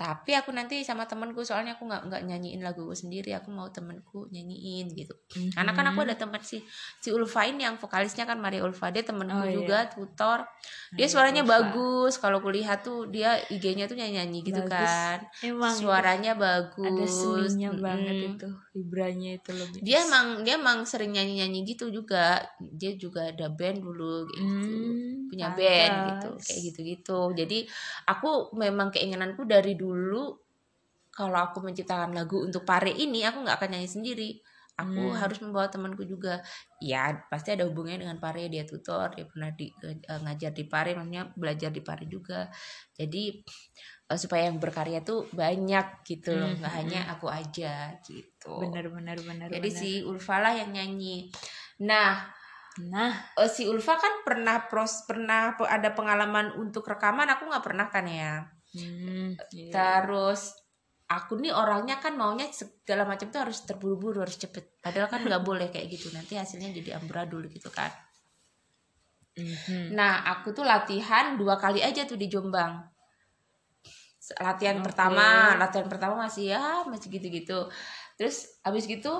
tapi 0.00 0.32
aku 0.32 0.48
nanti 0.48 0.80
sama 0.80 1.04
temenku 1.04 1.44
soalnya 1.44 1.76
aku 1.76 1.84
nggak 1.84 2.08
nggak 2.08 2.22
nyanyiin 2.24 2.64
laguku 2.64 2.96
sendiri 2.96 3.36
aku 3.36 3.52
mau 3.52 3.68
temenku 3.68 4.32
nyanyiin 4.32 4.88
gitu 4.96 5.12
karena 5.52 5.76
kan 5.76 5.84
aku 5.92 6.00
Mhm. 6.00 6.06
ada 6.08 6.14
teman 6.16 6.40
si 6.40 6.64
si 6.96 7.12
Ulfa 7.12 7.44
ini 7.44 7.68
yang 7.68 7.76
vokalisnya 7.76 8.24
kan 8.24 8.40
Maria 8.40 8.64
Ulfa 8.64 8.88
dia 8.88 9.04
temenku 9.04 9.36
Oh, 9.36 9.44
iya. 9.44 9.52
juga 9.52 9.78
tutor 9.92 10.48
dia 10.90 11.04
Maria 11.04 11.12
suaranya 11.12 11.42
Ulfa. 11.44 11.52
bagus 11.52 12.14
kalau 12.16 12.40
kulihat 12.40 12.80
tuh 12.80 13.12
dia 13.12 13.36
IG-nya 13.52 13.84
tuh 13.84 14.00
nyanyi 14.00 14.24
nyanyi 14.24 14.38
gitu 14.40 14.64
Bagus. 14.64 14.72
kan 14.72 15.18
Emang 15.44 15.68
itu 15.70 15.84
suaranya 15.84 16.32
bagus 16.32 16.80
ada 16.80 17.04
seninya 17.04 17.70
banget 17.76 18.16
Mm-mm. 18.16 18.30
itu 18.32 18.48
vibranya 18.72 19.30
itu 19.34 19.50
lebih 19.52 19.78
dia 19.82 19.98
emang 20.00 20.26
dia 20.40 20.54
emang 20.56 20.78
sering 20.82 21.12
nyanyi 21.12 21.44
nyanyi 21.44 21.60
gitu 21.68 21.90
juga 21.90 22.40
dia 22.58 22.96
juga 22.96 23.28
ada 23.28 23.50
band 23.50 23.82
dulu 23.82 24.24
gitu 24.30 24.40
Hmm, 24.40 25.28
punya 25.28 25.52
band 25.52 25.94
pantas. 25.94 26.06
gitu 26.08 26.28
kayak 26.40 26.60
gitu 26.64 26.80
gitu 26.86 27.20
jadi 27.36 27.58
aku 28.06 28.30
memang 28.54 28.88
keinginanku 28.90 29.42
dari 29.44 29.74
dulu 29.74 29.89
kalau 31.10 31.38
aku 31.50 31.58
menciptakan 31.66 32.14
lagu 32.14 32.38
untuk 32.46 32.62
pare 32.64 32.90
ini 32.94 33.26
aku 33.26 33.42
nggak 33.44 33.56
akan 33.60 33.70
nyanyi 33.76 33.90
sendiri. 33.90 34.30
Aku 34.80 35.12
Hmm. 35.12 35.12
harus 35.12 35.36
membawa 35.44 35.68
temanku 35.68 36.08
juga. 36.08 36.40
Ya 36.80 37.12
pasti 37.28 37.52
ada 37.52 37.68
hubungannya 37.68 38.06
dengan 38.08 38.18
pare 38.22 38.48
dia 38.48 38.64
tutor 38.64 39.12
dia 39.12 39.26
pernah 39.28 39.50
di, 39.52 39.68
eh, 39.84 40.20
ngajar 40.24 40.52
di 40.56 40.64
pare 40.64 40.96
maksudnya 40.96 41.28
belajar 41.36 41.70
di 41.74 41.82
pare 41.84 42.04
juga. 42.08 42.48
Jadi 42.96 43.44
eh, 44.10 44.18
supaya 44.18 44.48
yang 44.48 44.58
berkarya 44.62 45.00
tuh 45.04 45.28
banyak 45.32 45.86
gitu 46.08 46.30
loh 46.38 46.48
Hmm, 46.48 46.56
nggak 46.58 46.72
hmm, 46.72 46.80
hanya 46.80 47.00
aku 47.12 47.26
aja 47.30 47.92
gitu. 48.06 48.56
Benar 48.60 48.84
benar 48.94 49.18
benar 49.28 49.52
jadi 49.52 49.68
benar. 49.68 49.72
si 49.78 49.90
Ulfa 50.06 50.36
lah 50.42 50.54
yang 50.56 50.70
nyanyi. 50.76 51.28
Nah 51.84 52.30
nah. 52.90 53.30
eh, 53.42 53.50
si 53.54 53.62
Ulfa 53.72 53.94
kan 54.02 54.14
pernah 54.26 54.56
pros 54.70 54.94
pernah 55.08 55.42
pe- 55.58 55.66
ada 55.76 55.90
pengalaman 55.98 56.46
untuk 56.62 56.84
rekaman 56.92 57.28
aku 57.34 57.42
nggak 57.50 57.64
pernah 57.66 57.86
kan 57.94 58.06
ya 58.06 58.32
hmm, 58.74 59.38
iya. 59.54 59.72
terus 59.72 60.54
aku 61.10 61.42
nih 61.42 61.50
orangnya 61.50 61.98
kan 61.98 62.14
maunya 62.14 62.46
segala 62.54 63.02
macam 63.02 63.30
tuh 63.34 63.42
harus 63.42 63.66
terburu-buru 63.66 64.22
harus 64.22 64.38
cepet 64.38 64.78
padahal 64.78 65.10
kan 65.10 65.26
nggak 65.26 65.42
boleh 65.42 65.66
kayak 65.74 65.90
gitu 65.90 66.14
nanti 66.14 66.38
hasilnya 66.38 66.70
jadi 66.70 67.02
amburadul 67.02 67.50
gitu 67.50 67.70
kan 67.70 67.90
Mhm. 69.38 69.94
nah 69.94 70.26
aku 70.26 70.50
tuh 70.50 70.66
latihan 70.66 71.38
dua 71.38 71.54
kali 71.56 71.80
aja 71.80 72.02
tuh 72.02 72.18
di 72.18 72.26
Jombang 72.26 72.82
latihan 74.42 74.78
Oke. 74.78 74.90
pertama 74.90 75.56
latihan 75.56 75.88
pertama 75.88 76.28
masih 76.28 76.54
ya 76.54 76.84
masih 76.86 77.08
gitu-gitu 77.10 77.66
terus 78.20 78.60
habis 78.62 78.84
gitu 78.84 79.10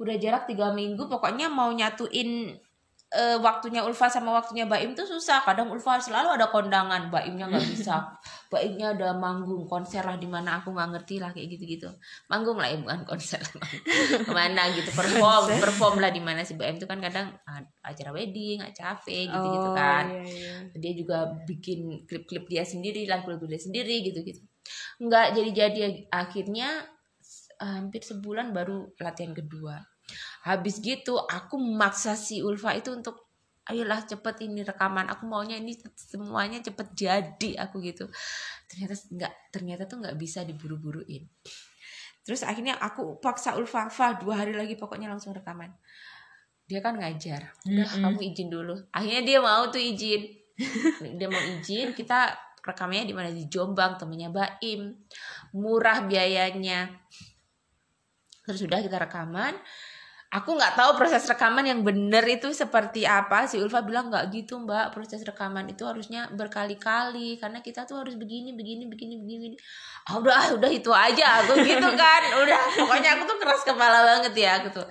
udah 0.00 0.16
jarak 0.16 0.48
tiga 0.48 0.72
minggu 0.72 1.06
pokoknya 1.06 1.46
mau 1.52 1.68
nyatuin 1.70 2.56
eh, 3.14 3.38
waktunya 3.38 3.86
Ulfa 3.86 4.10
sama 4.10 4.34
waktunya 4.34 4.66
Baim 4.66 4.96
tuh 4.96 5.06
susah. 5.06 5.46
Kadang 5.46 5.70
Ulfa 5.70 6.02
selalu 6.02 6.34
ada 6.34 6.50
kondangan. 6.50 7.06
Baimnya 7.10 7.46
nggak 7.46 7.66
bisa. 7.76 8.02
Baimnya 8.50 8.94
ada 8.98 9.14
manggung. 9.14 9.66
Konser 9.70 10.02
lah 10.02 10.18
di 10.18 10.26
mana 10.26 10.58
aku 10.58 10.74
nggak 10.74 10.88
ngerti 10.96 11.22
lah 11.22 11.30
kayak 11.30 11.48
gitu-gitu. 11.54 11.88
Manggung 12.26 12.58
lah 12.58 12.66
ya 12.70 12.78
bukan 12.82 13.06
konser 13.06 13.38
ke 14.26 14.32
mana 14.34 14.70
gitu 14.74 14.90
perform 14.98 15.46
perform 15.62 15.96
lah 16.02 16.10
di 16.10 16.18
mana 16.22 16.42
si 16.42 16.58
Baim 16.58 16.78
tuh 16.78 16.86
kan 16.90 16.98
kadang 16.98 17.30
acara 17.82 18.10
wedding 18.10 18.62
acara 18.62 18.98
cafe 18.98 19.26
gitu-gitu 19.26 19.68
Oh, 19.70 19.74
kan. 19.74 20.06
iya, 20.06 20.22
iya. 20.22 20.54
dia 20.78 20.92
juga 20.94 21.26
bikin 21.48 22.06
klip-klip 22.06 22.46
dia 22.46 22.62
sendiri 22.62 23.06
lagu-lagu 23.10 23.46
dia 23.50 23.58
sendiri 23.58 24.02
gitu-gitu. 24.06 24.42
Nggak 25.02 25.34
jadi-jadi. 25.34 26.10
Akhirnya 26.10 26.86
hampir 27.56 28.04
sebulan 28.04 28.52
baru 28.52 28.92
latihan 29.00 29.32
kedua 29.32 29.80
habis 30.46 30.78
gitu 30.78 31.18
aku 31.18 31.58
maksa 31.58 32.14
si 32.14 32.38
Ulfa 32.38 32.74
itu 32.78 32.94
untuk 32.94 33.26
ayolah 33.66 34.06
cepet 34.06 34.46
ini 34.46 34.62
rekaman. 34.62 35.10
Aku 35.10 35.26
maunya 35.26 35.58
ini 35.58 35.74
semuanya 35.98 36.62
cepet 36.62 36.86
jadi 36.94 37.50
aku 37.66 37.82
gitu. 37.82 38.06
Ternyata 38.70 38.94
nggak 38.94 39.32
ternyata 39.50 39.82
tuh 39.90 39.98
nggak 40.06 40.16
bisa 40.16 40.46
diburu-buruin. 40.46 41.26
Terus 42.22 42.42
akhirnya 42.42 42.78
aku 42.78 43.18
paksa 43.22 43.54
Ulfa 43.58 43.86
Fa 43.90 44.18
dua 44.18 44.42
hari 44.42 44.54
lagi 44.54 44.74
pokoknya 44.78 45.10
langsung 45.10 45.34
rekaman. 45.34 45.70
Dia 46.66 46.82
kan 46.82 46.98
ngajar. 46.98 47.54
Udah 47.66 47.86
Mm-mm. 47.86 48.02
kamu 48.02 48.20
izin 48.34 48.48
dulu. 48.50 48.74
Akhirnya 48.90 49.22
dia 49.22 49.38
mau 49.42 49.70
tuh 49.70 49.82
izin. 49.82 50.46
Dia 51.20 51.28
mau 51.28 51.36
izin 51.36 51.92
kita 51.92 52.32
rekamnya 52.64 53.04
di 53.04 53.12
mana? 53.12 53.28
Di 53.28 53.44
Jombang 53.44 54.00
temennya 54.00 54.32
Baim. 54.32 54.88
Murah 55.52 56.08
biayanya. 56.08 56.88
Terus 58.40 58.64
sudah 58.64 58.80
kita 58.80 58.96
rekaman 58.96 59.52
aku 60.26 60.58
nggak 60.58 60.74
tahu 60.74 60.90
proses 60.98 61.22
rekaman 61.30 61.62
yang 61.62 61.80
bener 61.86 62.22
itu 62.26 62.50
seperti 62.50 63.06
apa. 63.06 63.46
Si 63.46 63.62
Ulfa 63.62 63.86
bilang 63.86 64.10
nggak 64.10 64.32
gitu 64.34 64.58
mbak. 64.58 64.90
Proses 64.90 65.22
rekaman 65.22 65.70
itu 65.70 65.86
harusnya 65.86 66.26
berkali-kali. 66.34 67.38
Karena 67.38 67.62
kita 67.62 67.86
tuh 67.86 68.02
harus 68.02 68.18
begini 68.18 68.52
begini 68.58 68.90
begini 68.90 69.14
begini. 69.22 69.56
Ah 70.10 70.18
udah 70.18 70.34
ah, 70.34 70.48
udah 70.58 70.70
itu 70.70 70.90
aja. 70.90 71.46
Aku 71.46 71.62
gitu 71.62 71.88
kan. 71.94 72.22
Udah. 72.42 72.62
Pokoknya 72.74 73.10
aku 73.18 73.22
tuh 73.26 73.38
keras 73.38 73.62
kepala 73.62 73.98
banget 74.02 74.34
ya. 74.34 74.50
Aku 74.62 74.68
tuh. 74.82 74.86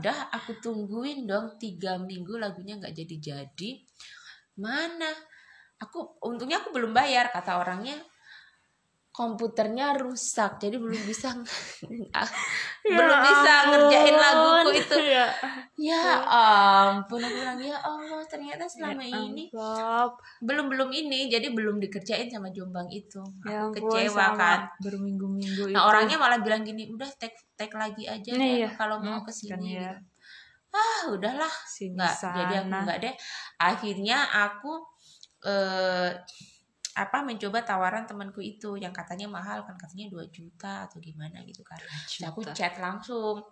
Udah 0.00 0.18
aku 0.32 0.56
tungguin 0.60 1.24
dong 1.24 1.56
tiga 1.56 1.96
minggu 1.96 2.36
lagunya 2.36 2.76
nggak 2.76 2.92
jadi 2.92 3.16
jadi 3.20 3.70
mana? 4.60 5.10
Aku 5.80 6.16
untungnya 6.22 6.62
aku 6.62 6.70
belum 6.72 6.94
bayar 6.94 7.28
kata 7.32 7.60
orangnya 7.60 7.98
komputernya 9.14 9.94
rusak 9.94 10.58
jadi 10.58 10.74
belum 10.74 10.98
bisa 11.06 11.30
belum 12.84 13.18
bisa 13.22 13.52
ngerjain 13.70 14.10
laguku 14.12 14.70
itu 14.74 14.96
ya, 15.06 15.26
ya 15.78 16.02
ampun 16.26 17.22
aku 17.22 17.32
bilang 17.32 17.56
ya 17.56 17.78
Allah 17.78 18.26
ternyata 18.26 18.66
selama 18.66 19.00
Ya 19.00 19.22
ini 19.22 19.44
ampun. 19.48 20.18
belum 20.42 20.66
belum 20.66 20.90
ini 20.90 21.30
jadi 21.30 21.46
belum 21.48 21.78
dikerjain 21.78 22.26
sama 22.26 22.50
Jombang 22.50 22.90
itu 22.90 23.22
ya 23.42 23.70
aku 23.70 23.78
ampun, 23.78 23.86
kecewa 23.94 24.26
kan 24.34 24.58
berminggu-minggu 24.82 25.62
nah 25.70 25.80
itu. 25.80 25.88
orangnya 25.88 26.16
malah 26.18 26.38
bilang 26.38 26.60
gini 26.60 26.90
udah 26.90 27.08
tag 27.14 27.32
tag 27.54 27.70
lagi 27.70 28.04
aja 28.04 28.34
Nah, 28.34 28.42
iya. 28.42 28.68
kalau 28.74 28.98
mau 28.98 29.22
Hmm, 29.22 29.24
ke 29.24 29.32
sini 29.32 29.50
kan 29.50 29.60
ya. 29.62 29.90
gitu. 29.94 29.96
ah 30.74 31.02
udahlah 31.08 31.54
nggak 31.70 32.14
jadi 32.20 32.54
aku 32.60 32.74
nggak 32.82 32.98
deh 32.98 33.14
akhirnya 33.62 34.18
aku 34.42 34.72
eh 35.46 36.10
apa 36.94 37.26
mencoba 37.26 37.66
tawaran 37.66 38.06
temanku 38.06 38.38
itu 38.38 38.78
yang 38.78 38.94
katanya 38.94 39.26
mahal 39.26 39.66
kan 39.66 39.74
katanya 39.74 40.06
2 40.14 40.30
juta 40.30 40.86
atau 40.86 41.02
gimana 41.02 41.42
gitu 41.42 41.66
kan. 41.66 41.78
Terus 42.06 42.22
aku 42.30 42.40
chat 42.54 42.78
langsung. 42.78 43.42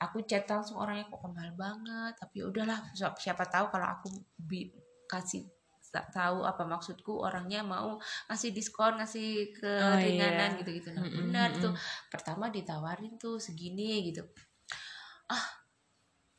Aku 0.00 0.24
chat 0.24 0.48
langsung 0.48 0.80
orangnya 0.80 1.04
kok 1.08 1.20
mahal 1.28 1.52
banget, 1.56 2.16
tapi 2.16 2.40
ya 2.40 2.48
udahlah 2.48 2.80
siapa, 2.96 3.44
tahu 3.44 3.68
kalau 3.68 3.88
aku 4.00 4.08
bi 4.40 4.72
kasih 5.04 5.44
sa- 5.86 6.08
tahu 6.10 6.42
apa 6.42 6.66
maksudku 6.66 7.14
orangnya 7.22 7.62
mau 7.62 7.96
ngasih 8.26 8.50
diskon 8.50 8.98
ngasih 8.98 9.54
Oh, 9.62 9.94
keringanan 9.94 10.50
iya. 10.52 10.58
gitu-gitu 10.58 10.90
nah 10.90 11.06
Mm-mm, 11.06 11.16
benar 11.30 11.48
tuh 11.56 11.70
mm-mm. 11.70 12.10
pertama 12.10 12.50
ditawarin 12.50 13.14
tuh 13.14 13.38
segini 13.38 14.02
gitu 14.10 14.26
ah 15.30 15.44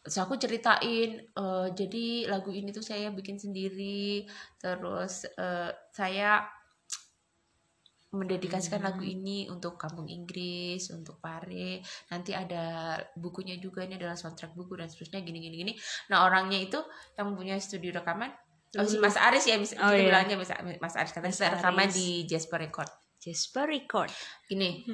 terus 0.07 0.23
aku 0.23 0.39
ceritain 0.39 1.19
eh, 1.19 1.67
jadi 1.75 2.05
lagu 2.31 2.47
ini 2.49 2.71
tuh 2.71 2.79
saya 2.81 3.11
bikin 3.11 3.35
sendiri 3.35 4.23
terus 4.55 5.27
eh, 5.35 5.67
saya 5.91 6.47
mendedikasikan 8.07 8.79
lagu 8.79 9.03
Hmm. 9.03 9.13
ini 9.19 9.51
untuk 9.51 9.75
kampung 9.75 10.07
Inggris 10.07 10.87
untuk 10.95 11.19
Pare 11.19 11.83
nanti 12.07 12.31
ada 12.31 12.95
bukunya 13.19 13.59
juga 13.59 13.83
ini 13.83 13.99
adalah 13.99 14.15
soundtrack 14.15 14.55
buku 14.55 14.79
dan 14.79 14.87
seterusnya 14.87 15.19
gini 15.21 15.43
gini 15.43 15.55
gini 15.59 15.73
nah 16.07 16.23
orangnya 16.23 16.55
itu 16.55 16.79
yang 17.19 17.35
punya 17.35 17.59
studio 17.59 17.91
rekaman 17.91 18.31
oh, 18.79 18.87
si 18.87 18.95
Lulu. 18.95 19.11
Mas 19.11 19.19
Aris 19.19 19.43
ya 19.43 19.59
mis- 19.59 19.75
Oh, 19.75 19.91
kita 19.91 19.99
iya. 19.99 20.07
bilangnya 20.07 20.35
Mas, 20.39 20.49
Mas 20.79 20.95
Aris 20.95 21.11
katanya 21.11 21.35
rekaman 21.59 21.91
di 21.91 22.23
Jasper 22.23 22.63
Record 22.63 22.87
Jasper 23.19 23.65
Record. 23.67 24.09
gini 24.47 24.87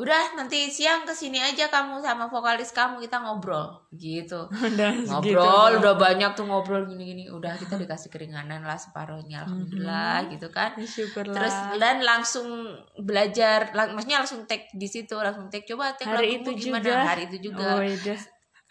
udah 0.00 0.32
nanti 0.32 0.66
siang 0.66 1.04
ke 1.04 1.12
sini 1.12 1.36
aja 1.36 1.68
kamu 1.68 2.00
sama 2.00 2.24
vokalis 2.26 2.70
kamu 2.70 2.98
kita 2.98 3.20
ngobrol 3.20 3.84
gitu 3.92 4.48
Udah 4.72 4.96
ngobrol 5.04 5.44
segitu. 5.68 5.78
udah 5.78 5.94
banyak 5.94 6.30
tuh 6.32 6.44
ngobrol 6.44 6.82
gini-gini 6.84 7.28
udah 7.28 7.52
kita 7.54 7.76
dikasih 7.76 8.08
keringanan 8.08 8.62
lah 8.62 8.74
separohnya 8.74 9.44
alhamdulillah 9.44 10.24
gitu 10.26 10.48
kan 10.48 10.72
Syukurlah. 10.74 11.36
terus 11.36 11.52
dan 11.76 12.00
langsung 12.00 12.48
belajar 12.96 13.68
lang- 13.70 13.92
maksudnya 13.92 14.18
langsung 14.18 14.44
take 14.44 14.72
di 14.72 14.86
situ 14.86 15.12
langsung 15.12 15.46
take 15.46 15.66
coba 15.66 15.92
take 15.92 16.08
hari 16.08 16.40
itu 16.40 16.48
gimana 16.58 16.80
juga. 16.82 17.04
hari 17.04 17.22
itu 17.26 17.36
juga 17.46 17.68
Oh, 17.70 17.84
iya. 17.84 18.16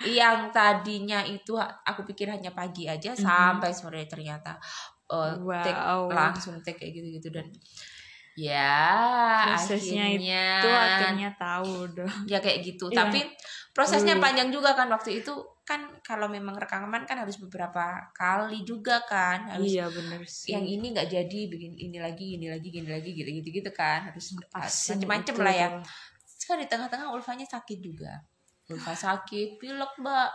yang 0.01 0.49
tadinya 0.49 1.21
itu 1.21 1.53
aku 1.59 2.01
pikir 2.05 2.25
hanya 2.27 2.49
pagi 2.51 2.87
aja 2.87 3.13
sampai 3.13 3.69
sore 3.69 4.01
ternyata 4.05 4.55
uh, 5.07 5.35
take 5.59 5.75
Wow. 5.75 6.07
langsung 6.07 6.57
take 6.59 6.79
kayak 6.79 6.95
gitu-gitu 6.95 7.29
dan 7.29 7.45
ya 8.39 8.79
Prosesnya 9.51 10.03
akhirnya 10.07 10.45
Itu 10.63 10.69
akhirnya. 10.71 11.29
tahu 11.35 11.75
dong. 11.91 12.13
ya 12.25 12.39
kayak 12.39 12.59
gitu. 12.63 12.85
Iya. 12.87 12.97
tapi 13.03 13.19
prosesnya 13.69 14.15
Dulu. 14.15 14.23
panjang 14.23 14.49
juga 14.49 14.71
kan 14.73 14.87
waktu 14.87 15.19
itu. 15.19 15.33
Kan 15.63 16.01
kalau 16.01 16.25
memang 16.25 16.57
rekaman 16.57 17.05
kan 17.05 17.21
harus 17.21 17.37
beberapa 17.37 18.09
kali 18.11 18.65
juga 18.65 19.05
kan. 19.05 19.45
Harus 19.53 19.69
Iya 19.69 19.85
bener 19.85 20.21
sih. 20.25 20.49
yang 20.51 20.65
ini 20.65 20.89
nggak 20.89 21.05
jadi 21.07 21.39
bikin 21.45 21.77
ini 21.77 21.97
lagi 22.01 22.39
ini 22.39 22.49
lagi 22.49 22.67
gini 22.67 22.89
lagi 22.89 23.13
gitu 23.13 23.29
gitu 23.29 23.49
gitu 23.61 23.69
kan. 23.69 24.09
Harus 24.09 24.33
Asin 24.49 24.97
macem-macem 24.97 25.35
lah 25.37 25.53
ya. 25.53 25.67
Sekarang 26.25 26.65
di 26.65 26.69
tengah-tengah 26.71 27.13
Ulfanya 27.13 27.45
sakit 27.45 27.77
juga. 27.77 28.17
Ulfa 28.69 28.93
sakit 28.93 29.57
pilek 29.57 29.93
mbak 29.97 30.29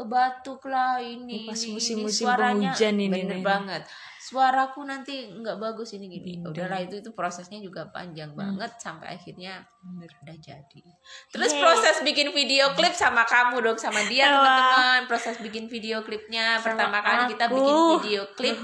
batuk 0.00 0.62
lah 0.64 0.98
ini 0.98 1.42
pas 1.42 1.56
ini, 1.56 1.64
ini. 1.64 1.74
musim-musim 1.74 2.26
penghujan 2.28 2.94
ini 2.94 3.10
bener 3.10 3.34
nih. 3.34 3.42
banget 3.42 3.82
suaraku 4.20 4.84
nanti 4.84 5.26
nggak 5.32 5.56
bagus 5.56 5.90
ini 5.92 6.06
gini 6.06 6.44
udahlah 6.44 6.78
itu 6.78 6.94
itu 6.96 7.10
prosesnya 7.10 7.58
juga 7.58 7.88
panjang 7.88 8.28
Hmm. 8.28 8.38
banget 8.54 8.70
sampai 8.76 9.08
akhirnya 9.10 9.64
Bener. 9.80 10.06
udah 10.12 10.36
jadi 10.36 10.80
terus 11.28 11.50
Yeay. 11.50 11.58
proses 11.58 11.96
bikin 12.02 12.28
video 12.30 12.70
klip 12.74 12.92
sama 12.92 13.24
kamu 13.24 13.58
dong 13.60 13.74
sama 13.74 14.04
dia 14.04 14.28
teman-teman 14.28 15.00
proses 15.06 15.34
bikin 15.38 15.64
video 15.64 15.98
klipnya 16.00 16.54
Sama 16.56 16.64
pertama 16.68 16.98
kali 17.00 17.22
kita 17.28 17.44
aku. 17.44 17.56
bikin 17.56 17.74
video 18.00 18.22
klip 18.32 18.58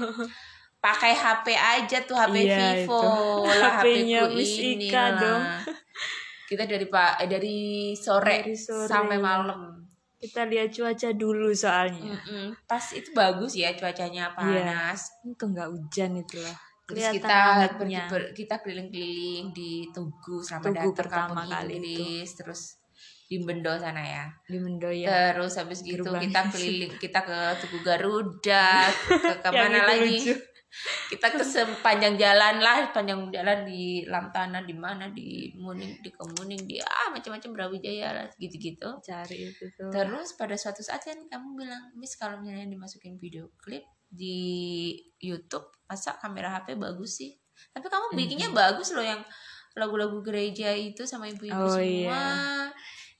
pakai 0.77 1.11
HP 1.11 1.47
aja 1.51 1.97
tuh 1.99 2.15
HP 2.15 2.35
Iya, 2.37 2.57
Vivo 2.77 2.93
itu. 2.93 3.09
lah 3.49 3.73
HP-nya 3.75 4.19
ini 4.29 4.87
lah. 4.87 5.09
dong. 5.17 5.43
kita 6.45 6.63
dari 6.63 6.85
pak 6.85 7.11
eh, 7.17 7.27
dari 7.27 7.57
sore, 7.91 8.37
Dari 8.39 8.53
sore. 8.53 8.85
sampai 8.85 9.17
malam 9.17 9.74
Kita 10.15 10.41
lihat 10.43 10.71
cuaca 10.71 11.09
dulu 11.11 11.51
soalnya. 11.51 12.15
Mm-mm. 12.15 12.55
pas 12.65 12.81
itu 12.91 13.11
bagus 13.11 13.53
ya 13.53 13.75
cuacanya 13.75 14.31
panas 14.31 15.11
Itu 15.21 15.43
nggak 15.45 15.69
hujan 15.69 16.17
itu 16.17 16.39
lah. 16.39 16.55
terus 16.85 17.01
kita 17.11 17.37
pergi 17.75 17.97
ber- 18.05 18.31
kita 18.31 18.55
keliling-keliling 18.61 19.45
di 19.51 19.89
Tugu 19.89 20.37
selama 20.39 20.69
Tugu 20.69 20.89
pertama 20.93 21.41
kali 21.43 21.75
itu. 21.75 21.97
Inggris 21.97 22.29
terus 22.37 22.61
di 23.25 23.41
Bendo 23.41 23.73
sana 23.73 23.99
ya 23.99 24.25
di 24.45 24.57
Mendoya. 24.61 25.33
Terus 25.33 25.57
habis 25.57 25.81
gitu 25.81 26.05
Gerbang. 26.05 26.21
kita 26.21 26.41
keliling, 26.47 26.93
kita 26.95 27.19
ke 27.21 27.37
Tugu 27.57 27.79
Garuda, 27.81 28.85
ke 29.41 29.49
Yang 29.49 29.71
itu 29.73 29.81
lagi? 29.81 30.17
lucu. 30.21 30.33
Kita 31.09 31.31
ke 31.31 31.41
sepanjang 31.45 32.17
jalan 32.17 32.59
lah, 32.59 32.89
panjang 32.89 33.29
jalan 33.29 33.63
di 33.63 34.03
Lantana, 34.09 34.61
di 34.65 34.75
mana, 34.75 35.09
di 35.13 35.53
Muning, 35.57 36.01
di 36.01 36.09
Kemuning, 36.09 36.65
di 36.65 36.81
ah 36.81 37.13
macam-macam 37.13 37.49
Brawijaya 37.53 38.09
lah, 38.11 38.25
gitu-gitu. 38.35 38.99
Cari 39.05 39.37
itu 39.53 39.69
tuh. 39.77 39.89
Terus 39.93 40.33
pada 40.35 40.57
suatu 40.57 40.81
saat 40.81 41.05
kan 41.05 41.17
kamu 41.29 41.47
bilang, 41.55 41.83
Miss 41.95 42.17
kalau 42.17 42.41
misalnya 42.41 42.67
dimasukin 42.67 43.21
video 43.21 43.53
klip 43.61 43.85
di 44.09 44.93
YouTube, 45.21 45.69
masa 45.85 46.17
kamera 46.17 46.51
HP 46.61 46.75
bagus 46.75 47.21
sih? 47.21 47.37
Tapi 47.71 47.87
kamu 47.87 48.17
bikinnya 48.17 48.49
bagus 48.51 48.91
loh 48.91 49.05
yang 49.05 49.23
lagu-lagu 49.75 50.23
gereja 50.23 50.71
itu 50.71 51.03
sama 51.03 51.27
ibu-ibu 51.27 51.55
Oh, 51.55 51.75
semua 51.75 51.83
iya. 51.83 52.71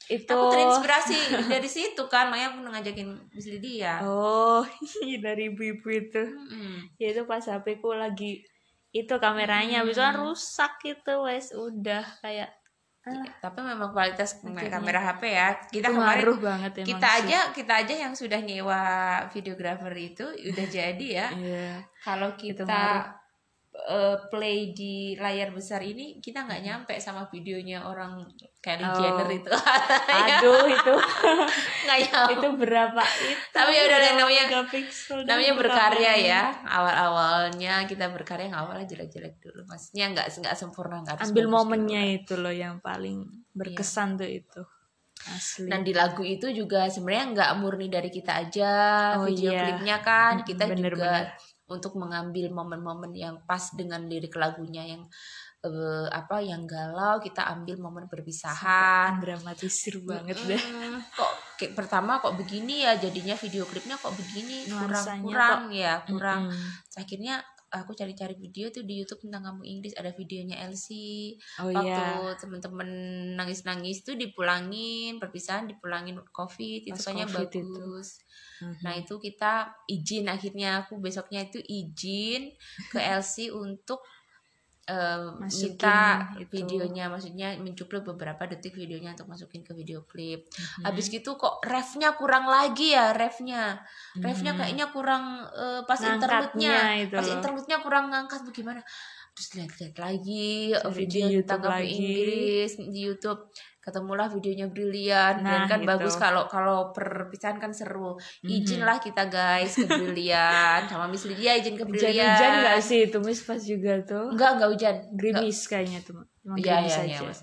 Itu 0.07 0.27
aku 0.27 0.49
terinspirasi 0.49 1.17
dari 1.47 1.65
situ 1.67 2.03
kan 2.05 2.27
makanya 2.27 2.47
aku 2.51 2.57
ngajakin 2.63 3.09
Miss 3.29 3.45
Lydia 3.45 3.99
Oh, 3.99 4.61
dari 5.25 5.49
ibu-ibu 5.49 5.87
itu. 5.89 6.21
Mm-mm. 6.21 6.93
Ya 6.95 7.09
itu 7.09 7.23
pas 7.23 7.41
HP 7.41 7.77
ku 7.77 7.91
lagi 7.91 8.45
itu 8.89 9.13
kameranya 9.15 9.81
itu 9.81 9.91
kan 9.93 10.15
rusak 10.15 10.79
gitu 10.79 11.23
wes 11.23 11.51
udah 11.51 12.05
kayak 12.19 12.47
alah, 13.03 13.27
tapi 13.39 13.61
memang 13.61 13.91
kualitas 13.91 14.39
Akhirnya. 14.39 14.71
kamera 14.71 14.99
HP 15.03 15.21
ya 15.27 15.49
kita 15.69 15.77
itu 15.83 15.93
kemarin 15.93 16.25
banget 16.39 16.71
emang 16.75 16.87
kita 16.87 17.05
sih. 17.07 17.17
aja 17.19 17.39
kita 17.51 17.73
aja 17.75 17.93
yang 17.99 18.13
sudah 18.13 18.39
nyewa 18.39 18.81
videografer 19.29 19.93
itu 19.93 20.25
udah 20.25 20.65
jadi 20.67 21.07
ya 21.11 21.27
Iya. 21.29 21.69
kalau 21.99 22.33
kita 22.33 22.65
eh, 23.77 24.17
play 24.27 24.71
di 24.71 24.93
layar 25.15 25.51
besar 25.51 25.79
ini 25.79 26.17
kita 26.17 26.43
nggak 26.43 26.61
nyampe 26.61 26.93
sama 26.97 27.27
videonya 27.27 27.83
orang 27.83 28.23
Kylie 28.57 28.81
Oh. 28.81 28.97
Jenner 28.97 29.29
itu 29.29 29.51
Aduh 30.07 30.65
itu 30.65 30.93
nggak 31.85 31.99
nyampe 32.03 32.31
itu 32.33 32.47
berapa 32.55 33.03
itu? 33.21 33.45
Tapi 33.51 33.71
ya 33.71 33.81
udah 33.83 33.97
berapa 33.99 34.17
namanya- 34.17 34.49
dulu 34.49 35.21
namanya 35.21 35.53
berkarya 35.53 36.11
ya 36.17 36.41
awal 36.65 36.95
awalnya 36.95 37.73
kita 37.83 38.09
berkarya 38.09 38.47
yang 38.47 38.57
awalnya 38.59 38.87
jelek 38.87 39.09
jelek 39.09 39.35
dulu 39.37 39.61
maksudnya 39.65 40.09
nggak 40.09 40.27
nggak 40.35 40.55
sempurna 40.55 41.01
nggak 41.01 41.21
Ambil 41.21 41.45
bagus 41.45 41.53
momennya 41.53 42.01
dulu. 42.01 42.17
itu 42.17 42.33
loh 42.37 42.55
yang 42.55 42.75
paling 42.79 43.17
berkesan 43.51 44.15
tuh 44.15 44.25
itu. 44.25 44.61
Asli. 45.25 45.65
dan 45.65 45.81
di 45.81 45.89
lagu 45.89 46.21
itu 46.21 46.51
juga 46.51 46.85
sebenarnya 46.85 47.25
nggak 47.31 47.51
murni 47.57 47.87
dari 47.87 48.09
kita 48.09 48.35
aja 48.37 48.73
Oh, 49.15 49.25
video 49.25 49.47
iya. 49.49 49.61
klipnya 49.63 49.97
kan 49.99 50.43
kita 50.43 50.67
bener, 50.67 50.91
juga 50.91 51.11
bener. 51.23 51.54
Untuk 51.65 51.97
mengambil 51.97 52.53
momen-momen 52.53 53.11
yang 53.17 53.41
pas 53.49 53.73
dengan 53.73 54.05
lirik 54.05 54.37
lagunya 54.37 54.85
yang 54.85 55.09
eh, 55.65 56.07
apa 56.13 56.45
yang 56.45 56.69
galau 56.69 57.17
kita 57.17 57.41
ambil 57.41 57.81
momen 57.81 58.05
perpisahan 58.05 59.17
dramatisir 59.17 59.97
banget 60.05 60.37
deh. 60.45 60.61
Kok 61.17 61.31
kayak 61.57 61.73
pertama 61.73 62.21
kok 62.21 62.37
begini 62.37 62.85
ya 62.85 62.99
jadinya 62.99 63.33
video 63.33 63.65
klipnya 63.65 63.95
kok 63.97 64.13
begini 64.13 64.67
kurang 64.69 64.91
Nuansanya 64.91 65.23
kurang 65.23 65.63
ya 65.71 65.93
kurang 66.03 66.41
Mm-mm. 66.51 66.69
akhirnya 66.99 67.35
aku 67.71 67.91
cari-cari 67.91 68.35
video 68.39 68.71
tuh 68.71 68.87
di 68.87 69.03
YouTube 69.03 69.27
tentang 69.27 69.51
kamu 69.51 69.63
Inggris 69.67 69.93
ada 69.99 70.11
videonya 70.15 70.63
Elsie 70.67 71.35
Oh 71.59 71.71
waktu 71.71 71.91
iya. 71.91 72.35
temen-temen 72.39 72.89
nangis-nangis 73.35 74.05
tuh 74.05 74.15
dipulangin 74.15 75.19
perpisahan 75.19 75.67
dipulangin 75.67 76.19
covid 76.31 76.87
itu 76.87 76.95
kayaknya 76.95 77.27
Covid 77.27 77.51
itu. 77.51 77.87
Mhm. 78.61 78.81
nah 78.83 78.93
itu 78.93 79.15
kita 79.17 79.53
izin 79.87 80.27
akhirnya 80.27 80.83
aku 80.83 80.95
besoknya 80.97 81.43
itu 81.43 81.59
izin 81.59 82.55
ke 82.87 82.99
Elsie 82.99 83.51
untuk 83.51 83.99
eh, 84.85 85.17
Masukin 85.41 85.81
minta 85.81 86.29
itu. 86.37 86.45
videonya 86.53 87.09
maksudnya 87.09 87.57
mencupluk 87.57 88.05
beberapa 88.05 88.45
detik 88.45 88.77
videonya 88.77 89.17
untuk 89.17 89.25
masukin 89.25 89.65
ke 89.65 89.73
video 89.73 90.05
klip 90.05 90.45
Mhm. 90.45 90.85
habis 90.85 91.09
gitu 91.09 91.33
kok 91.35 91.57
refnya 91.65 92.13
kurang 92.13 92.45
lagi 92.45 92.93
ya 92.93 93.09
refnya 93.09 93.81
refnya 94.15 94.53
Hmm. 94.53 94.61
kayaknya 94.61 94.85
kurang 94.93 95.23
eh, 95.49 95.81
pas 95.89 95.97
itu 95.97 96.05
pas 97.09 97.25
loh. 97.25 97.33
interlude-nya 97.33 97.77
kurang 97.81 98.13
ngangkat 98.13 98.45
bagaimana 98.45 98.85
terus 99.33 99.49
lihat-lihat 99.57 99.95
lagi 99.97 100.71
Cari 100.71 100.93
video 100.95 101.25
di 101.27 101.35
tentang 101.41 101.59
YouTube 101.65 101.73
lagi. 101.73 101.89
Inggris 101.97 102.71
di 102.77 102.99
YouTube 103.01 103.41
ketemulah 103.85 104.25
videonya 104.25 104.65
brilian 104.65 105.45
dan 105.45 105.45
Nah, 105.45 105.69
kan 105.69 105.77
gitu. 105.79 105.89
bagus 105.93 106.17
kalau 106.17 106.49
kalau 106.49 106.89
perpisahan 106.89 107.61
kan 107.61 107.69
seru. 107.69 108.17
Izinlah 108.41 108.97
kita 108.97 109.29
guys 109.29 109.77
ke 109.77 109.85
brilian 109.85 110.81
sama 110.89 111.05
Miss 111.05 111.29
Lydia 111.29 111.53
izin 111.53 111.77
ke 111.77 111.85
brilian 111.85 112.09
Hujan-hujan 112.09 112.51
gak 112.65 112.79
sih? 112.81 112.99
Itu 113.05 113.21
Miss 113.21 113.45
pas 113.45 113.61
juga 113.61 114.01
tuh? 114.01 114.33
enggak 114.33 114.51
enggak 114.57 114.69
hujan. 114.73 114.95
Gerimis 115.13 115.59
kayaknya 115.69 116.01
tuh. 116.01 116.25
Iya 116.57 116.81
gerimis 116.81 116.97
iya 116.97 117.05
aja. 117.05 117.25
Mas. 117.29 117.39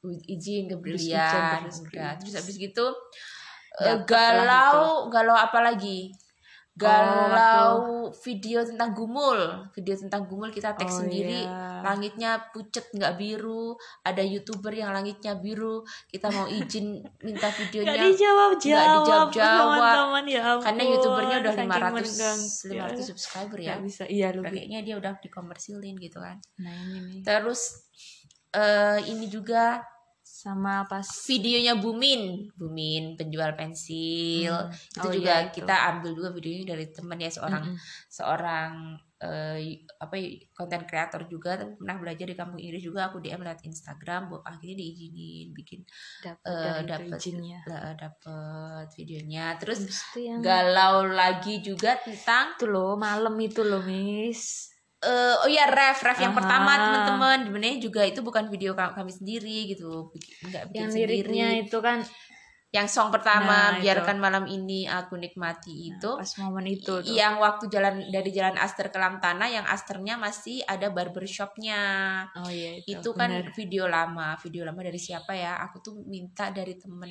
U- 0.00 0.24
izin 0.24 0.64
ke 0.64 0.76
brilian 0.80 1.20
hujan, 1.20 1.60
terus 1.60 1.78
udah 1.84 2.10
terus 2.16 2.34
habis 2.40 2.56
gitu 2.56 2.86
eh, 3.84 3.96
galau 4.08 5.12
galau 5.12 5.36
apa 5.36 5.60
lagi 5.60 6.08
galau 6.80 7.76
video 8.16 8.64
tentang 8.64 8.90
gumul. 8.90 9.38
Video 9.70 9.94
tentang 9.94 10.24
gumul 10.24 10.48
kita 10.48 10.72
tag 10.72 10.88
Oh, 10.88 10.98
sendiri. 10.98 11.44
iya. 11.44 11.80
langitnya 11.80 12.40
pucet 12.50 12.88
nggak 12.90 13.14
biru. 13.14 13.76
Ada 14.02 14.20
youtuber 14.20 14.72
yang 14.72 14.90
langitnya 14.90 15.36
biru. 15.36 15.80
Kita 16.06 16.28
mau 16.28 16.44
izin 16.44 16.98
minta 17.26 17.46
Gak 17.46 17.56
videonya 17.60 17.92
dijawab 18.02 18.50
nggak 18.50 18.62
jawab 18.62 19.00
dijawab-jawab. 19.30 19.78
teman-teman 19.78 20.24
ya 20.26 20.40
ampun. 20.42 20.64
karena 20.64 20.82
youtubernya 20.86 21.36
udah 21.38 21.52
Saking 21.52 21.70
500 21.70 21.92
menegang. 21.94 22.40
500 22.96 23.00
subscriber 23.06 23.58
ya. 23.58 23.66
Nggak 23.70 23.80
bisa 23.84 24.02
iya 24.06 24.28
lebih. 24.30 24.50
Kayaknya 24.50 24.80
dia 24.80 24.94
udah 24.96 25.12
dikomersilin 25.20 25.94
gitu 25.96 26.18
kan. 26.18 26.36
Nah 26.58 26.72
ini 26.72 26.98
nih. 27.00 27.20
Terus 27.22 27.60
eh 28.50 28.98
ini 29.06 29.30
juga 29.30 29.78
sama 30.40 30.88
pas 30.88 31.04
videonya 31.04 31.76
Bumin. 31.76 32.48
Bumin 32.56 33.12
penjual 33.20 33.52
pensil. 33.52 34.48
Hmm. 34.48 34.72
itu 34.72 35.06
Oh, 35.06 35.12
juga 35.12 35.34
iya, 35.36 35.46
itu. 35.52 35.60
kita 35.60 35.74
ambil 35.92 36.10
juga 36.16 36.28
videonya 36.32 36.64
dari 36.72 36.86
temen 36.88 37.18
ya 37.20 37.28
seorang 37.28 37.64
Mm-mm. 37.68 37.78
seorang 38.08 38.70
eh, 39.20 39.84
apa 40.00 40.14
konten 40.56 40.80
kreator 40.88 41.28
juga. 41.28 41.60
Tapi 41.60 41.76
pernah 41.76 41.96
belajar 42.00 42.24
di 42.24 42.36
kampung 42.40 42.56
Inggris 42.56 42.80
juga. 42.80 43.12
Aku 43.12 43.20
DM 43.20 43.44
lewat 43.44 43.60
Instagram 43.68 44.32
bu 44.32 44.36
akhirnya 44.40 44.80
diizinin 44.80 45.52
bikin 45.52 45.84
dapat 46.24 46.48
eh, 46.48 46.56
itu 46.56 46.82
dapat 46.88 47.18
izinnya 47.20 47.60
eh, 47.68 47.94
dapat 48.00 48.86
videonya. 48.96 49.44
Terus 49.60 49.78
yang 50.16 50.40
galau 50.40 51.04
lagi 51.04 51.60
juga 51.60 52.00
tentang 52.00 52.56
itu 52.56 52.64
loh 52.64 52.96
malam 52.96 53.36
itu 53.36 53.60
loh 53.60 53.84
miss 53.84 54.72
eh, 55.00 55.34
oh 55.40 55.48
ya 55.48 55.64
ref 55.66 56.04
ref 56.04 56.18
yang 56.20 56.36
Aha. 56.36 56.38
pertama 56.38 56.70
teman-teman. 56.76 57.38
Sebenarnya 57.48 57.78
juga 57.80 58.02
itu 58.04 58.20
bukan 58.20 58.52
video 58.52 58.76
ka- 58.76 58.92
kami 58.92 59.08
sendiri 59.08 59.72
gitu. 59.72 60.12
Nggak 60.44 60.64
bikin 60.70 60.80
yang 60.80 60.90
sendiri. 60.92 61.14
liriknya 61.24 61.48
itu 61.64 61.78
kan 61.80 61.98
yang 62.70 62.86
song 62.86 63.10
pertama 63.10 63.74
Nah, 63.74 63.82
itu. 63.82 63.90
biarkan 63.90 64.22
malam 64.22 64.44
ini 64.46 64.86
aku 64.86 65.18
nikmati 65.18 65.90
itu. 65.90 66.10
pas 66.14 66.32
momen 66.38 66.70
itu 66.70 67.02
tuh. 67.02 67.10
Yang 67.10 67.34
waktu 67.42 67.64
jalan 67.66 67.94
dari 68.14 68.30
jalan 68.30 68.54
Aster 68.54 68.94
ke 68.94 68.98
Lamtana 69.00 69.50
yang 69.50 69.66
Asternya 69.66 70.14
masih 70.14 70.62
ada 70.62 70.86
barbershopnya. 70.94 71.82
Oh 72.38 72.46
iya 72.46 72.78
itu, 72.78 73.02
itu 73.02 73.10
kan 73.10 73.26
bener. 73.26 73.50
video 73.58 73.90
lama. 73.90 74.38
Video 74.38 74.62
lama 74.62 74.80
dari 74.86 75.02
siapa 75.02 75.34
ya? 75.34 75.58
Aku 75.66 75.82
tuh 75.82 75.98
minta 76.06 76.54
dari 76.54 76.78
temen. 76.78 77.10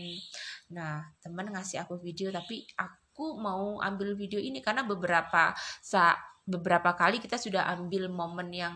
Nah 0.71 1.03
temen 1.19 1.51
ngasih 1.51 1.83
aku 1.83 1.99
video 1.99 2.31
tapi 2.31 2.63
aku 2.79 3.35
mau 3.35 3.83
ambil 3.83 4.15
video 4.15 4.39
ini 4.39 4.63
karena 4.63 4.87
beberapa 4.87 5.51
sa 5.83 6.15
beberapa 6.49 6.91
kali 6.91 7.17
kita 7.17 7.37
sudah 7.37 7.69
ambil 7.69 8.09
momen 8.09 8.49
yang 8.49 8.75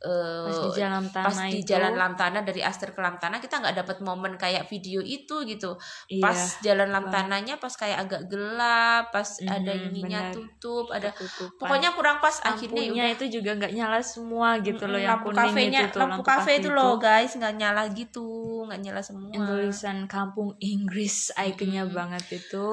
eh, 0.00 0.42
pas 0.42 0.58
di 0.58 0.70
jalan 0.74 1.04
tanah 1.06 1.26
pas 1.30 1.38
di 1.46 1.62
itu. 1.62 1.68
jalan 1.68 1.94
Lamtana 1.94 2.42
dari 2.42 2.58
Aster 2.58 2.90
ke 2.90 2.98
Lamtana 2.98 3.38
kita 3.38 3.62
nggak 3.62 3.76
dapat 3.78 3.96
momen 4.00 4.34
kayak 4.34 4.66
video 4.66 4.98
itu 4.98 5.46
gitu. 5.46 5.78
Iya, 6.08 6.18
pas 6.18 6.40
jalan 6.58 6.90
Lamtananya 6.90 7.54
pas 7.56 7.70
kayak 7.70 7.98
agak 8.02 8.22
gelap 8.26 9.14
pas 9.14 9.28
Mhm, 9.38 9.46
ada 9.46 9.72
ininya 9.78 10.20
benar. 10.26 10.34
tutup 10.34 10.90
ada 10.90 11.06
ketutupan. 11.08 11.54
pokoknya 11.54 11.90
kurang 11.92 12.18
pas 12.18 12.34
akhirnya 12.42 12.82
lampunya 12.82 13.04
udah. 13.04 13.14
itu 13.14 13.24
juga 13.30 13.50
nggak 13.54 13.72
nyala 13.72 13.98
semua 14.02 14.48
gitu 14.58 14.84
loh 14.84 14.98
yang 14.98 15.10
lampu 15.14 15.28
kuning 15.28 15.38
kafenya 15.38 15.80
itu 15.80 15.94
tuh 15.94 16.00
lampu 16.02 16.22
kafe 16.24 16.52
itu 16.58 16.68
loh 16.68 16.92
guys 16.98 17.32
nggak 17.32 17.54
nyala 17.54 17.82
gitu 17.94 18.26
nggak 18.66 18.80
nyala 18.82 19.00
semua. 19.00 19.30
Tulisan 19.38 19.98
kampung 20.06 20.58
Inggris 20.58 21.30
ikonnya 21.32 21.86
Mm. 21.86 21.94
banget 21.94 22.24
itu. 22.32 22.66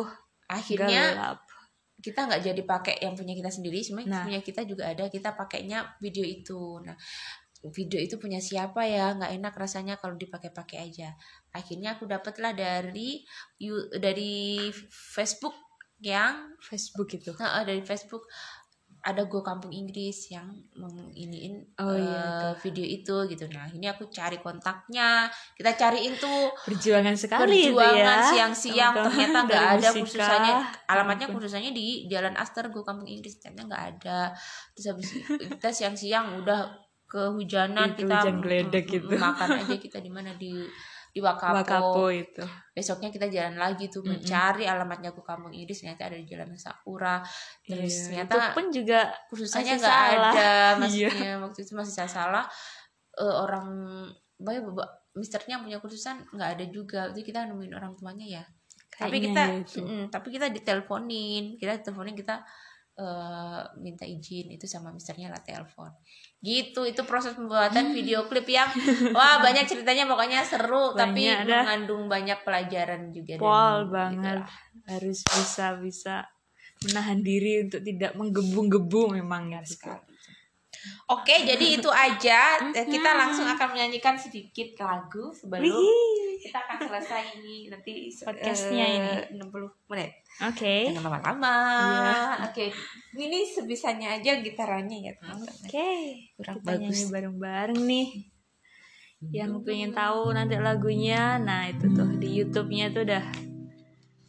Akhirnya 0.50 1.14
gelap 1.14 1.38
kita 2.00 2.32
nggak 2.32 2.42
jadi 2.48 2.62
pakai 2.64 2.96
yang 3.04 3.14
punya 3.16 3.36
kita 3.36 3.52
sendiri 3.52 3.84
sebenarnya 3.84 4.12
Nah. 4.12 4.24
punya 4.26 4.42
kita 4.42 4.62
juga 4.64 4.84
ada 4.88 5.06
kita 5.12 5.36
pakainya 5.36 5.84
video 6.00 6.24
itu. 6.24 6.80
Nah 6.84 6.96
video 7.76 8.00
itu 8.00 8.16
punya 8.16 8.40
siapa 8.40 8.88
ya? 8.88 9.12
Nggak 9.20 9.32
enak 9.36 9.54
rasanya 9.60 10.00
kalau 10.00 10.16
dipakai-pakai 10.16 10.80
aja. 10.80 11.12
Akhirnya 11.52 12.00
aku 12.00 12.08
dapatlah 12.08 12.56
dari 12.56 13.20
you- 13.60 13.92
dari 14.00 14.72
Facebook 14.88 15.56
yang 16.00 16.56
Facebook 16.64 17.12
itu. 17.12 17.36
Nah, 17.36 17.68
dari 17.68 17.84
Facebook 17.84 18.24
ada 19.00 19.24
Go 19.32 19.40
Kampung 19.40 19.72
Inggris 19.72 20.32
yang 20.32 20.48
menginiin 20.76 21.64
Oh, 21.80 21.96
eh, 21.96 22.04
iya, 22.04 22.52
video 22.60 22.84
itu 22.84 23.16
gitu. 23.32 23.48
Nah, 23.48 23.68
ini 23.72 23.88
aku 23.88 24.12
cari 24.12 24.44
kontaknya. 24.44 25.32
Kita 25.56 25.72
cariin 25.80 26.20
tuh 26.20 26.52
perjuangan 26.68 27.16
sekali 27.16 27.48
itu 27.48 27.72
perjuangan 27.72 27.96
ya 27.96 28.16
siang-siang 28.28 28.94
ternyata 29.00 29.38
nggak 29.48 29.66
ada 29.80 29.90
musika. 29.96 30.00
kursusannya. 30.04 30.56
Alamatnya 30.92 31.28
kursusannya 31.32 31.72
di 31.72 31.88
Jalan 32.12 32.36
Aster 32.36 32.68
Go 32.68 32.84
Kampung 32.84 33.08
Inggris 33.08 33.40
ternyata 33.40 33.68
nggak 33.72 33.84
ada. 33.96 34.20
Terus 34.76 34.86
habis 34.92 35.10
kita 35.40 35.70
siang-siang 35.72 36.40
udah 36.44 36.90
kehujanan 37.10 37.98
Itu 37.98 38.06
kita 38.06 38.22
hujan 38.22 38.38
geledek 38.38 38.86
gitu. 38.86 39.18
makan 39.18 39.66
aja 39.66 39.76
kita 39.82 39.98
di 39.98 40.12
mana 40.14 40.38
di 40.38 40.62
di 41.10 41.20
Wakapo. 41.20 41.56
Wakapo 41.58 42.06
itu 42.14 42.46
Besoknya 42.74 43.10
kita 43.10 43.28
jalan 43.28 43.58
lagi 43.60 43.90
tuh 43.90 44.06
Mm-mm. 44.06 44.22
mencari 44.22 44.64
alamatnya 44.70 45.12
ke 45.12 45.22
Kampung 45.26 45.52
Inggris 45.52 45.84
ternyata 45.84 46.08
ada 46.08 46.18
di 46.18 46.26
Jalan 46.30 46.54
Sakura. 46.56 47.20
Terus 47.66 47.90
Iya, 47.90 48.04
ternyata 48.06 48.34
itu 48.34 48.48
pun 48.56 48.66
juga 48.70 49.00
kursusnya 49.28 49.62
masih 49.62 49.78
nggak 49.82 49.92
salah. 49.92 50.34
Iya. 50.40 50.40
ada 50.40 50.52
maksudnya 50.80 51.34
waktu 51.44 51.60
itu 51.66 51.74
masih 51.76 51.94
saya 51.94 52.10
salah 52.10 52.46
Eh, 53.20 53.36
orang 53.36 53.68
banyak 54.40 54.64
misternya 55.20 55.60
punya 55.60 55.84
kursusan 55.84 56.24
nggak 56.32 56.50
ada 56.56 56.66
juga 56.72 57.12
jadi 57.12 57.24
kita 57.28 57.40
nemuin 57.52 57.76
orang 57.76 57.92
tuanya 58.00 58.40
ya 58.40 58.44
tapi 58.96 59.20
Kayaknya 59.20 59.28
kita 59.28 59.44
ya 59.44 59.84
mm, 59.84 60.04
tapi 60.08 60.28
kita 60.32 60.48
diteleponin 60.48 61.60
kita 61.60 61.84
diteleponin 61.84 62.16
kita 62.16 62.40
eh, 63.00 63.62
minta 63.80 64.04
izin 64.04 64.52
itu 64.52 64.68
sama 64.68 64.92
misternya 64.92 65.32
lah 65.32 65.40
telepon 65.40 65.88
gitu 66.40 66.84
itu 66.84 67.04
proses 67.08 67.36
pembuatan 67.36 67.96
video 67.96 68.28
klip 68.28 68.48
yang 68.48 68.68
wah 69.16 69.40
banyak 69.40 69.64
ceritanya 69.68 70.04
pokoknya 70.08 70.44
seru 70.44 70.92
tapi 70.96 71.28
Banyak 71.28 71.48
dah. 71.48 71.64
mengandung 71.64 72.04
banyak 72.12 72.40
pelajaran 72.44 73.12
juga 73.16 73.36
dan 73.36 73.42
pol 73.42 73.76
gitu 73.80 73.92
banget 73.96 74.38
lah. 74.44 74.50
harus 74.88 75.20
bisa 75.24 75.66
bisa 75.80 76.16
menahan 76.80 77.20
diri 77.20 77.68
untuk 77.68 77.84
tidak 77.84 78.16
menggebu-gebu 78.16 79.20
memang 79.20 79.52
ya 79.52 79.60
sekali. 79.68 80.09
Oke, 81.12 81.44
jadi 81.44 81.66
itu 81.76 81.90
aja. 81.92 82.56
Eh, 82.72 82.88
Kita 82.88 83.12
langsung 83.18 83.44
akan 83.44 83.76
menyanyikan 83.76 84.16
sedikit 84.16 84.80
lagu 84.80 85.34
sebelum 85.36 85.68
Wih. 85.68 86.40
kita 86.40 86.56
akan 86.56 86.78
selesai 86.88 87.24
ini 87.42 87.68
nanti 87.68 88.08
Podcastnya 88.24 88.86
eh, 88.88 89.22
60 89.36 89.92
menit. 89.92 90.12
Oke. 90.40 90.88
Jangan 90.96 91.04
lama-lama. 91.12 91.56
Iya. 91.84 92.20
Oke, 92.48 92.66
ini 93.20 93.44
sebisanya 93.44 94.16
aja 94.16 94.40
gitarannya 94.40 94.98
ya 95.04 95.12
teman-teman. 95.20 95.56
Oke. 95.68 95.92
Kurang 96.40 96.58
Kita 96.64 96.68
bagus. 96.72 96.80
nyanyi 96.88 97.06
bareng-bareng 97.12 97.82
nih. 97.84 98.08
Yang 99.20 99.52
pengen 99.68 99.92
tahu 99.92 100.32
nanti 100.32 100.56
lagunya, 100.56 101.36
nah 101.44 101.68
itu 101.68 101.92
tuh 101.92 102.08
di 102.16 102.40
YouTube-nya 102.40 102.96
tuh 102.96 103.04
udah 103.04 103.24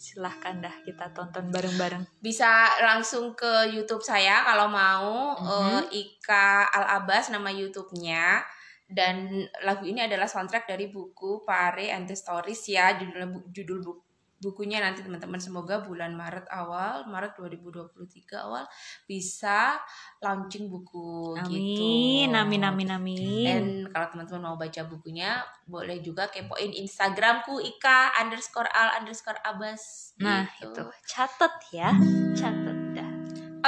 silahkan 0.01 0.57
dah 0.59 0.72
kita 0.80 1.12
tonton 1.12 1.53
bareng-bareng. 1.53 2.09
Bisa 2.18 2.48
langsung 2.80 3.36
ke 3.36 3.68
YouTube 3.68 4.01
saya 4.01 4.40
kalau 4.42 4.66
mau 4.66 5.36
Mhm. 5.36 5.46
eh, 5.46 5.82
Ika 6.01 6.72
Al 6.72 6.84
Abbas 6.98 7.28
nama 7.28 7.53
YouTube-nya 7.53 8.40
dan 8.88 9.28
lagu 9.61 9.84
ini 9.84 10.01
adalah 10.01 10.26
soundtrack 10.26 10.66
dari 10.66 10.88
buku 10.88 11.44
Pare 11.44 11.92
and 11.92 12.09
the 12.09 12.16
Stories 12.16 12.64
ya 12.66 12.96
judul 12.96 13.46
judul 13.46 13.78
bu- 13.78 14.01
bukunya 14.41 14.80
nanti 14.80 15.05
teman-teman 15.05 15.36
semoga 15.36 15.84
bulan 15.84 16.16
Maret 16.16 16.49
awal 16.49 17.05
Maret 17.07 17.36
2023 17.36 18.41
awal 18.41 18.64
bisa 19.05 19.76
launching 20.24 20.72
buku 20.72 21.36
gitu. 21.47 21.84
Amin, 21.84 22.32
amin, 22.32 22.62
amin, 22.64 22.88
amin. 22.91 23.45
Dan 23.45 23.64
kalau 23.93 24.07
teman-teman 24.16 24.43
mau 24.49 24.57
baca 24.57 24.82
bukunya, 24.88 25.45
boleh 25.68 26.01
juga 26.01 26.32
kepoin 26.32 26.72
Instagramku 26.72 27.61
Ika 27.61 28.16
underscore 28.24 28.72
al 28.72 29.05
underscore 29.05 29.38
abas. 29.45 30.16
Nah 30.18 30.49
gitu. 30.57 30.72
itu 30.72 30.84
catat 31.05 31.55
ya, 31.70 31.93
catat 32.32 32.78
dah. 32.97 33.12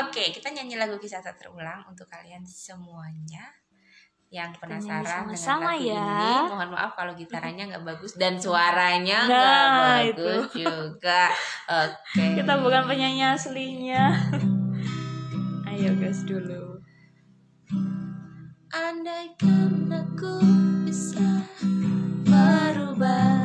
Oke, 0.02 0.32
kita 0.32 0.48
nyanyi 0.48 0.80
lagu 0.80 0.96
kisah 0.96 1.20
tak 1.20 1.36
terulang 1.36 1.84
untuk 1.84 2.08
kalian 2.08 2.48
semuanya 2.48 3.61
yang 4.32 4.48
Kita 4.48 4.64
nyanyi 4.64 4.88
penasaran 4.88 5.22
dengan 5.28 5.60
lagu 5.60 5.84
ya. 5.84 6.08
ini. 6.08 6.32
Mohon 6.48 6.70
maaf 6.72 6.90
kalau 6.96 7.12
gitaranya 7.12 7.62
nggak 7.68 7.84
bagus 7.84 8.12
dan 8.16 8.34
suaranya 8.40 9.18
Nah, 9.28 9.28
nggak 9.28 10.00
itu. 10.08 10.24
bagus 10.24 10.44
juga. 10.56 11.22
Oke. 11.68 12.24
Kita 12.40 12.52
bukan 12.58 12.82
penyanyi 12.88 13.22
aslinya. 13.28 14.04
Ayo 15.68 15.92
guys 16.00 16.24
dulu. 16.24 16.80
Andaikan 18.72 19.92
aku 19.92 20.34
bisa 20.88 21.44
merubah, 22.24 23.36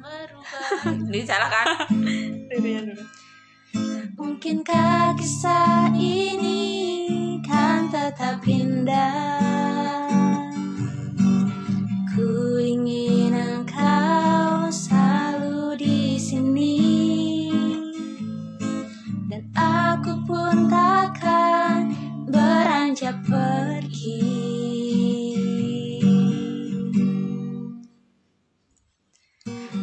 merubah. 0.00 0.96
Ini 1.12 1.20
salah 1.28 1.52
kan? 1.52 1.66
Mungkinkah 4.16 5.12
kisah 5.16 5.92
ini 5.92 7.40
kan 7.40 7.88
tetap 7.88 8.40
indah 8.44 9.49
Ku 12.20 12.60
ingin 12.60 13.32
engkau 13.32 14.68
selalu 14.68 15.72
di 15.80 16.20
sini. 16.20 16.76
Dan 19.32 19.48
aku 19.56 20.20
pun 20.28 20.68
takkan 20.68 21.96
beranjak 22.28 23.16
pergi. 23.24 24.36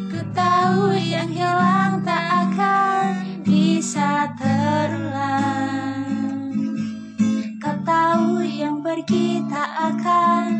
Ku 0.06 0.20
tahu 0.30 0.94
yang 0.94 1.34
hilang 1.34 2.06
tak 2.06 2.22
akan 2.22 3.18
bisa 3.42 4.30
terulang. 4.38 6.06
Kau 7.58 7.74
tahu 7.82 8.46
yang 8.46 8.78
pergi 8.78 9.42
tak 9.50 9.70
akan 9.90 10.57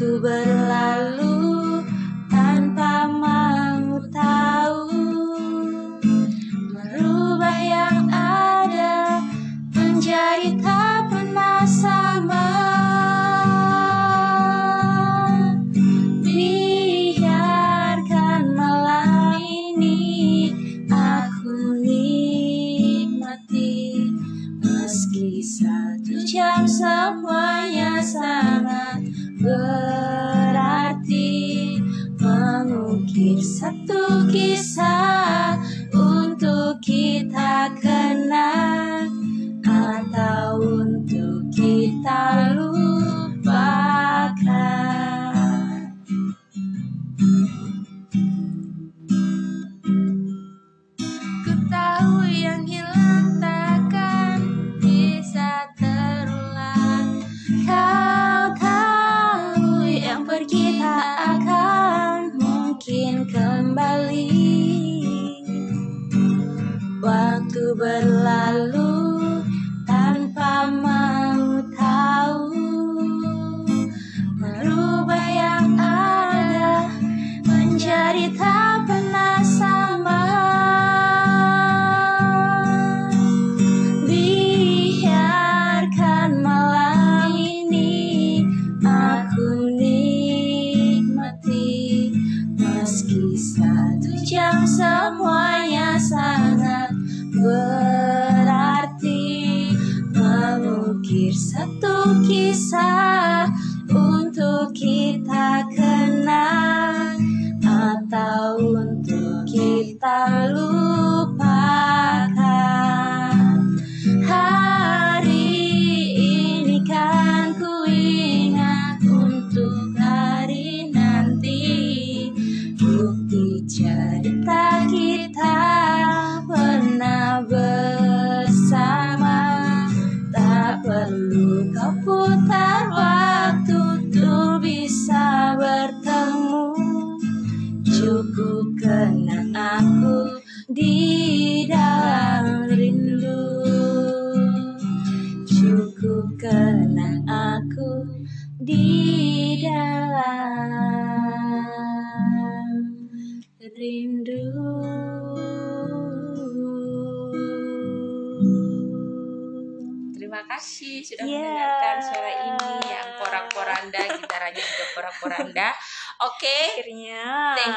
Tu 0.00 0.16
berlalu. 0.16 1.29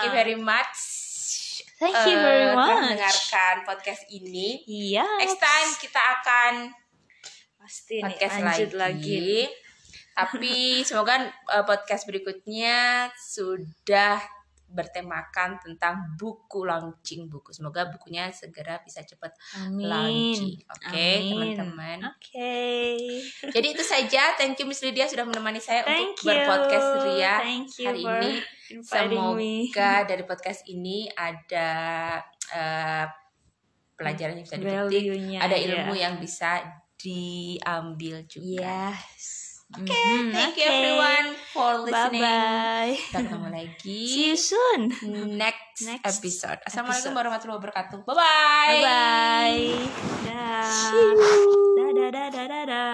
You 0.03 0.11
very 0.11 0.37
much. 0.37 0.79
Thank 1.79 1.95
you 2.07 2.15
eh, 2.15 2.23
very 2.23 2.47
much. 2.55 2.69
mendengarkan 2.79 3.55
podcast 3.67 4.03
ini. 4.11 4.63
Iya. 4.63 5.03
Next 5.19 5.39
time 5.39 5.69
kita 5.79 6.01
akan 6.19 6.53
pasti 7.59 7.99
nih 7.99 8.07
podcast 8.07 8.35
lanjut 8.39 8.71
lagi. 8.75 8.79
lagi. 8.79 9.35
Tapi 10.13 10.53
semoga 10.85 11.27
eh, 11.27 11.65
podcast 11.65 12.03
berikutnya 12.05 13.09
sudah 13.17 14.42
bertemakan 14.73 15.61
tentang 15.61 16.17
buku 16.17 16.65
launching 16.65 17.29
buku. 17.29 17.53
Semoga 17.53 17.87
bukunya 17.93 18.33
segera 18.33 18.81
bisa 18.81 19.05
cepat 19.05 19.37
Amin. 19.61 19.85
launching. 19.85 20.57
Oke, 20.65 20.89
Amin. 20.91 21.29
teman-teman. 21.29 21.97
Oke. 22.09 22.57
Jadi 23.53 23.67
itu 23.69 23.83
saja. 23.85 24.33
Thank 24.35 24.59
you 24.59 24.65
Miss 24.65 24.81
Lydia 24.81 25.05
sudah 25.05 25.23
menemani 25.23 25.61
saya 25.61 25.85
Thank 25.85 26.17
untuk 26.17 26.25
you. 26.25 26.29
berpodcast 26.33 26.89
Ria 27.05 27.35
Thank 27.39 27.69
you 27.77 27.85
hari 27.87 28.01
ini. 28.01 28.31
inviting 28.73 29.25
me. 29.37 29.53
Semoga 29.69 29.93
dari 30.09 30.23
podcast 30.25 30.61
ini 30.65 31.05
ada 31.13 31.69
eh, 32.51 33.05
pelajaran 33.93 34.41
yang 34.41 34.45
bisa 34.45 34.57
dipetik, 34.57 35.03
ada 35.37 35.55
ya. 35.55 35.65
ilmu 35.69 35.93
yang 35.93 36.15
bisa 36.17 36.51
diambil 36.97 38.25
juga. 38.25 38.95
Yes. 38.97 39.32
Oke, 39.73 39.89
Mhm, 39.89 40.29
thank 40.29 40.53
you 40.53 40.63
oke. 40.63 40.75
everyone 40.75 41.27
for 41.49 41.71
Bye 41.81 41.85
listening. 41.87 42.21
bye. 42.21 42.93
Kita 42.93 43.19
ketemu 43.21 43.47
lagi 43.49 44.01
See 44.05 44.25
you 44.27 44.37
soon. 44.37 44.81
next, 45.33 45.81
Next 45.81 46.05
episode. 46.05 46.59
Assalamualaikum 46.61 47.09
episode. 47.09 47.17
warahmatullahi 47.17 47.57
wabarakatuh. 47.57 47.99
Bye 48.03 48.13
bye. 48.13 48.69
Bye 48.69 48.81
bye. 48.85 49.65
Dah. 50.23 50.61
See 50.69 50.93
you. 50.93 51.17
Dadah 51.73 52.09
dadah 52.11 52.45
dadah. 52.45 52.91